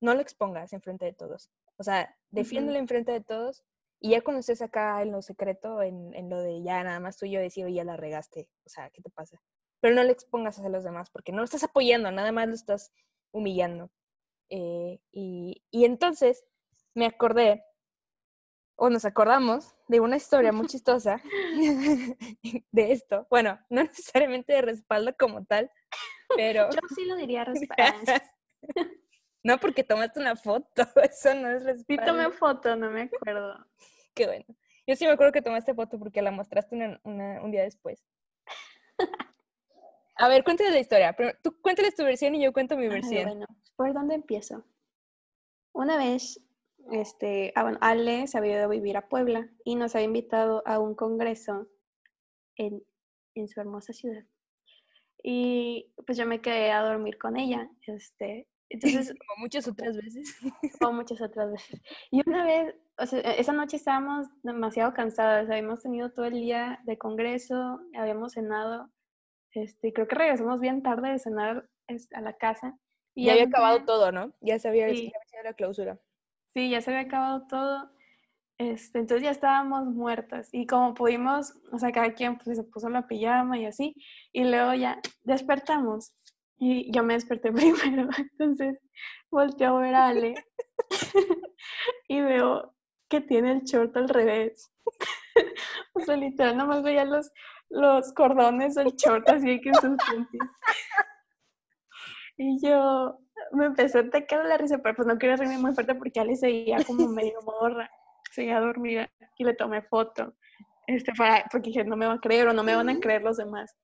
no 0.00 0.14
lo 0.14 0.20
expongas 0.20 0.72
en 0.72 0.82
frente 0.82 1.04
de 1.04 1.12
todos. 1.12 1.50
O 1.76 1.84
sea, 1.84 2.16
defiéndelo 2.30 2.78
en 2.78 2.88
frente 2.88 3.12
de 3.12 3.20
todos 3.20 3.64
y 4.00 4.10
ya 4.10 4.22
cuando 4.22 4.40
estés 4.40 4.62
acá 4.62 5.02
en 5.02 5.12
lo 5.12 5.22
secreto, 5.22 5.82
en, 5.82 6.14
en, 6.14 6.28
lo 6.28 6.40
de 6.40 6.62
ya 6.62 6.82
nada 6.84 7.00
más 7.00 7.16
tú 7.16 7.26
y 7.26 7.32
yo 7.32 7.40
decir, 7.40 7.64
oye, 7.64 7.76
ya 7.76 7.84
la 7.84 7.96
regaste, 7.96 8.48
o 8.64 8.68
sea, 8.68 8.90
¿qué 8.90 9.00
te 9.02 9.10
pasa? 9.10 9.40
Pero 9.80 9.94
no 9.94 10.04
lo 10.04 10.10
expongas 10.10 10.58
a 10.58 10.68
los 10.68 10.84
demás 10.84 11.10
porque 11.10 11.32
no 11.32 11.38
lo 11.38 11.44
estás 11.44 11.64
apoyando, 11.64 12.10
nada 12.10 12.32
más 12.32 12.48
lo 12.48 12.54
estás 12.54 12.92
humillando. 13.32 13.90
Eh, 14.50 15.00
y, 15.12 15.62
y 15.70 15.84
entonces 15.84 16.44
me 16.94 17.06
acordé, 17.06 17.64
o 18.76 18.90
nos 18.90 19.04
acordamos, 19.04 19.74
de 19.88 20.00
una 20.00 20.16
historia 20.16 20.52
muy 20.52 20.66
chistosa 20.66 21.22
de 22.72 22.92
esto. 22.92 23.26
Bueno, 23.30 23.58
no 23.70 23.82
necesariamente 23.84 24.52
de 24.52 24.62
respaldo 24.62 25.14
como 25.18 25.44
tal, 25.44 25.70
pero... 26.36 26.68
Yo 26.70 26.80
sí 26.94 27.04
lo 27.04 27.16
diría 27.16 27.44
respaldo. 27.44 28.12
No, 29.46 29.58
porque 29.58 29.84
tomaste 29.84 30.18
una 30.18 30.34
foto, 30.34 30.66
eso 31.10 31.34
no 31.34 31.50
es 31.50 31.64
respaldo. 31.64 31.84
Sí 31.88 31.98
tomé 32.04 32.30
foto, 32.30 32.74
no 32.74 32.90
me 32.90 33.02
acuerdo. 33.02 33.54
Qué 34.14 34.26
bueno. 34.26 34.44
Yo 34.88 34.96
sí 34.96 35.04
me 35.04 35.12
acuerdo 35.12 35.32
que 35.32 35.42
tomaste 35.42 35.72
foto 35.74 35.98
porque 35.98 36.20
la 36.20 36.32
mostraste 36.32 36.98
un 37.04 37.50
día 37.52 37.62
después. 37.62 38.04
A 40.16 40.28
ver, 40.28 40.42
cuéntale 40.42 40.70
la 40.70 40.80
historia. 40.80 41.14
tú 41.42 41.60
cuéntales 41.60 41.94
tu 41.94 42.02
versión 42.02 42.34
y 42.34 42.42
yo 42.42 42.52
cuento 42.52 42.76
mi 42.76 42.88
versión. 42.88 43.24
bueno, 43.24 43.46
¿por 43.76 43.92
dónde 43.92 44.14
empiezo? 44.14 44.64
Una 45.72 45.98
vez, 45.98 46.40
este, 46.90 47.52
ah, 47.54 47.64
bueno, 47.64 47.78
Ale 47.82 48.26
se 48.26 48.38
había 48.38 48.54
ido 48.54 48.64
a 48.64 48.68
vivir 48.68 48.96
a 48.96 49.08
Puebla 49.08 49.50
y 49.62 49.76
nos 49.76 49.94
había 49.94 50.06
invitado 50.06 50.62
a 50.66 50.78
un 50.78 50.94
congreso 50.94 51.68
en, 52.56 52.82
en 53.34 53.46
su 53.46 53.60
hermosa 53.60 53.92
ciudad. 53.92 54.24
Y 55.22 55.92
pues 56.06 56.16
yo 56.16 56.26
me 56.26 56.40
quedé 56.40 56.72
a 56.72 56.82
dormir 56.82 57.18
con 57.18 57.36
ella. 57.36 57.68
Este, 57.86 58.48
entonces, 58.68 59.14
como 59.18 59.42
muchas 59.42 59.68
otras 59.68 59.96
veces. 59.96 60.36
Como 60.80 60.92
muchas 61.02 61.20
otras 61.20 61.52
veces. 61.52 61.80
Y 62.10 62.22
una 62.28 62.44
vez, 62.44 62.74
o 62.98 63.06
sea, 63.06 63.20
esa 63.20 63.52
noche 63.52 63.76
estábamos 63.76 64.26
demasiado 64.42 64.92
cansadas. 64.94 65.48
Habíamos 65.48 65.82
tenido 65.82 66.10
todo 66.10 66.26
el 66.26 66.34
día 66.34 66.80
de 66.84 66.98
congreso, 66.98 67.80
habíamos 67.94 68.32
cenado. 68.32 68.90
Este, 69.52 69.92
creo 69.92 70.06
que 70.06 70.16
regresamos 70.16 70.60
bien 70.60 70.82
tarde 70.82 71.10
de 71.10 71.18
cenar 71.18 71.68
a 72.12 72.20
la 72.20 72.32
casa. 72.34 72.78
Y 73.14 73.26
ya 73.26 73.32
había 73.32 73.44
acabado 73.44 73.84
todo, 73.84 74.12
¿no? 74.12 74.34
Ya 74.40 74.58
se 74.58 74.68
había, 74.68 74.88
sí. 74.90 75.10
la 75.42 75.54
clausura. 75.54 75.98
Sí, 76.54 76.68
ya 76.68 76.80
se 76.80 76.90
había 76.90 77.06
acabado 77.06 77.46
todo. 77.48 77.90
Este, 78.58 78.98
entonces 78.98 79.22
ya 79.22 79.30
estábamos 79.30 79.84
muertas 79.84 80.48
y 80.50 80.66
como 80.66 80.94
pudimos, 80.94 81.54
o 81.72 81.78
sea, 81.78 81.92
cada 81.92 82.14
quien 82.14 82.38
pues, 82.38 82.56
se 82.56 82.64
puso 82.64 82.88
la 82.88 83.06
pijama 83.06 83.58
y 83.58 83.66
así, 83.66 83.94
y 84.32 84.44
luego 84.44 84.72
ya 84.72 84.98
despertamos 85.24 86.14
y 86.58 86.90
yo 86.92 87.02
me 87.02 87.14
desperté 87.14 87.52
primero, 87.52 88.08
entonces 88.16 88.78
volteo 89.30 89.76
a 89.76 89.80
ver 89.80 89.94
a 89.94 90.08
Ale 90.08 90.34
y 92.08 92.20
veo 92.20 92.74
que 93.08 93.20
tiene 93.20 93.52
el 93.52 93.62
short 93.62 93.96
al 93.96 94.08
revés. 94.08 94.72
o 95.94 96.00
sea, 96.00 96.16
literal, 96.16 96.56
nomás 96.56 96.82
veía 96.82 97.04
los, 97.04 97.30
los 97.68 98.12
cordones 98.14 98.74
del 98.74 98.94
short 98.96 99.28
así 99.28 99.60
que 99.60 99.72
sus 99.74 99.96
Y 102.36 102.66
yo 102.66 103.18
me 103.52 103.66
empecé 103.66 103.98
a 103.98 104.00
atacar 104.02 104.44
la 104.44 104.56
risa, 104.56 104.78
pero 104.78 104.96
pues 104.96 105.06
no 105.06 105.18
quería 105.18 105.36
reírme 105.36 105.58
muy 105.58 105.74
fuerte 105.74 105.94
porque 105.94 106.20
Ale 106.20 106.36
seguía 106.36 106.82
como 106.84 107.08
medio 107.08 107.40
morra 107.42 107.88
seguía 108.36 108.60
dormida 108.60 109.10
y 109.38 109.44
le 109.44 109.54
tomé 109.54 109.82
foto. 109.82 110.34
Este, 110.86 111.12
para, 111.14 111.44
porque 111.50 111.70
dije, 111.70 111.84
no 111.84 111.96
me 111.96 112.06
van 112.06 112.18
a 112.18 112.20
creer 112.20 112.48
o 112.48 112.52
no 112.52 112.62
me 112.62 112.76
van 112.76 112.88
a 112.88 113.00
creer 113.00 113.22
los 113.22 113.38
demás. 113.38 113.74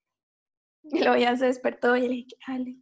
Y 0.85 1.01
luego 1.01 1.17
ya 1.17 1.37
se 1.37 1.47
despertó 1.47 1.97
y 1.97 2.03
le 2.03 2.09
dije, 2.09 2.37
Ale. 2.47 2.77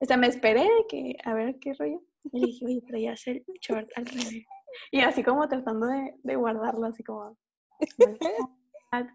O 0.00 0.04
sea, 0.04 0.16
me 0.16 0.26
esperé 0.26 0.68
que, 0.88 1.16
a 1.24 1.34
ver 1.34 1.58
qué 1.58 1.74
rollo. 1.74 2.02
Y 2.32 2.40
le 2.40 2.46
dije, 2.46 2.66
oye, 2.66 2.82
pero 2.86 2.98
ya 2.98 3.14
el 3.26 3.44
short 3.60 3.90
al 3.96 4.06
revés. 4.06 4.44
Y 4.90 5.00
así 5.00 5.22
como 5.22 5.48
tratando 5.48 5.86
de, 5.86 6.14
de 6.22 6.36
guardarlo, 6.36 6.86
así 6.86 7.02
como, 7.02 7.36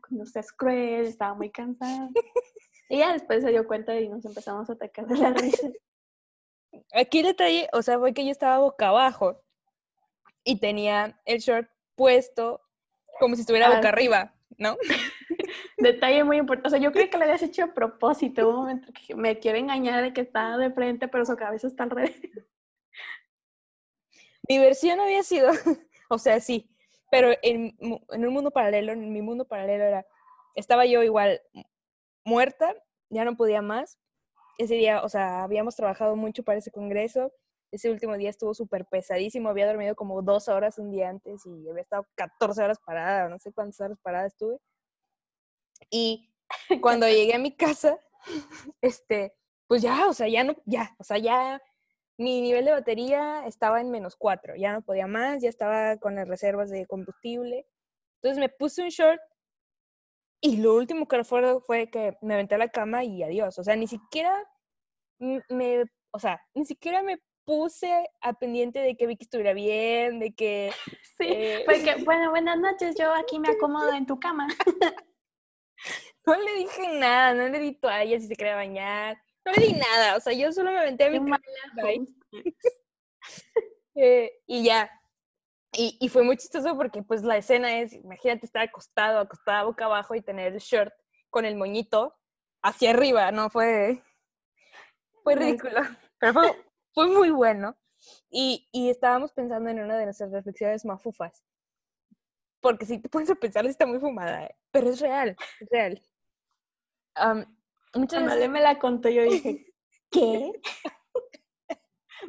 no 0.10 0.26
seas 0.26 0.52
cruel, 0.52 1.06
estaba 1.06 1.34
muy 1.34 1.52
cansada. 1.52 2.10
Y 2.90 3.00
ya 3.00 3.14
después 3.14 3.44
se 3.44 3.50
dio 3.50 3.68
cuenta 3.68 4.00
y 4.00 4.08
nos 4.08 4.24
empezamos 4.26 4.70
a 4.70 4.74
atacar 4.74 5.08
de 5.08 5.18
la 5.18 5.34
risa. 5.34 5.68
Aquí 6.94 7.20
el 7.20 7.26
detalle, 7.26 7.68
o 7.74 7.82
sea, 7.82 8.00
fue 8.00 8.14
que 8.14 8.24
yo 8.24 8.32
estaba 8.32 8.60
boca 8.60 8.90
abajo 8.90 9.42
y 10.44 10.60
tenía 10.60 11.20
el 11.26 11.40
short 11.40 11.70
puesto 11.96 12.62
como 13.20 13.36
si 13.36 13.42
estuviera 13.42 13.68
boca 13.68 13.88
ah, 13.90 13.92
arriba, 13.92 14.36
¿no? 14.58 14.78
Detalle 15.78 16.24
muy 16.24 16.38
importante. 16.38 16.68
O 16.68 16.72
sea, 16.72 16.80
yo 16.80 16.92
creo 16.92 17.10
que 17.10 17.18
le 17.18 17.26
habías 17.26 17.44
hecho 17.44 17.64
a 17.64 17.74
propósito. 17.74 18.50
Un 18.50 18.56
momento 18.56 18.92
que 18.92 19.16
me 19.16 19.38
quiere 19.40 19.60
engañar 19.60 20.04
de 20.04 20.12
que 20.12 20.22
está 20.22 20.58
de 20.58 20.72
frente, 20.72 21.08
pero 21.08 21.26
su 21.26 21.36
cabeza 21.36 21.68
está 21.68 21.84
al 21.84 21.92
revés. 21.92 22.20
Mi 24.50 24.58
versión 24.58 25.00
había 25.00 25.24
sido, 25.24 25.50
o 26.10 26.18
sea, 26.18 26.40
sí, 26.40 26.70
Pero 27.12 27.32
en, 27.42 27.78
en 27.80 28.28
un 28.28 28.34
mundo 28.34 28.50
paralelo, 28.52 28.94
en 28.94 29.12
mi 29.12 29.22
mundo 29.22 29.46
paralelo 29.46 29.84
era, 29.84 30.08
estaba 30.56 30.86
yo 30.86 31.04
igual 31.04 31.42
muerta, 32.26 32.74
ya 33.10 33.24
no 33.26 33.36
podía 33.38 33.62
más. 33.62 34.00
Ese 34.58 34.76
día, 34.76 35.04
o 35.04 35.10
sea, 35.10 35.44
habíamos 35.44 35.76
trabajado 35.76 36.16
mucho 36.16 36.44
para 36.44 36.58
ese 36.58 36.72
congreso. 36.72 37.32
Ese 37.72 37.92
último 37.92 38.18
día 38.18 38.30
estuvo 38.30 38.54
súper 38.54 38.86
pesadísimo. 38.86 39.50
Había 39.50 39.68
dormido 39.68 39.96
como 39.96 40.22
dos 40.22 40.48
horas 40.48 40.80
un 40.80 40.92
día 40.92 41.10
antes 41.10 41.46
y 41.46 41.70
había 41.70 41.84
estado 41.84 42.08
14 42.16 42.64
horas 42.64 42.80
parada, 42.84 43.30
no 43.30 43.38
sé 43.40 43.52
cuántas 43.52 43.80
horas 43.82 44.00
parada 44.02 44.28
estuve. 44.28 44.58
Y 45.90 46.34
cuando 46.82 47.08
llegué 47.08 47.34
a 47.36 47.40
mi 47.40 47.56
casa, 47.56 48.00
este, 48.82 49.34
pues 49.68 49.82
ya, 49.82 50.08
o 50.08 50.14
sea, 50.14 50.28
ya 50.28 50.44
no, 50.44 50.56
ya, 50.66 50.96
o 51.00 51.04
sea, 51.04 51.18
ya 51.18 51.62
mi 52.18 52.42
nivel 52.42 52.66
de 52.66 52.72
batería 52.72 53.46
estaba 53.46 53.80
en 53.80 53.92
menos 53.92 54.16
cuatro, 54.16 54.56
ya 54.56 54.74
no 54.74 54.82
podía 54.82 55.08
más, 55.08 55.42
ya 55.42 55.50
estaba 55.50 55.98
con 55.98 56.16
las 56.16 56.28
reservas 56.28 56.70
de 56.70 56.88
combustible. 56.88 57.68
Entonces 58.22 58.40
me 58.40 58.50
puse 58.50 58.82
un 58.82 58.90
short 58.90 59.22
y 60.42 60.58
lo 60.58 60.76
último 60.76 61.08
que 61.08 61.18
recuerdo 61.18 61.62
fue 61.62 61.90
que 61.90 62.18
me 62.22 62.34
aventé 62.34 62.56
a 62.56 62.60
la 62.60 62.70
cama 62.70 63.04
y 63.04 63.24
adiós. 63.24 63.58
O 63.60 63.64
sea, 63.64 63.76
ni 63.76 63.88
siquiera 63.88 64.34
me, 65.20 65.84
o 66.12 66.20
sea, 66.20 66.42
ni 66.54 66.66
siquiera 66.66 67.02
me 67.04 67.20
puse 67.44 68.10
a 68.22 68.34
pendiente 68.34 68.80
de 68.80 68.96
que 68.96 69.08
Vicky 69.08 69.24
estuviera 69.24 69.54
bien, 69.54 70.20
de 70.20 70.34
que... 70.34 70.72
Sí, 71.18 71.28
eh, 71.28 71.64
porque, 71.66 71.96
bueno, 72.06 72.30
buenas 72.30 72.60
noches, 72.60 72.96
yo 72.98 73.14
aquí 73.14 73.40
me 73.40 73.50
acomodo 73.50 73.94
en 73.94 74.06
tu 74.06 74.20
cama. 74.20 74.48
no 76.28 76.36
le 76.36 76.56
dije 76.56 77.00
nada, 77.00 77.34
no 77.34 77.48
le 77.48 77.60
di 77.60 77.74
toalla 77.74 78.20
si 78.20 78.28
se 78.28 78.36
quería 78.36 78.56
bañar, 78.56 79.18
no 79.46 79.52
le 79.54 79.68
di 79.68 79.74
nada, 79.74 80.18
o 80.18 80.20
sea, 80.20 80.34
yo 80.34 80.52
solo 80.52 80.72
me 80.72 80.80
aventé 80.80 81.06
a 81.06 81.10
mi 81.10 81.20
eh, 83.96 84.32
y 84.46 84.64
ya, 84.64 84.92
y, 85.72 86.10
fue 86.10 86.24
muy 86.24 86.38
chistoso 86.38 86.76
porque 86.76 87.04
pues 87.04 87.24
la 87.24 87.38
escena 87.38 87.80
es, 87.80 87.94
imagínate 87.94 88.46
estar 88.46 88.64
acostado, 88.64 89.20
acostada 89.20 89.64
boca 89.64 89.86
abajo 89.86 90.16
y 90.16 90.22
tener 90.22 90.54
el 90.54 90.60
shirt 90.60 90.94
con 91.30 91.46
el 91.46 91.56
moñito 91.56 92.16
hacia 92.64 92.92
arriba, 92.92 93.32
¿no? 93.32 93.50
Fue, 93.50 94.02
fue 95.24 95.36
ridículo, 95.36 95.82
pero 96.20 96.34
fue, 96.94 97.08
muy 97.08 97.30
bueno. 97.30 97.78
Y, 98.30 98.68
y, 98.72 98.90
estábamos 98.90 99.34
pensando 99.34 99.70
en 99.70 99.80
una 99.80 99.98
de 99.98 100.06
nuestras 100.06 100.32
reflexiones 100.32 100.86
más 100.86 101.02
fufas. 101.02 101.44
Porque 102.60 102.86
si 102.86 103.00
te 103.00 103.10
pones 103.10 103.30
a 103.30 103.36
pensar, 103.36 103.66
está 103.66 103.86
muy 103.86 104.00
fumada, 104.00 104.46
¿eh? 104.46 104.56
pero 104.72 104.90
es 104.90 105.00
real, 105.00 105.36
es 105.60 105.70
real. 105.70 106.02
Muchas 107.94 108.24
veces 108.26 108.50
me 108.50 108.62
la 108.62 108.80
contó 108.80 109.10
yo 109.10 109.24
dije, 109.24 109.74
¿qué? 110.12 110.52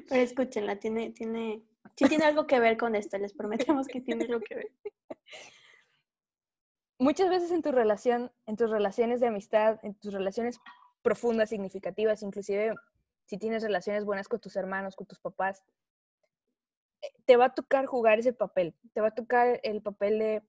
pero 0.09 0.23
escúchenla, 0.23 0.79
tiene, 0.79 1.11
tiene, 1.11 1.63
Sí 1.99 2.05
tiene 2.05 2.27
algo 2.27 2.47
que 2.47 2.61
ver 2.61 2.77
con 2.77 2.95
esto, 2.95 3.19
les 3.19 3.33
prometemos 3.33 3.89
que 3.89 4.01
tiene 4.01 4.25
algo 4.25 4.41
que 4.41 4.55
ver. 4.55 4.73
Muchas 7.01 7.29
veces 7.29 7.51
en 7.51 7.61
tu 7.61 7.73
relación, 7.73 8.31
en 8.47 8.57
tus 8.57 8.71
relaciones 8.71 9.19
de 9.19 9.27
amistad, 9.27 9.81
en 9.83 9.95
tus 9.95 10.13
relaciones 10.13 10.61
profundas, 11.03 11.49
significativas, 11.49 12.23
inclusive 12.23 12.75
si 13.27 13.37
tienes 13.37 13.65
relaciones 13.65 14.05
buenas 14.05 14.29
con 14.29 14.41
tus 14.41 14.55
hermanos, 14.55 14.95
con 14.95 15.09
tus 15.09 15.19
papás, 15.19 15.65
eh, 17.03 17.09
te 17.25 17.37
va 17.37 17.47
a 17.47 17.55
tocar 17.55 17.87
jugar 17.87 18.21
ese 18.21 18.33
papel. 18.33 18.77
Te 18.93 19.01
va 19.01 19.09
a 19.09 19.15
tocar 19.15 19.59
el 19.65 19.83
papel 19.83 20.21
de 20.21 20.43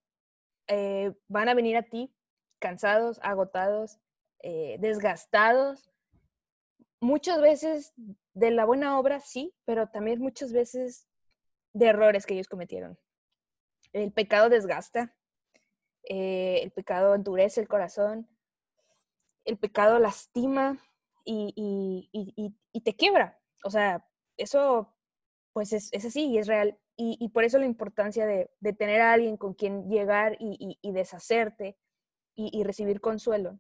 eh, 0.68 1.14
van 1.28 1.50
a 1.50 1.56
venir 1.56 1.78
a 1.78 1.84
ti 1.84 2.14
cansados, 2.60 3.20
agotados, 3.24 3.98
eh, 4.42 4.78
desgastados. 4.80 5.92
Muchas 7.02 7.42
veces 7.42 7.94
de 8.34 8.52
la 8.52 8.66
buena 8.66 9.00
obra, 9.00 9.20
sí, 9.20 9.54
pero 9.66 9.88
también 9.88 10.20
muchas 10.20 10.52
veces 10.52 11.08
de 11.74 11.88
errores 11.88 12.26
que 12.26 12.34
ellos 12.34 12.48
cometieron. 12.48 12.98
El 13.94 14.12
pecado 14.12 14.50
desgasta, 14.50 15.16
eh, 16.04 16.60
el 16.64 16.72
pecado 16.72 17.16
endurece 17.16 17.62
el 17.62 17.68
corazón, 17.68 18.28
el 19.46 19.58
pecado 19.58 20.00
lastima 20.00 20.80
y, 21.26 22.82
te 22.84 22.96
quiebra. 22.96 23.40
O 23.64 23.70
sea, 23.70 24.06
eso 24.38 24.96
pues 25.54 25.74
es, 25.74 26.06
así 26.06 26.28
y 26.28 26.38
es 26.38 26.48
real. 26.48 26.78
Y, 27.02 27.30
por 27.30 27.46
eso 27.46 27.58
la 27.58 27.66
importancia 27.66 28.26
de, 28.26 28.52
de, 28.60 28.74
tener 28.74 29.00
a 29.00 29.14
alguien 29.14 29.38
con 29.38 29.54
quien 29.54 29.90
llegar 29.90 30.36
y, 30.40 30.92
deshacerte 30.92 31.78
y, 32.36 32.64
recibir 32.64 33.00
consuelo. 33.00 33.60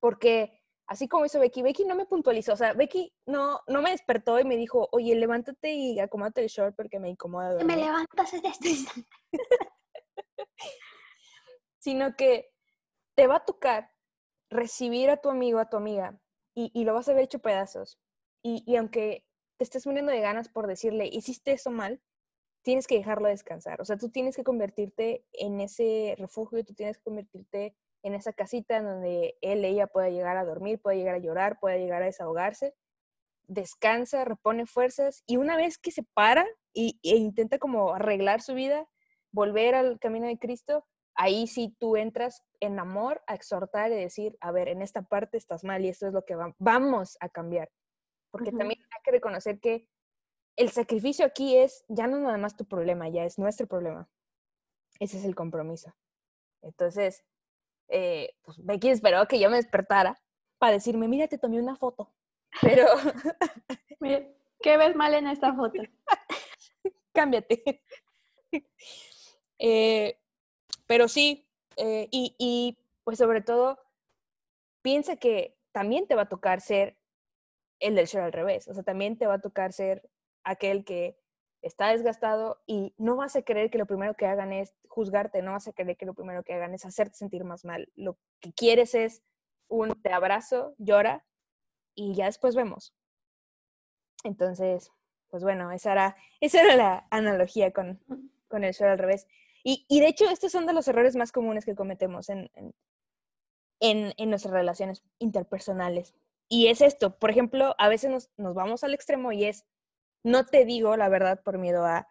Porque 0.00 0.60
así 0.86 1.06
como 1.06 1.24
hizo 1.24 1.38
Becky, 1.38 1.62
Becky 1.62 1.84
no 1.84 1.94
me 1.94 2.04
puntualizó, 2.04 2.54
o 2.54 2.56
sea, 2.56 2.72
Becky 2.72 3.14
no, 3.26 3.60
no 3.68 3.80
me 3.80 3.90
despertó 3.90 4.40
y 4.40 4.44
me 4.44 4.56
dijo, 4.56 4.88
oye, 4.90 5.14
levántate 5.14 5.72
y 5.72 6.00
acomódate 6.00 6.42
el 6.42 6.48
short 6.48 6.74
porque 6.74 6.98
me 6.98 7.08
incomoda. 7.08 7.62
Me 7.64 7.76
levantas 7.76 8.34
este 8.34 8.68
instante. 8.68 9.08
Sino 11.78 12.16
que 12.16 12.50
te 13.14 13.26
va 13.28 13.36
a 13.36 13.44
tocar 13.44 13.92
recibir 14.50 15.10
a 15.10 15.18
tu 15.18 15.30
amigo, 15.30 15.60
a 15.60 15.68
tu 15.68 15.76
amiga, 15.76 16.20
y, 16.54 16.84
lo 16.84 16.92
vas 16.92 17.08
a 17.08 17.14
ver 17.14 17.24
hecho 17.24 17.38
pedazos. 17.38 17.98
Y, 18.42 18.64
y 18.66 18.76
aunque 18.76 19.24
te 19.56 19.64
estés 19.64 19.86
muriendo 19.86 20.12
de 20.12 20.20
ganas 20.20 20.48
por 20.48 20.66
decirle, 20.66 21.08
hiciste 21.10 21.52
eso 21.52 21.70
mal, 21.70 22.02
tienes 22.62 22.86
que 22.86 22.96
dejarlo 22.96 23.28
descansar. 23.28 23.80
O 23.80 23.84
sea, 23.84 23.96
tú 23.96 24.10
tienes 24.10 24.36
que 24.36 24.44
convertirte 24.44 25.24
en 25.32 25.60
ese 25.60 26.14
refugio, 26.18 26.64
tú 26.64 26.74
tienes 26.74 26.98
que 26.98 27.04
convertirte 27.04 27.76
en 28.02 28.14
esa 28.14 28.32
casita 28.32 28.76
en 28.76 28.84
donde 28.84 29.36
él, 29.40 29.64
ella 29.64 29.86
pueda 29.86 30.08
llegar 30.08 30.36
a 30.36 30.44
dormir, 30.44 30.80
pueda 30.80 30.96
llegar 30.96 31.16
a 31.16 31.18
llorar, 31.18 31.58
pueda 31.60 31.76
llegar 31.76 32.02
a 32.02 32.06
desahogarse, 32.06 32.74
descansa, 33.46 34.24
repone 34.24 34.66
fuerzas 34.66 35.22
y 35.26 35.36
una 35.36 35.56
vez 35.56 35.78
que 35.78 35.90
se 35.90 36.02
para 36.14 36.46
y, 36.72 36.98
e 37.02 37.16
intenta 37.16 37.58
como 37.58 37.92
arreglar 37.92 38.40
su 38.40 38.54
vida, 38.54 38.88
volver 39.32 39.74
al 39.74 39.98
camino 39.98 40.26
de 40.26 40.38
Cristo, 40.38 40.86
ahí 41.14 41.46
sí 41.46 41.74
tú 41.78 41.96
entras 41.96 42.42
en 42.60 42.78
amor 42.78 43.22
a 43.26 43.34
exhortar 43.34 43.92
y 43.92 43.96
decir, 43.96 44.36
a 44.40 44.52
ver, 44.52 44.68
en 44.68 44.82
esta 44.82 45.02
parte 45.02 45.36
estás 45.36 45.64
mal 45.64 45.84
y 45.84 45.88
esto 45.88 46.06
es 46.06 46.12
lo 46.12 46.24
que 46.24 46.36
vamos 46.58 47.16
a 47.20 47.28
cambiar. 47.28 47.70
Porque 48.30 48.52
también 48.52 48.80
hay 48.80 49.02
que 49.04 49.10
reconocer 49.10 49.58
que 49.58 49.88
el 50.56 50.70
sacrificio 50.70 51.26
aquí 51.26 51.56
es 51.56 51.84
ya 51.88 52.06
no 52.06 52.18
nada 52.18 52.38
más 52.38 52.56
tu 52.56 52.64
problema, 52.64 53.08
ya 53.08 53.24
es 53.24 53.38
nuestro 53.38 53.66
problema. 53.66 54.08
Ese 55.00 55.18
es 55.18 55.24
el 55.24 55.34
compromiso. 55.34 55.92
Entonces, 56.62 57.24
eh, 57.90 58.34
pues 58.42 58.64
Becky 58.64 58.88
esperó 58.88 59.26
que 59.26 59.38
yo 59.38 59.50
me 59.50 59.56
despertara 59.56 60.20
para 60.58 60.72
decirme, 60.72 61.08
mira, 61.08 61.28
te 61.28 61.38
tomé 61.38 61.60
una 61.60 61.76
foto. 61.76 62.10
Pero... 62.62 62.86
¿Qué 64.62 64.76
ves 64.76 64.94
mal 64.94 65.14
en 65.14 65.26
esta 65.26 65.54
foto? 65.54 65.82
Cámbiate. 67.12 67.82
Eh, 69.62 70.18
pero 70.86 71.06
sí, 71.06 71.46
eh, 71.76 72.08
y, 72.10 72.34
y 72.38 72.78
pues 73.04 73.18
sobre 73.18 73.42
todo, 73.42 73.78
piensa 74.80 75.16
que 75.16 75.54
también 75.70 76.06
te 76.06 76.14
va 76.14 76.22
a 76.22 76.28
tocar 76.30 76.62
ser 76.62 76.96
el 77.78 77.94
del 77.94 78.08
show 78.08 78.22
al 78.22 78.32
revés. 78.32 78.68
O 78.68 78.72
sea, 78.72 78.82
también 78.82 79.18
te 79.18 79.26
va 79.26 79.34
a 79.34 79.40
tocar 79.42 79.74
ser 79.74 80.08
aquel 80.44 80.82
que 80.86 81.19
está 81.62 81.88
desgastado 81.88 82.60
y 82.66 82.94
no 82.96 83.16
vas 83.16 83.36
a 83.36 83.42
querer 83.42 83.70
que 83.70 83.78
lo 83.78 83.86
primero 83.86 84.14
que 84.14 84.26
hagan 84.26 84.52
es 84.52 84.74
juzgarte, 84.88 85.42
no 85.42 85.52
vas 85.52 85.68
a 85.68 85.72
querer 85.72 85.96
que 85.96 86.06
lo 86.06 86.14
primero 86.14 86.42
que 86.42 86.54
hagan 86.54 86.74
es 86.74 86.84
hacerte 86.84 87.16
sentir 87.16 87.44
más 87.44 87.64
mal. 87.64 87.90
Lo 87.96 88.18
que 88.40 88.52
quieres 88.52 88.94
es 88.94 89.22
un 89.68 89.90
te 90.02 90.12
abrazo, 90.12 90.74
llora 90.78 91.24
y 91.94 92.14
ya 92.14 92.26
después 92.26 92.54
vemos. 92.54 92.94
Entonces, 94.24 94.90
pues 95.28 95.42
bueno, 95.42 95.70
esa 95.72 95.92
era, 95.92 96.16
esa 96.40 96.62
era 96.62 96.76
la 96.76 97.06
analogía 97.10 97.72
con, 97.72 98.00
con 98.48 98.64
el 98.64 98.74
show 98.74 98.88
al 98.88 98.98
revés. 98.98 99.26
Y, 99.62 99.84
y, 99.88 100.00
de 100.00 100.08
hecho, 100.08 100.24
estos 100.30 100.52
son 100.52 100.66
de 100.66 100.72
los 100.72 100.88
errores 100.88 101.16
más 101.16 101.32
comunes 101.32 101.66
que 101.66 101.74
cometemos 101.74 102.30
en, 102.30 102.50
en, 102.54 102.74
en, 103.80 104.14
en 104.16 104.30
nuestras 104.30 104.54
relaciones 104.54 105.02
interpersonales. 105.18 106.14
Y 106.48 106.68
es 106.68 106.80
esto, 106.80 107.16
por 107.18 107.30
ejemplo, 107.30 107.74
a 107.78 107.88
veces 107.88 108.10
nos, 108.10 108.30
nos 108.36 108.54
vamos 108.54 108.82
al 108.82 108.94
extremo 108.94 109.32
y 109.32 109.44
es, 109.44 109.66
no 110.22 110.44
te 110.44 110.64
digo 110.64 110.96
la 110.96 111.08
verdad 111.08 111.42
por 111.42 111.58
miedo 111.58 111.84
a, 111.84 112.08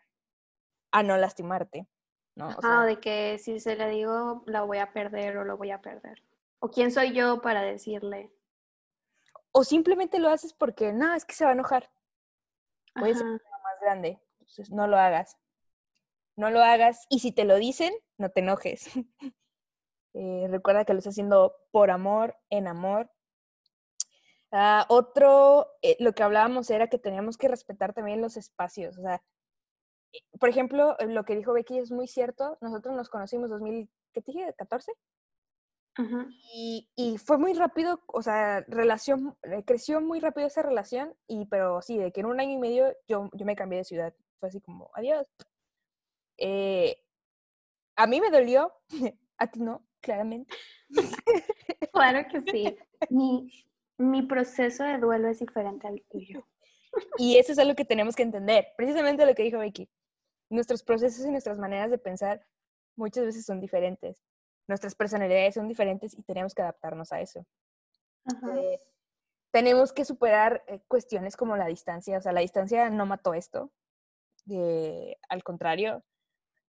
a 0.91 1.03
no 1.03 1.17
lastimarte. 1.17 1.87
¿no? 2.35 2.49
O 2.49 2.81
de 2.81 2.99
que 2.99 3.37
si 3.37 3.59
se 3.59 3.75
le 3.75 3.89
digo 3.89 4.43
la 4.45 4.61
voy 4.63 4.77
a 4.77 4.93
perder 4.93 5.37
o 5.37 5.43
lo 5.43 5.57
voy 5.57 5.71
a 5.71 5.81
perder. 5.81 6.23
¿O 6.59 6.69
quién 6.69 6.91
soy 6.91 7.13
yo 7.13 7.41
para 7.41 7.61
decirle? 7.61 8.31
O 9.51 9.63
simplemente 9.63 10.19
lo 10.19 10.29
haces 10.29 10.53
porque, 10.53 10.93
no, 10.93 11.13
es 11.13 11.25
que 11.25 11.33
se 11.33 11.43
va 11.43 11.51
a 11.51 11.53
enojar. 11.53 11.89
Puede 12.93 13.15
ser 13.15 13.25
más 13.25 13.79
grande. 13.81 14.21
Entonces, 14.39 14.71
no 14.71 14.87
lo 14.87 14.97
hagas. 14.97 15.37
No 16.35 16.49
lo 16.49 16.61
hagas. 16.61 17.05
Y 17.09 17.19
si 17.19 17.31
te 17.31 17.45
lo 17.45 17.55
dicen, 17.55 17.93
no 18.17 18.29
te 18.29 18.41
enojes. 18.41 18.89
Eh, 20.15 20.47
recuerda 20.49 20.85
que 20.85 20.93
lo 20.93 20.97
estás 20.97 21.13
haciendo 21.13 21.55
por 21.69 21.91
amor, 21.91 22.35
en 22.49 22.67
amor, 22.67 23.11
Ah, 24.51 24.85
otro, 24.89 25.67
eh, 25.81 25.95
lo 25.99 26.13
que 26.13 26.23
hablábamos 26.23 26.69
era 26.71 26.87
que 26.87 26.97
teníamos 26.97 27.37
que 27.37 27.47
respetar 27.47 27.93
también 27.93 28.21
los 28.21 28.35
espacios. 28.35 28.97
O 28.97 29.01
sea, 29.01 29.21
eh, 30.13 30.19
por 30.39 30.49
ejemplo, 30.49 30.97
eh, 30.99 31.07
lo 31.07 31.23
que 31.23 31.35
dijo 31.35 31.53
Becky 31.53 31.77
es 31.79 31.91
muy 31.91 32.07
cierto. 32.07 32.57
Nosotros 32.61 32.95
nos 32.95 33.09
conocimos 33.09 33.49
2000, 33.49 33.89
¿qué 34.13 34.21
te 34.21 34.31
dije? 34.31 34.55
¿14? 34.57 34.85
y, 36.53 36.89
y, 36.95 37.17
fue 37.17 37.37
muy 37.37 37.53
rápido, 37.53 38.01
o 38.07 38.21
sea, 38.21 38.61
relación, 38.69 39.37
creció 39.65 39.99
muy 39.99 40.21
rápido 40.21 40.47
esa 40.47 40.61
relación, 40.61 41.13
y, 41.27 41.45
pero 41.47 41.81
sí, 41.81 41.97
de 41.97 42.13
que 42.13 42.21
en 42.21 42.27
un 42.27 42.39
año 42.39 42.53
y 42.53 42.57
medio 42.57 42.95
yo, 43.05 43.29
yo 43.33 43.45
me 43.45 43.55
cambié 43.55 43.79
de 43.79 43.83
ciudad. 43.83 44.13
Fue 44.39 44.47
así 44.47 44.61
como, 44.61 44.89
adiós. 44.93 45.27
a 47.97 48.07
mí 48.07 48.21
me 48.21 48.31
dolió, 48.31 48.73
a 49.37 49.47
ti 49.51 49.59
no, 49.59 49.85
claramente. 49.99 50.55
Claro 51.93 52.27
que 52.29 52.41
sí. 52.51 52.77
Mi, 53.09 53.49
mi 53.99 54.23
proceso 54.23 54.83
de 54.83 54.97
duelo 54.97 55.27
es 55.27 55.39
diferente 55.39 55.87
al 55.87 56.01
tuyo. 56.09 56.47
Y 57.19 57.37
eso 57.37 57.51
es 57.51 57.59
algo 57.59 57.75
que 57.75 57.85
tenemos 57.85 58.15
que 58.15 58.23
entender. 58.23 58.69
Precisamente 58.75 59.23
lo 59.23 59.35
que 59.35 59.43
dijo 59.43 59.59
Vicky. 59.59 59.87
Nuestros 60.49 60.81
procesos 60.81 61.23
y 61.23 61.29
nuestras 61.29 61.59
maneras 61.59 61.91
de 61.91 61.99
pensar 61.99 62.43
muchas 62.95 63.25
veces 63.25 63.45
son 63.45 63.59
diferentes. 63.59 64.23
Nuestras 64.67 64.95
personalidades 64.95 65.53
son 65.53 65.67
diferentes 65.67 66.17
y 66.17 66.23
tenemos 66.23 66.55
que 66.55 66.63
adaptarnos 66.63 67.11
a 67.11 67.21
eso. 67.21 67.45
Eh, 68.55 68.79
tenemos 69.51 69.93
que 69.93 70.03
superar 70.03 70.63
eh, 70.67 70.81
cuestiones 70.87 71.37
como 71.37 71.55
la 71.57 71.67
distancia. 71.67 72.17
O 72.17 72.21
sea, 72.21 72.31
la 72.31 72.41
distancia 72.41 72.89
no 72.89 73.05
mató 73.05 73.35
esto. 73.35 73.71
al 75.29 75.43
contrario, 75.43 76.03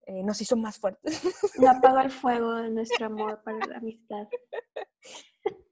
eh, 0.07 0.23
nos 0.23 0.41
hizo 0.43 0.57
más 0.57 0.79
fuertes. 0.79 1.23
No 1.59 1.71
apagó 1.71 2.01
el 2.01 2.11
fuego 2.11 2.57
de 2.57 2.71
nuestro 2.71 3.07
amor 3.07 3.43
para 3.43 3.65
la 3.67 3.79
amistad. 3.79 4.29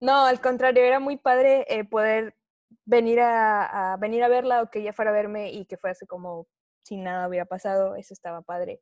no, 0.00 0.24
al 0.24 0.40
contrario, 0.40 0.84
era 0.84 1.00
muy 1.00 1.16
padre 1.16 1.66
poder 1.90 2.34
venir 2.84 3.20
a, 3.20 3.96
venir 4.00 4.22
a 4.22 4.28
verla 4.28 4.62
o 4.62 4.70
que 4.70 4.80
ella 4.80 4.92
fuera 4.92 5.10
a 5.10 5.14
verme 5.14 5.50
y 5.52 5.64
que 5.66 5.76
fuese 5.76 6.06
como 6.06 6.46
si 6.84 6.96
nada 6.96 7.28
hubiera 7.28 7.46
pasado, 7.46 7.96
eso 7.96 8.14
estaba 8.14 8.42
padre. 8.42 8.80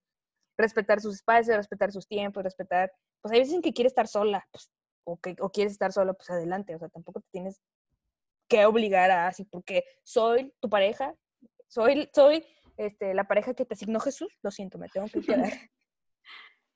Respetar 0.57 1.01
sus 1.01 1.17
espacios, 1.17 1.57
respetar 1.57 1.93
sus 1.93 2.07
tiempos, 2.07 2.43
respetar, 2.43 2.93
pues 3.21 3.33
hay 3.33 3.41
veces 3.41 3.55
en 3.55 3.63
que 3.63 3.73
quiere 3.73 3.89
estar 3.89 4.09
sola, 4.09 4.47
pues, 4.51 4.71
o 5.05 5.19
que 5.19 5.37
o 5.41 5.51
quieres 5.51 5.73
estar 5.73 5.93
solo, 5.93 6.15
pues 6.15 6.31
adelante, 6.31 6.75
o 6.75 6.79
sea, 6.79 6.89
tampoco 6.89 7.21
te 7.21 7.29
tienes 7.31 7.61
que 8.49 8.65
obligar 8.67 9.11
a 9.11 9.29
así, 9.29 9.45
porque 9.45 9.85
soy 10.03 10.53
tu 10.61 10.69
pareja, 10.69 11.15
soy, 11.69 12.11
soy 12.15 12.45
este, 12.77 13.15
la 13.15 13.25
pareja 13.25 13.55
que 13.55 13.65
te 13.65 13.75
asignó 13.75 14.01
Jesús, 14.01 14.29
lo 14.43 14.51
siento, 14.51 14.79
me 14.79 14.89
tengo 14.89 15.07
que 15.07 15.21
quedar. 15.21 15.53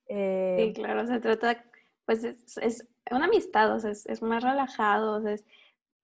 eh, 0.09 0.57
sí, 0.59 0.73
claro, 0.75 1.07
se 1.07 1.21
trata, 1.21 1.65
pues 2.07 2.25
es, 2.25 2.57
es 2.59 2.89
una 3.11 3.27
amistad, 3.27 3.75
o 3.75 3.81
sea, 3.81 3.91
es, 3.91 4.07
es 4.07 4.23
más 4.23 4.43
relajado, 4.43 5.27
es, 5.29 5.45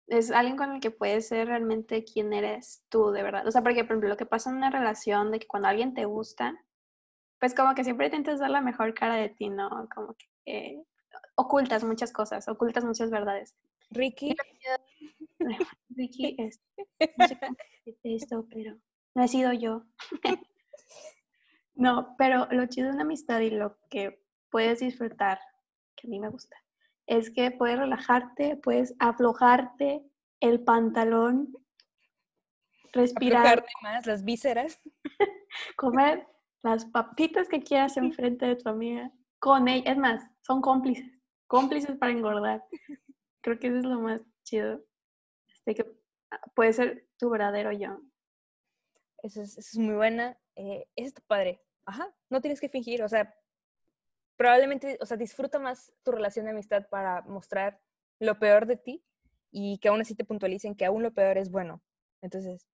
es 0.07 0.31
alguien 0.31 0.57
con 0.57 0.73
el 0.73 0.81
que 0.81 0.91
puedes 0.91 1.29
ser 1.29 1.49
realmente 1.49 2.05
quien 2.05 2.33
eres 2.33 2.83
tú, 2.89 3.11
de 3.11 3.23
verdad. 3.23 3.47
O 3.47 3.51
sea, 3.51 3.63
porque, 3.63 3.85
por 3.85 3.93
ejemplo, 3.93 4.09
lo 4.09 4.17
que 4.17 4.27
pasa 4.27 4.51
en 4.51 4.57
una 4.57 4.71
relación 4.71 5.31
de 5.31 5.39
que 5.41 5.47
cuando 5.47 5.69
alguien 5.69 5.95
te 5.95 6.05
gusta, 6.05 6.55
pues 7.39 7.55
como 7.55 7.75
que 7.75 7.85
siempre 7.85 8.07
intentas 8.07 8.41
dar 8.41 8.51
la 8.51 8.61
mejor 8.61 8.93
cara 8.95 9.15
de 9.15 9.31
ti, 9.31 9.49
¿no? 9.49 9.89
Como 9.95 10.15
que 10.15 10.27
eh, 10.47 10.83
ocultas 11.37 11.85
muchas 11.85 12.13
cosas, 12.13 12.49
ocultas 12.49 12.85
muchas 12.85 13.11
verdades. 13.11 13.57
Ricky. 13.91 14.37
Ricky 15.89 16.37
es, 16.39 16.61
no 17.17 17.29
sé 17.29 17.39
cómo 17.39 17.57
esto, 18.03 18.47
pero 18.51 18.77
no 19.15 19.23
he 19.23 19.29
sido 19.29 19.53
yo. 19.53 19.85
no, 21.75 22.15
pero 22.19 22.47
lo 22.51 22.67
chido 22.67 22.89
de 22.89 22.95
una 22.95 23.05
amistad 23.05 23.41
y 23.41 23.51
lo 23.51 23.79
que 23.89 24.23
puedes 24.51 24.81
disfrutar, 24.81 25.41
que 25.97 26.07
a 26.07 26.11
mí 26.11 26.21
me 26.21 26.29
gusta, 26.29 26.57
es 27.11 27.29
que 27.29 27.51
puedes 27.51 27.77
relajarte, 27.77 28.57
puedes 28.57 28.95
aflojarte 29.01 30.05
el 30.39 30.63
pantalón, 30.63 31.53
respirar. 32.93 33.41
Aflojarte 33.41 33.73
más 33.83 34.07
las 34.07 34.25
vísceras. 34.25 34.81
comer 35.77 36.25
las 36.63 36.85
papitas 36.85 37.49
que 37.49 37.63
quieras 37.63 37.97
enfrente 37.97 38.47
de 38.47 38.55
tu 38.55 38.69
amiga 38.69 39.11
con 39.41 39.67
ella. 39.67 39.91
Es 39.91 39.99
más, 39.99 40.23
son 40.43 40.61
cómplices, 40.63 41.21
cómplices 41.49 41.97
para 41.97 42.13
engordar. 42.13 42.65
Creo 43.43 43.59
que 43.59 43.67
eso 43.67 43.79
es 43.79 43.85
lo 43.85 43.99
más 43.99 44.23
chido. 44.45 44.81
Este, 45.49 45.75
que 45.75 45.93
puede 46.55 46.73
ser 46.73 47.09
tu 47.19 47.29
verdadero 47.29 47.73
yo. 47.73 47.99
Eso 49.25 49.43
es, 49.43 49.59
eso 49.59 49.71
es 49.73 49.79
muy 49.79 49.97
buena. 49.97 50.39
Eh, 50.55 50.87
es 50.95 51.13
tu 51.13 51.23
padre. 51.23 51.61
Ajá, 51.87 52.09
no 52.29 52.41
tienes 52.41 52.61
que 52.61 52.69
fingir. 52.69 53.03
O 53.03 53.09
sea, 53.09 53.35
probablemente, 54.41 54.97
o 55.03 55.05
sea, 55.05 55.19
disfruta 55.19 55.59
más 55.59 55.93
tu 56.03 56.13
relación 56.13 56.47
de 56.47 56.53
amistad 56.53 56.87
para 56.89 57.21
mostrar 57.29 57.79
lo 58.21 58.39
peor 58.39 58.65
de 58.65 58.79
ti 58.79 59.05
y 59.51 59.77
que 59.81 59.89
aún 59.89 60.01
así 60.01 60.15
te 60.15 60.25
puntualicen 60.25 60.75
que 60.75 60.87
aún 60.87 61.03
lo 61.03 61.13
peor 61.13 61.37
es 61.37 61.51
bueno. 61.51 61.83
Entonces. 62.23 62.67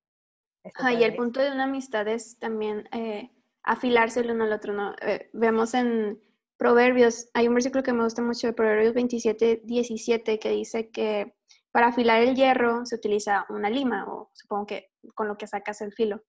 Ah, 0.76 0.92
y 0.92 1.02
el 1.02 1.16
punto 1.16 1.40
de 1.40 1.50
una 1.50 1.64
amistad 1.64 2.06
es 2.06 2.38
también 2.38 2.88
eh, 2.92 3.32
afilarse 3.64 4.20
el 4.20 4.30
uno 4.30 4.44
al 4.44 4.52
otro, 4.52 4.74
¿no? 4.74 4.94
Eh, 5.02 5.28
vemos 5.32 5.74
en 5.74 6.22
Proverbios, 6.56 7.30
hay 7.34 7.48
un 7.48 7.54
versículo 7.54 7.82
que 7.82 7.92
me 7.92 8.04
gusta 8.04 8.22
mucho 8.22 8.54
Proverbios 8.54 8.94
27, 8.94 9.62
17, 9.64 10.38
que 10.38 10.50
dice 10.50 10.92
que 10.92 11.34
para 11.72 11.88
afilar 11.88 12.22
el 12.22 12.36
hierro 12.36 12.86
se 12.86 12.94
utiliza 12.94 13.44
una 13.48 13.70
lima, 13.70 14.06
o 14.06 14.30
supongo 14.34 14.66
que 14.66 14.92
con 15.16 15.26
lo 15.26 15.36
que 15.36 15.48
sacas 15.48 15.80
el 15.80 15.92
filo, 15.92 16.22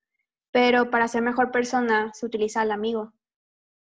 pero 0.49 0.89
para 0.89 1.07
ser 1.07 1.21
mejor 1.21 1.51
persona 1.51 2.11
se 2.15 2.25
utiliza 2.25 2.63
el 2.63 2.71
amigo. 2.71 3.13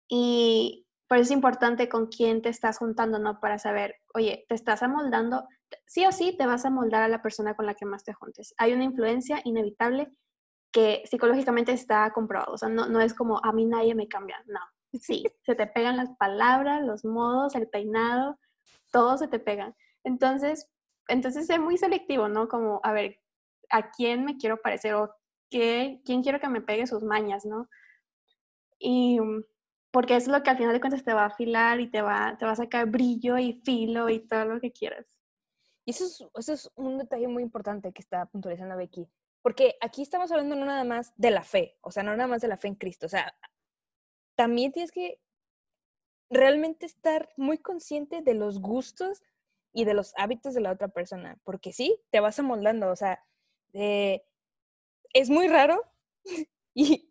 Y 0.10 0.87
por 1.08 1.18
eso 1.18 1.24
es 1.24 1.32
importante 1.32 1.88
con 1.88 2.08
quién 2.08 2.42
te 2.42 2.50
estás 2.50 2.78
juntando, 2.80 3.18
¿no? 3.18 3.40
Para 3.40 3.60
saber, 3.60 3.96
oye, 4.14 4.46
te 4.50 4.56
estás 4.56 4.84
amoldando, 4.84 5.48
sí 5.86 6.06
o 6.06 6.12
sí 6.12 6.36
te 6.38 6.46
vas 6.46 6.66
a 6.66 6.70
moldar 6.70 7.04
a 7.04 7.08
la 7.08 7.22
persona 7.22 7.56
con 7.56 7.66
la 7.66 7.76
que 7.76 7.86
más 7.86 8.04
te 8.04 8.14
juntes. 8.14 8.54
Hay 8.58 8.74
una 8.74 8.84
influencia 8.84 9.42
inevitable 9.46 10.12
que 10.72 11.04
psicológicamente 11.06 11.72
está 11.72 12.12
comprobado. 12.12 12.54
O 12.54 12.58
sea, 12.58 12.70
no, 12.70 12.88
no 12.88 13.00
es 13.00 13.14
como 13.14 13.40
a 13.44 13.54
mí 13.54 13.66
nadie 13.66 13.96
me 13.96 14.08
cambia, 14.08 14.44
no. 14.48 14.60
Sí, 15.00 15.24
se 15.44 15.56
te 15.56 15.68
pegan 15.68 15.98
las 15.98 16.10
palabras, 16.18 16.84
los 16.86 17.06
modos, 17.06 17.56
el 17.56 17.70
peinado, 17.70 18.38
todo 18.92 19.18
se 19.18 19.28
te 19.28 19.40
pega. 19.40 19.74
Entonces, 20.04 20.70
entonces 21.08 21.50
es 21.50 21.60
muy 21.60 21.78
selectivo, 21.78 22.28
¿no? 22.28 22.50
Como, 22.50 22.82
a 22.84 22.92
ver, 22.92 23.20
¿a 23.70 23.92
quién 23.92 24.26
me 24.26 24.38
quiero 24.38 24.62
parecer 24.62 24.94
o 24.96 25.14
qué, 25.50 26.02
quién 26.06 26.22
quiero 26.22 26.40
que 26.40 26.50
me 26.50 26.62
pegue 26.62 26.86
sus 26.86 27.04
mañas, 27.04 27.46
¿no? 27.46 27.70
Y 28.78 29.20
porque 29.92 30.16
es 30.16 30.28
lo 30.28 30.44
que 30.44 30.50
al 30.50 30.58
final 30.58 30.74
de 30.74 30.80
cuentas 30.80 31.04
te 31.04 31.14
va 31.14 31.24
a 31.24 31.28
afilar 31.28 31.80
y 31.80 31.90
te 31.90 32.02
va, 32.02 32.36
te 32.38 32.46
va 32.46 32.52
a 32.52 32.56
sacar 32.56 32.88
brillo 32.88 33.38
y 33.38 33.54
filo 33.54 34.10
y 34.10 34.20
todo 34.20 34.46
lo 34.46 34.60
que 34.60 34.72
quieras. 34.72 35.18
Y 35.86 35.92
eso 35.92 36.06
es, 36.06 36.24
eso 36.36 36.54
es 36.54 36.72
un 36.76 36.98
detalle 36.98 37.28
muy 37.28 37.44
importante 37.44 37.94
que 37.94 38.02
está 38.02 38.26
puntualizando 38.26 38.76
Becky, 38.76 39.08
porque 39.42 39.78
aquí 39.80 40.02
estamos 40.02 40.32
hablando 40.32 40.56
no 40.56 40.66
nada 40.66 40.84
más 40.84 41.14
de 41.16 41.32
la 41.32 41.44
fe, 41.44 41.78
o 41.82 41.92
sea, 41.92 42.04
no 42.04 42.12
nada 42.12 42.28
más 42.28 42.42
de 42.42 42.50
la 42.50 42.58
fe 42.58 42.68
en 42.68 42.76
Cristo, 42.76 43.06
o 43.06 43.10
sea, 43.10 43.34
también 44.36 44.74
tienes 44.74 44.92
que 44.92 45.22
realmente 46.30 46.86
estar 46.86 47.30
muy 47.38 47.58
consciente 47.58 48.22
de 48.22 48.34
los 48.34 48.60
gustos 48.60 49.24
y 49.72 49.86
de 49.86 49.94
los 49.94 50.14
hábitos 50.18 50.54
de 50.54 50.62
la 50.62 50.72
otra 50.72 50.90
persona, 50.90 51.40
porque 51.46 51.72
sí, 51.72 52.02
te 52.10 52.20
vas 52.20 52.38
amoldando, 52.38 52.92
o 52.92 52.96
sea, 52.98 53.24
eh, 53.74 54.26
es 55.14 55.30
muy 55.30 55.48
raro 55.48 55.82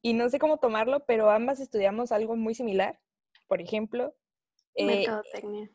y, 0.02 0.14
no 0.14 0.28
sé 0.28 0.38
cómo 0.38 0.58
tomarlo, 0.58 1.04
pero 1.06 1.28
ambas 1.28 1.58
estudiamos 1.58 2.12
algo 2.12 2.36
muy 2.36 2.54
similar. 2.54 3.00
Por 3.48 3.60
ejemplo. 3.60 4.14
Eh, 4.76 4.86
Mercadotecnia. 4.86 5.70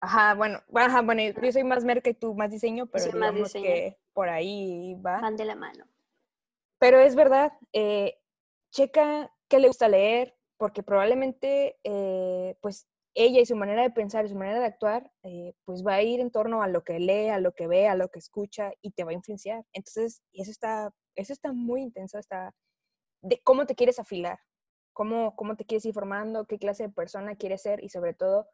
Ajá, 0.00 0.34
bueno, 0.34 0.62
ajá, 0.74 1.02
bueno, 1.02 1.22
yo 1.22 1.52
soy 1.52 1.64
más 1.64 1.84
merca 1.84 2.10
y 2.10 2.14
tú 2.14 2.34
más 2.34 2.50
diseño, 2.50 2.86
pero 2.86 3.06
digamos 3.06 3.52
que 3.52 3.96
por 4.12 4.28
ahí 4.28 4.94
va. 4.94 5.20
Van 5.20 5.36
de 5.36 5.44
la 5.44 5.54
mano. 5.54 5.86
Pero 6.78 6.98
es 6.98 7.14
verdad, 7.14 7.52
eh, 7.72 8.18
checa 8.70 9.32
qué 9.48 9.60
le 9.60 9.68
gusta 9.68 9.88
leer, 9.88 10.36
porque 10.56 10.82
probablemente, 10.82 11.78
eh, 11.84 12.56
pues, 12.60 12.88
ella 13.16 13.40
y 13.40 13.46
su 13.46 13.56
manera 13.56 13.82
de 13.82 13.90
pensar 13.90 14.24
y 14.24 14.28
su 14.28 14.36
manera 14.36 14.60
de 14.60 14.66
actuar, 14.66 15.10
pues 15.64 15.84
va 15.84 15.94
a 15.94 16.02
ir 16.02 16.20
en 16.20 16.30
torno 16.30 16.62
a 16.62 16.68
lo 16.68 16.84
que 16.84 17.00
lee, 17.00 17.30
a 17.30 17.40
lo 17.40 17.52
que 17.52 17.66
ve, 17.66 17.88
a 17.88 17.96
lo 17.96 18.08
que 18.08 18.20
escucha 18.20 18.72
y 18.82 18.92
te 18.92 19.02
va 19.02 19.10
a 19.10 19.14
influenciar. 19.14 19.64
Entonces, 19.72 20.22
eso 20.32 20.50
está 20.50 20.92
eso 21.16 21.32
está 21.32 21.52
muy 21.52 21.82
intenso, 21.82 22.18
está 22.18 22.54
de 23.22 23.40
cómo 23.42 23.66
te 23.66 23.74
quieres 23.74 23.98
afilar, 23.98 24.38
cómo, 24.92 25.34
cómo 25.34 25.56
te 25.56 25.64
quieres 25.64 25.84
ir 25.86 25.94
formando, 25.94 26.46
qué 26.46 26.58
clase 26.58 26.84
de 26.84 26.90
persona 26.90 27.36
quieres 27.36 27.62
ser 27.62 27.82
y 27.82 27.88
sobre 27.88 28.14
todo, 28.14 28.46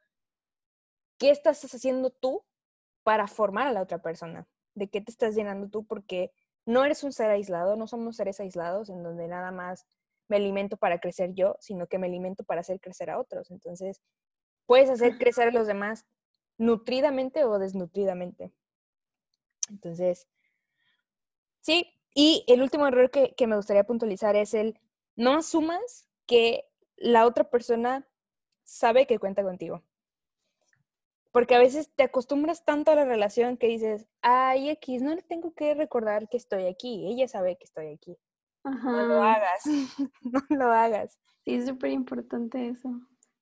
qué 1.18 1.30
estás 1.30 1.62
haciendo 1.64 2.10
tú 2.10 2.44
para 3.02 3.26
formar 3.26 3.66
a 3.66 3.72
la 3.72 3.82
otra 3.82 4.00
persona, 4.00 4.48
de 4.74 4.88
qué 4.88 5.00
te 5.00 5.10
estás 5.10 5.34
llenando 5.34 5.68
tú, 5.68 5.84
porque 5.84 6.32
no 6.64 6.84
eres 6.84 7.02
un 7.02 7.12
ser 7.12 7.30
aislado, 7.30 7.76
no 7.76 7.86
somos 7.86 8.16
seres 8.16 8.40
aislados 8.40 8.88
en 8.88 9.02
donde 9.02 9.26
nada 9.28 9.50
más 9.50 9.86
me 10.28 10.36
alimento 10.36 10.76
para 10.76 11.00
crecer 11.00 11.34
yo, 11.34 11.56
sino 11.60 11.88
que 11.88 11.98
me 11.98 12.06
alimento 12.06 12.44
para 12.44 12.60
hacer 12.60 12.80
crecer 12.80 13.10
a 13.10 13.18
otros. 13.18 13.50
Entonces, 13.50 14.00
puedes 14.72 14.88
hacer 14.88 15.18
crecer 15.18 15.48
a 15.48 15.52
los 15.52 15.66
demás 15.66 16.06
nutridamente 16.56 17.44
o 17.44 17.58
desnutridamente. 17.58 18.54
Entonces, 19.68 20.26
sí, 21.60 21.92
y 22.14 22.42
el 22.48 22.62
último 22.62 22.86
error 22.86 23.10
que, 23.10 23.46
me 23.46 23.56
gustaría 23.56 23.84
puntualizar 23.84 24.34
es 24.34 24.54
el 24.54 24.80
no 25.14 25.34
asumas 25.34 26.08
que 26.24 26.70
la 26.96 27.26
otra 27.26 27.50
persona 27.50 28.08
sabe 28.62 29.06
que 29.06 29.18
cuenta 29.18 29.42
contigo. 29.42 29.82
Porque 31.32 31.54
a 31.54 31.58
veces 31.58 31.92
te 31.94 32.04
acostumbras 32.04 32.64
tanto 32.64 32.92
a 32.92 32.94
la 32.94 33.04
relación 33.04 33.58
que 33.58 33.66
dices, 33.66 34.06
ay, 34.22 34.70
X, 34.70 35.02
no 35.02 35.14
le 35.14 35.20
tengo 35.20 35.52
que 35.52 35.74
recordar 35.74 36.30
que 36.30 36.38
estoy 36.38 36.64
aquí. 36.64 37.06
Ella 37.08 37.28
sabe 37.28 37.58
que 37.58 37.64
estoy 37.64 37.88
aquí. 37.88 38.16
No 38.64 39.06
lo 39.06 39.22
hagas. 39.22 39.64
no 40.22 40.40
lo 40.48 40.72
hagas. 40.72 41.18
Sí, 41.44 41.56
es 41.56 41.66
súper 41.66 41.90
importante 41.90 42.68
eso. 42.68 42.88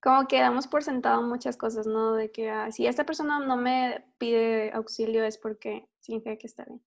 Como 0.03 0.27
que 0.29 0.41
damos 0.41 0.67
por 0.67 0.83
sentado 0.83 1.23
muchas 1.23 1.57
cosas, 1.59 1.87
¿no? 1.87 2.15
De 2.15 2.31
que 2.33 2.49
ah, 2.51 2.71
si 2.73 2.87
esta 2.87 3.05
persona 3.05 3.39
no 3.41 3.57
me 3.57 4.05
pide 4.19 4.73
auxilio 4.73 5.25
es 5.25 5.37
porque 5.37 5.87
significa 6.01 6.37
que 6.37 6.47
está 6.47 6.65
bien. 6.65 6.83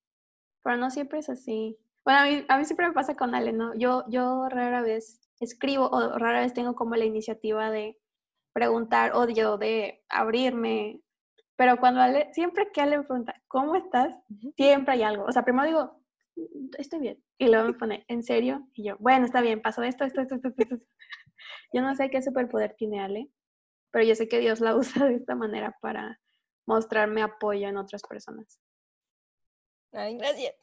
Pero 0.64 0.78
no 0.78 0.92
siempre 0.92 1.20
es 1.20 1.30
así. 1.30 1.78
Bueno, 2.06 2.20
a 2.22 2.26
mí, 2.26 2.46
a 2.50 2.58
mí 2.58 2.66
siempre 2.66 2.88
me 2.88 2.94
pasa 2.94 3.16
con 3.16 3.36
Ale, 3.36 3.54
¿no? 3.54 3.76
Yo, 3.76 4.04
yo 4.10 4.50
rara 4.50 4.82
vez 4.82 5.22
escribo 5.40 5.90
o 5.90 6.18
rara 6.20 6.42
vez 6.42 6.54
tengo 6.54 6.76
como 6.76 6.96
la 6.96 7.06
iniciativa 7.06 7.70
de 7.72 8.00
preguntar 8.54 9.14
o 9.16 9.28
yo 9.30 9.58
de 9.58 10.04
abrirme. 10.10 11.02
Pero 11.58 11.78
cuando 11.78 12.02
Ale, 12.02 12.34
siempre 12.34 12.72
que 12.74 12.82
Ale 12.82 12.98
me 13.00 13.04
pregunta, 13.06 13.36
¿cómo 13.48 13.76
estás? 13.76 14.16
Siempre 14.58 14.94
hay 14.96 15.04
algo. 15.04 15.26
O 15.26 15.32
sea, 15.32 15.44
primero 15.46 15.68
digo, 15.68 16.02
"Mm, 16.36 16.70
estoy 16.80 17.00
bien. 17.00 17.24
Y 17.38 17.48
luego 17.50 17.68
me 17.68 17.74
pone, 17.74 18.06
¿en 18.08 18.24
serio? 18.24 18.68
Y 18.74 18.86
yo, 18.86 18.98
bueno, 19.00 19.26
está 19.26 19.42
bien, 19.42 19.62
pasó 19.62 19.84
esto, 19.84 20.04
esto, 20.06 20.22
esto, 20.22 20.36
esto, 20.36 20.50
esto. 20.58 20.78
Esto". 21.38 21.70
Yo 21.74 21.82
no 21.82 21.96
sé 21.96 22.10
qué 22.10 22.22
superpoder 22.22 22.76
tiene 22.76 23.02
Ale, 23.02 23.30
pero 23.92 24.06
yo 24.06 24.16
sé 24.16 24.28
que 24.28 24.40
Dios 24.40 24.60
la 24.62 24.76
usa 24.76 25.06
de 25.08 25.16
esta 25.16 25.36
manera 25.36 25.78
para 25.82 26.20
mostrarme 26.66 27.22
apoyo 27.22 27.68
en 27.68 27.78
otras 27.78 28.02
personas. 28.04 28.60
Ay, 29.92 30.18
gracias. 30.18 30.56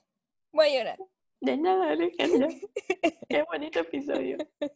Voy 0.52 0.66
a 0.68 0.78
llorar. 0.78 0.98
De 1.40 1.56
nada, 1.56 1.90
Alejandra. 1.90 2.48
Qué 3.28 3.42
bonito 3.44 3.80
episodio. 3.80 4.36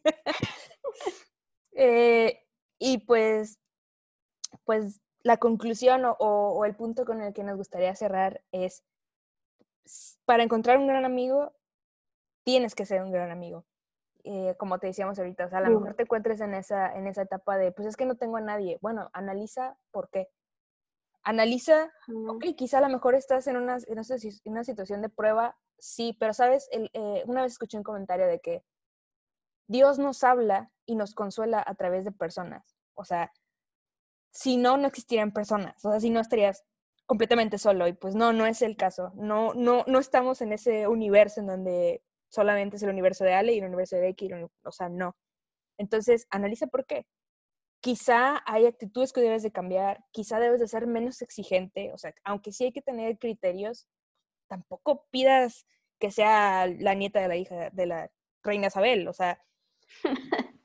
Eh, 1.77 2.41
y 2.79 2.99
pues, 2.99 3.59
pues 4.63 5.01
la 5.23 5.37
conclusión 5.37 6.05
o, 6.05 6.15
o- 6.19 6.57
o 6.57 6.63
el 6.65 6.73
punto 6.73 7.03
con 7.05 7.21
el 7.21 7.33
que 7.33 7.43
nos 7.43 7.57
gustaría 7.57 7.93
cerrar 7.95 8.43
es, 8.53 8.81
para 10.25 10.43
encontrar 10.43 10.77
un 10.77 10.87
gran 10.87 11.03
amigo, 11.03 11.53
tienes 12.45 12.75
que 12.75 12.85
ser 12.85 13.01
un 13.03 13.11
gran 13.11 13.29
amigo. 13.29 13.65
Eh, 14.27 14.55
como 14.57 14.79
te 14.79 14.87
decíamos 14.87 15.19
ahorita, 15.19 15.45
o 15.45 15.49
sea, 15.49 15.59
a 15.59 15.61
lo 15.61 15.69
mejor 15.79 15.95
te 15.95 16.03
encuentres 16.03 16.41
en 16.41 16.53
esa, 16.55 16.93
en 16.95 17.05
esa 17.07 17.21
etapa 17.21 17.57
de, 17.57 17.71
pues 17.71 17.87
es 17.87 17.95
que 17.95 18.05
no 18.05 18.15
tengo 18.15 18.37
a 18.37 18.41
nadie. 18.41 18.79
Bueno, 18.81 19.09
analiza 19.13 19.77
por 19.91 20.09
qué. 20.09 20.29
Analiza. 21.23 21.91
Ok, 22.29 22.45
quizá 22.57 22.79
a 22.79 22.81
lo 22.81 22.89
mejor 22.89 23.15
estás 23.15 23.47
en 23.47 23.57
una, 23.57 23.77
en 23.87 23.99
una 24.45 24.63
situación 24.63 25.01
de 25.01 25.09
prueba, 25.09 25.57
sí, 25.77 26.15
pero 26.19 26.33
sabes, 26.33 26.67
El- 26.71 26.89
eh, 26.93 27.23
una 27.27 27.43
vez 27.43 27.51
escuché 27.53 27.77
un 27.77 27.83
comentario 27.83 28.25
de 28.27 28.39
que 28.39 28.63
Dios 29.67 29.97
nos 29.99 30.23
habla 30.23 30.71
y 30.85 30.95
nos 30.95 31.15
consuela 31.15 31.63
a 31.65 31.75
través 31.75 32.05
de 32.05 32.11
personas. 32.11 32.75
O 32.93 33.03
sea, 33.05 33.31
si 34.31 34.57
no, 34.57 34.77
no 34.77 34.87
existirían 34.87 35.31
personas. 35.33 35.83
O 35.85 35.91
sea, 35.91 35.99
si 35.99 36.09
no 36.09 36.19
estarías 36.19 36.63
completamente 37.07 37.57
solo. 37.57 37.87
Y 37.87 37.93
pues 37.93 38.15
no, 38.15 38.33
no 38.33 38.45
es 38.45 38.61
el 38.61 38.75
caso. 38.77 39.11
No, 39.15 39.53
no, 39.53 39.83
no 39.87 39.99
estamos 39.99 40.41
en 40.41 40.53
ese 40.53 40.87
universo 40.87 41.39
en 41.39 41.47
donde 41.47 42.03
solamente 42.35 42.75
es 42.75 42.83
el 42.83 42.89
universo 42.89 43.23
de 43.23 43.33
Ale 43.33 43.53
y 43.53 43.59
el 43.59 43.65
universo 43.65 43.95
de 43.95 44.03
Becky. 44.03 44.29
O 44.63 44.71
sea, 44.71 44.89
no. 44.89 45.15
Entonces, 45.77 46.27
analiza 46.29 46.67
por 46.67 46.85
qué. 46.85 47.05
Quizá 47.81 48.41
hay 48.45 48.65
actitudes 48.65 49.13
que 49.13 49.21
debes 49.21 49.43
de 49.43 49.51
cambiar, 49.51 50.03
quizá 50.11 50.39
debes 50.39 50.59
de 50.59 50.67
ser 50.67 50.87
menos 50.87 51.21
exigente, 51.21 51.93
o 51.93 51.97
sea, 51.97 52.15
aunque 52.23 52.51
sí 52.51 52.65
hay 52.65 52.71
que 52.71 52.81
tener 52.81 53.19
criterios, 53.19 53.87
tampoco 54.47 55.05
pidas 55.11 55.67
que 55.99 56.11
sea 56.11 56.67
la 56.67 56.95
nieta 56.95 57.19
de 57.21 57.27
la 57.27 57.35
hija 57.35 57.69
de 57.69 57.85
la 57.85 58.11
reina 58.43 58.67
Isabel, 58.67 59.07
o 59.07 59.13
sea, 59.13 59.39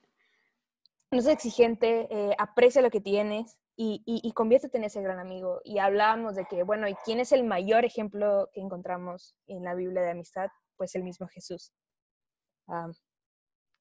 no 1.11 1.21
seas 1.21 1.35
exigente, 1.35 2.09
eh, 2.11 2.35
aprecia 2.39 2.81
lo 2.81 2.91
que 2.91 3.01
tienes 3.03 3.59
y, 3.77 4.03
y, 4.07 4.27
y 4.27 4.33
conviértete 4.33 4.79
en 4.79 4.85
ese 4.85 5.03
gran 5.03 5.19
amigo. 5.19 5.61
Y 5.65 5.79
hablábamos 5.79 6.37
de 6.37 6.47
que, 6.47 6.63
bueno, 6.63 6.89
¿y 6.89 6.95
quién 7.05 7.21
es 7.21 7.33
el 7.33 7.45
mayor 7.45 7.85
ejemplo 7.85 8.49
que 8.53 8.61
encontramos 8.61 9.37
en 9.47 9.65
la 9.65 9.75
Biblia 9.75 10.03
de 10.03 10.11
amistad? 10.11 10.51
Pues 10.81 10.95
el 10.95 11.03
mismo 11.03 11.29
Jesús. 11.29 11.75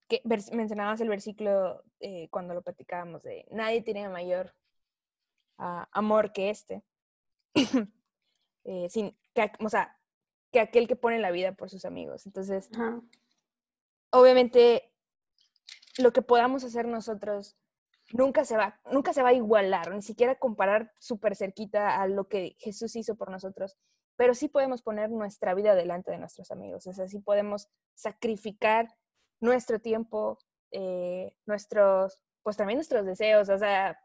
Que 0.09 0.21
mencionabas 0.51 0.99
el 0.99 1.07
versículo 1.07 1.81
eh, 2.01 2.27
cuando 2.29 2.53
lo 2.53 2.61
platicábamos 2.61 3.23
de 3.23 3.47
nadie 3.51 3.81
tiene 3.81 4.09
mayor 4.09 4.53
ah, 5.57 5.87
amor 5.93 6.33
que 6.33 6.49
este. 6.49 6.83
Eh, 8.65 8.89
sin, 8.89 9.17
que, 9.33 9.49
o 9.61 9.69
sea, 9.69 9.97
que 10.51 10.59
aquel 10.59 10.87
que 10.87 10.97
pone 10.97 11.17
la 11.17 11.31
vida 11.31 11.53
por 11.53 11.69
sus 11.69 11.85
amigos. 11.85 12.25
Entonces, 12.27 12.69
obviamente, 14.11 14.93
lo 15.97 16.11
que 16.11 16.21
podamos 16.21 16.65
hacer 16.65 16.85
nosotros 16.85 17.57
nunca 18.11 18.43
se 18.43 18.57
va, 18.57 18.79
nunca 18.91 19.13
se 19.13 19.23
va 19.23 19.29
a 19.29 19.33
igualar, 19.33 19.95
ni 19.95 20.01
siquiera 20.01 20.35
comparar 20.35 20.93
súper 20.99 21.37
cerquita 21.37 21.99
a 21.99 22.07
lo 22.07 22.27
que 22.27 22.57
Jesús 22.59 22.95
hizo 22.97 23.15
por 23.15 23.31
nosotros, 23.31 23.77
pero 24.19 24.35
sí 24.35 24.49
podemos 24.49 24.81
poner 24.81 25.09
nuestra 25.11 25.53
vida 25.53 25.75
delante 25.75 26.11
de 26.11 26.17
nuestros 26.17 26.51
amigos, 26.51 26.85
o 26.87 26.91
sea, 26.91 27.07
sí 27.07 27.19
podemos 27.19 27.69
sacrificar 27.93 28.93
nuestro 29.39 29.79
tiempo, 29.79 30.37
eh, 30.71 31.33
nuestros, 31.45 32.21
pues 32.43 32.57
también 32.57 32.75
nuestros 32.75 33.05
deseos, 33.05 33.47
o 33.47 33.57
sea, 33.57 33.97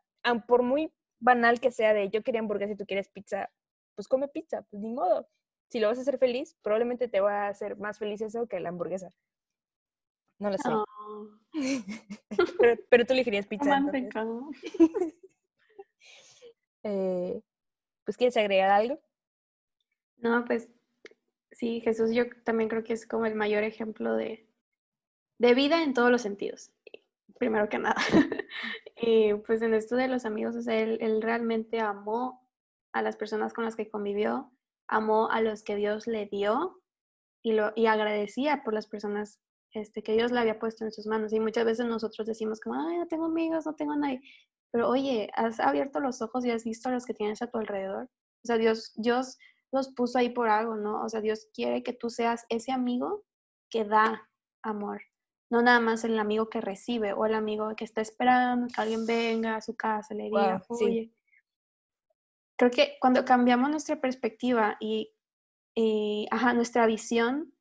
por 0.46 0.62
muy 0.62 0.94
banal 1.18 1.58
que 1.58 1.72
sea 1.72 1.92
de 1.92 2.10
yo 2.10 2.22
quería 2.22 2.38
hamburguesa 2.38 2.74
y 2.74 2.76
tú 2.76 2.86
quieres 2.86 3.08
pizza, 3.08 3.50
pues 3.96 4.06
come 4.06 4.28
pizza, 4.28 4.62
pues 4.70 4.80
ni 4.84 4.92
modo. 4.92 5.28
Si 5.68 5.80
lo 5.80 5.88
vas 5.88 5.98
a 5.98 6.02
hacer 6.02 6.18
feliz, 6.18 6.56
probablemente 6.62 7.08
te 7.08 7.20
va 7.20 7.46
a 7.46 7.48
hacer 7.48 7.76
más 7.76 7.98
feliz 7.98 8.20
eso 8.20 8.46
que 8.46 8.60
la 8.60 8.68
hamburguesa. 8.68 9.10
No 10.38 10.50
lo 10.50 10.58
sé. 10.58 10.68
Oh, 10.68 11.28
Pero, 12.60 12.80
pero 12.88 13.04
tú 13.04 13.14
elegirías 13.14 13.48
pizza. 13.48 13.80
Eh, 16.86 17.40
pues, 18.04 18.18
¿quieres 18.18 18.36
agregar 18.36 18.68
algo? 18.68 19.00
No, 20.24 20.42
pues 20.46 20.70
sí, 21.52 21.82
Jesús 21.82 22.10
yo 22.12 22.24
también 22.44 22.70
creo 22.70 22.82
que 22.82 22.94
es 22.94 23.06
como 23.06 23.26
el 23.26 23.34
mayor 23.34 23.62
ejemplo 23.62 24.16
de, 24.16 24.48
de 25.38 25.54
vida 25.54 25.82
en 25.82 25.92
todos 25.92 26.10
los 26.10 26.22
sentidos, 26.22 26.72
primero 27.38 27.68
que 27.68 27.78
nada. 27.78 28.00
y 28.96 29.34
pues 29.46 29.60
en 29.60 29.74
esto 29.74 29.96
de 29.96 30.08
los 30.08 30.24
amigos, 30.24 30.56
o 30.56 30.62
sea, 30.62 30.80
él, 30.80 31.20
realmente 31.20 31.78
amó 31.80 32.48
a 32.94 33.02
las 33.02 33.16
personas 33.16 33.52
con 33.52 33.64
las 33.64 33.76
que 33.76 33.90
convivió, 33.90 34.50
amó 34.88 35.30
a 35.30 35.42
los 35.42 35.62
que 35.62 35.76
Dios 35.76 36.06
le 36.06 36.24
dio 36.24 36.80
y, 37.42 37.52
lo, 37.52 37.72
y 37.76 37.84
agradecía 37.84 38.62
por 38.64 38.72
las 38.72 38.86
personas 38.86 39.42
este, 39.72 40.02
que 40.02 40.14
Dios 40.14 40.32
le 40.32 40.40
había 40.40 40.58
puesto 40.58 40.86
en 40.86 40.92
sus 40.92 41.06
manos. 41.06 41.34
Y 41.34 41.40
muchas 41.40 41.66
veces 41.66 41.84
nosotros 41.84 42.26
decimos 42.26 42.60
como, 42.60 42.80
ay, 42.80 42.96
no 42.96 43.06
tengo 43.08 43.26
amigos, 43.26 43.66
no 43.66 43.74
tengo 43.74 43.94
nadie. 43.94 44.22
Pero 44.70 44.88
oye, 44.88 45.28
has 45.34 45.60
abierto 45.60 46.00
los 46.00 46.22
ojos 46.22 46.46
y 46.46 46.50
has 46.50 46.64
visto 46.64 46.88
a 46.88 46.92
los 46.92 47.04
que 47.04 47.12
tienes 47.12 47.42
a 47.42 47.48
tu 47.48 47.58
alrededor. 47.58 48.04
O 48.04 48.46
sea, 48.46 48.56
Dios, 48.56 48.92
Dios 48.96 49.36
los 49.74 49.88
puso 49.88 50.18
ahí 50.18 50.30
por 50.30 50.48
algo, 50.48 50.76
¿no? 50.76 51.02
O 51.02 51.08
sea, 51.08 51.20
Dios 51.20 51.48
quiere 51.52 51.82
que 51.82 51.92
tú 51.92 52.08
seas 52.08 52.46
ese 52.48 52.70
amigo 52.70 53.24
que 53.68 53.84
da 53.84 54.30
amor, 54.62 55.02
no 55.50 55.62
nada 55.62 55.80
más 55.80 56.04
el 56.04 56.16
amigo 56.18 56.48
que 56.48 56.60
recibe 56.60 57.12
o 57.12 57.26
el 57.26 57.34
amigo 57.34 57.74
que 57.76 57.84
está 57.84 58.00
esperando 58.00 58.68
que 58.72 58.80
alguien 58.80 59.04
venga 59.04 59.56
a 59.56 59.60
su 59.60 59.74
casa, 59.76 60.14
le 60.14 60.24
diga, 60.24 60.62
sí. 60.78 60.84
oye. 60.84 61.12
Creo 62.56 62.70
que 62.70 62.96
cuando 63.00 63.24
cambiamos 63.24 63.68
nuestra 63.68 64.00
perspectiva 64.00 64.76
y, 64.78 65.12
y, 65.74 66.28
ajá, 66.30 66.54
nuestra 66.54 66.86
visión, 66.86 67.52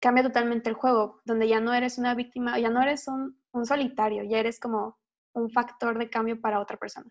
cambia 0.00 0.22
totalmente 0.24 0.70
el 0.70 0.74
juego, 0.74 1.20
donde 1.26 1.48
ya 1.48 1.60
no 1.60 1.74
eres 1.74 1.98
una 1.98 2.14
víctima, 2.14 2.58
ya 2.58 2.70
no 2.70 2.80
eres 2.80 3.08
un, 3.08 3.38
un 3.52 3.66
solitario, 3.66 4.24
ya 4.24 4.38
eres 4.38 4.58
como 4.58 4.98
un 5.34 5.50
factor 5.50 5.98
de 5.98 6.08
cambio 6.08 6.40
para 6.40 6.60
otra 6.60 6.78
persona. 6.78 7.10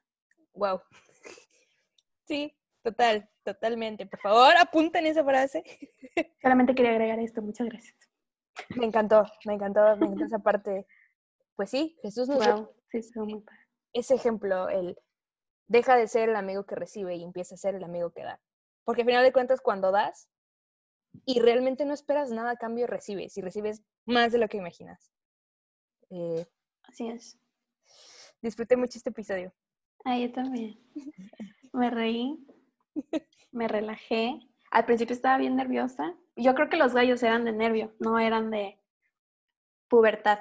Wow. 0.54 0.82
Sí, 2.28 2.58
total, 2.86 3.28
totalmente. 3.44 4.06
Por 4.06 4.20
favor, 4.20 4.54
apunten 4.58 5.06
esa 5.08 5.24
frase. 5.24 5.64
Solamente 6.42 6.76
quería 6.76 6.92
agregar 6.92 7.20
esto, 7.20 7.42
muchas 7.42 7.68
gracias. 7.68 7.98
Me 8.78 8.86
encantó, 8.86 9.26
me 9.46 9.54
encantó, 9.54 9.98
me 9.98 10.06
encantó 10.06 10.26
esa 10.26 10.40
parte. 10.40 10.86
Pues 11.56 11.70
sí, 11.72 11.98
Jesús 12.02 12.30
nos 12.30 12.46
Wow, 12.46 12.70
sí, 12.92 13.02
muy 13.20 13.42
padre. 13.42 13.60
ese 13.94 14.16
ejemplo, 14.16 14.70
el 14.70 14.98
deja 15.68 15.98
de 15.98 16.08
ser 16.08 16.30
el 16.30 16.36
amigo 16.36 16.66
que 16.66 16.76
recibe 16.76 17.16
y 17.16 17.24
empieza 17.24 17.56
a 17.56 17.58
ser 17.58 17.76
el 17.76 17.84
amigo 17.84 18.12
que 18.12 18.24
da. 18.24 18.40
Porque 18.84 19.02
al 19.02 19.08
final 19.08 19.24
de 19.24 19.34
cuentas, 19.34 19.62
cuando 19.62 19.92
das 19.92 20.30
y 21.26 21.40
realmente 21.40 21.86
no 21.86 21.94
esperas 21.94 22.30
nada 22.32 22.52
a 22.52 22.56
cambio, 22.58 22.88
recibes 22.88 23.36
y 23.38 23.42
recibes 23.42 23.82
más 24.06 24.32
de 24.32 24.38
lo 24.38 24.48
que 24.48 24.58
imaginas. 24.58 25.12
Eh, 26.12 26.46
Así 26.84 27.08
es. 27.10 27.40
disfruté 28.42 28.78
mucho 28.78 28.98
este 29.00 29.10
episodio. 29.10 29.54
Ah, 30.04 30.20
yo 30.20 30.32
también. 30.32 30.80
Me 31.74 31.90
reí, 31.90 32.38
me 33.52 33.68
relajé. 33.68 34.40
Al 34.72 34.86
principio 34.86 35.14
estaba 35.14 35.38
bien 35.38 35.56
nerviosa. 35.56 36.16
Yo 36.36 36.54
creo 36.56 36.70
que 36.70 36.78
los 36.78 36.94
gallos 36.94 37.24
eran 37.24 37.46
de 37.46 37.52
nervio, 37.54 37.94
no 38.00 38.20
eran 38.20 38.52
de 38.52 38.80
pubertad. 39.88 40.40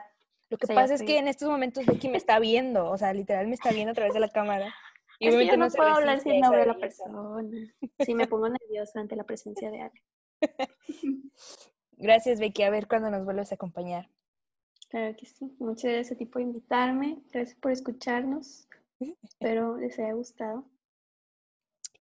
Lo 0.50 0.58
que 0.58 0.64
O 0.64 0.66
sea, 0.66 0.74
ya 0.76 0.82
pasa 0.82 0.94
es 0.94 1.00
estoy- 1.00 1.14
que 1.14 1.18
en 1.18 1.28
estos 1.28 1.48
momentos 1.48 1.86
Becky 1.86 2.08
me 2.08 2.16
está 2.16 2.38
viendo, 2.38 2.90
o 2.90 2.98
sea, 2.98 3.12
literal 3.12 3.46
me 3.46 3.54
está 3.54 3.70
viendo 3.70 3.92
a 3.92 3.94
través 3.94 4.14
de 4.14 4.20
la 4.20 4.28
cámara. 4.28 4.72
Y 5.20 5.28
Es 5.28 5.36
que 5.36 5.46
yo 5.46 5.56
no 5.56 5.68
puedo 5.68 5.90
hablar 5.90 6.18
si 6.18 6.40
no 6.40 6.50
veo 6.50 6.62
a 6.64 6.66
la 6.66 6.76
persona. 6.76 7.40
Si 8.00 8.14
me 8.16 8.26
pongo 8.26 8.48
nerviosa 8.48 8.98
ante 8.98 9.14
la 9.14 9.22
presencia 9.22 9.70
de 9.70 9.82
Ale. 9.82 10.02
Gracias, 11.92 12.40
Becky. 12.40 12.64
A 12.64 12.70
ver 12.70 12.88
cuándo 12.88 13.10
nos 13.10 13.24
vuelves 13.24 13.52
a 13.52 13.54
acompañar. 13.54 14.10
Claro 14.88 15.14
que 15.16 15.26
sí. 15.26 15.54
Muchas 15.60 15.92
gracias 15.92 16.12
a 16.12 16.18
ti 16.18 16.26
por 16.26 16.42
invitarme. 16.42 17.22
Gracias 17.32 17.56
por 17.60 17.70
escucharnos. 17.70 18.66
Espero 19.22 19.76
les 19.76 19.96
haya 20.00 20.12
gustado. 20.14 20.64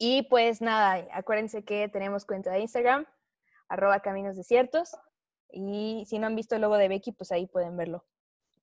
Y 0.05 0.23
pues 0.23 0.59
nada, 0.59 1.07
acuérdense 1.13 1.63
que 1.63 1.87
tenemos 1.87 2.25
cuenta 2.25 2.51
de 2.51 2.59
Instagram, 2.59 3.05
arroba 3.69 4.01
caminos 4.01 4.35
desiertos. 4.35 4.97
Y 5.49 6.03
si 6.09 6.19
no 6.19 6.27
han 6.27 6.35
visto 6.35 6.55
el 6.55 6.61
logo 6.61 6.75
de 6.75 6.89
Becky, 6.89 7.13
pues 7.13 7.31
ahí 7.31 7.47
pueden 7.47 7.77
verlo. 7.77 8.05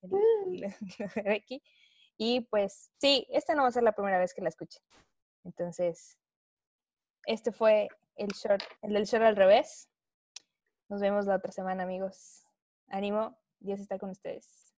Becky. 1.25 1.63
Y 2.15 2.41
pues 2.41 2.91
sí, 2.99 3.25
esta 3.31 3.55
no 3.55 3.63
va 3.63 3.69
a 3.69 3.71
ser 3.71 3.81
la 3.81 3.93
primera 3.93 4.19
vez 4.19 4.35
que 4.35 4.43
la 4.43 4.49
escuche. 4.49 4.81
Entonces, 5.43 6.19
este 7.25 7.51
fue 7.51 7.89
el 8.17 8.29
short, 8.33 8.61
el 8.83 8.93
del 8.93 9.05
short 9.05 9.25
al 9.25 9.35
revés. 9.35 9.89
Nos 10.89 11.01
vemos 11.01 11.25
la 11.25 11.37
otra 11.37 11.51
semana, 11.51 11.81
amigos. 11.81 12.45
Ánimo, 12.87 13.35
Dios 13.57 13.79
está 13.79 13.97
con 13.97 14.11
ustedes. 14.11 14.70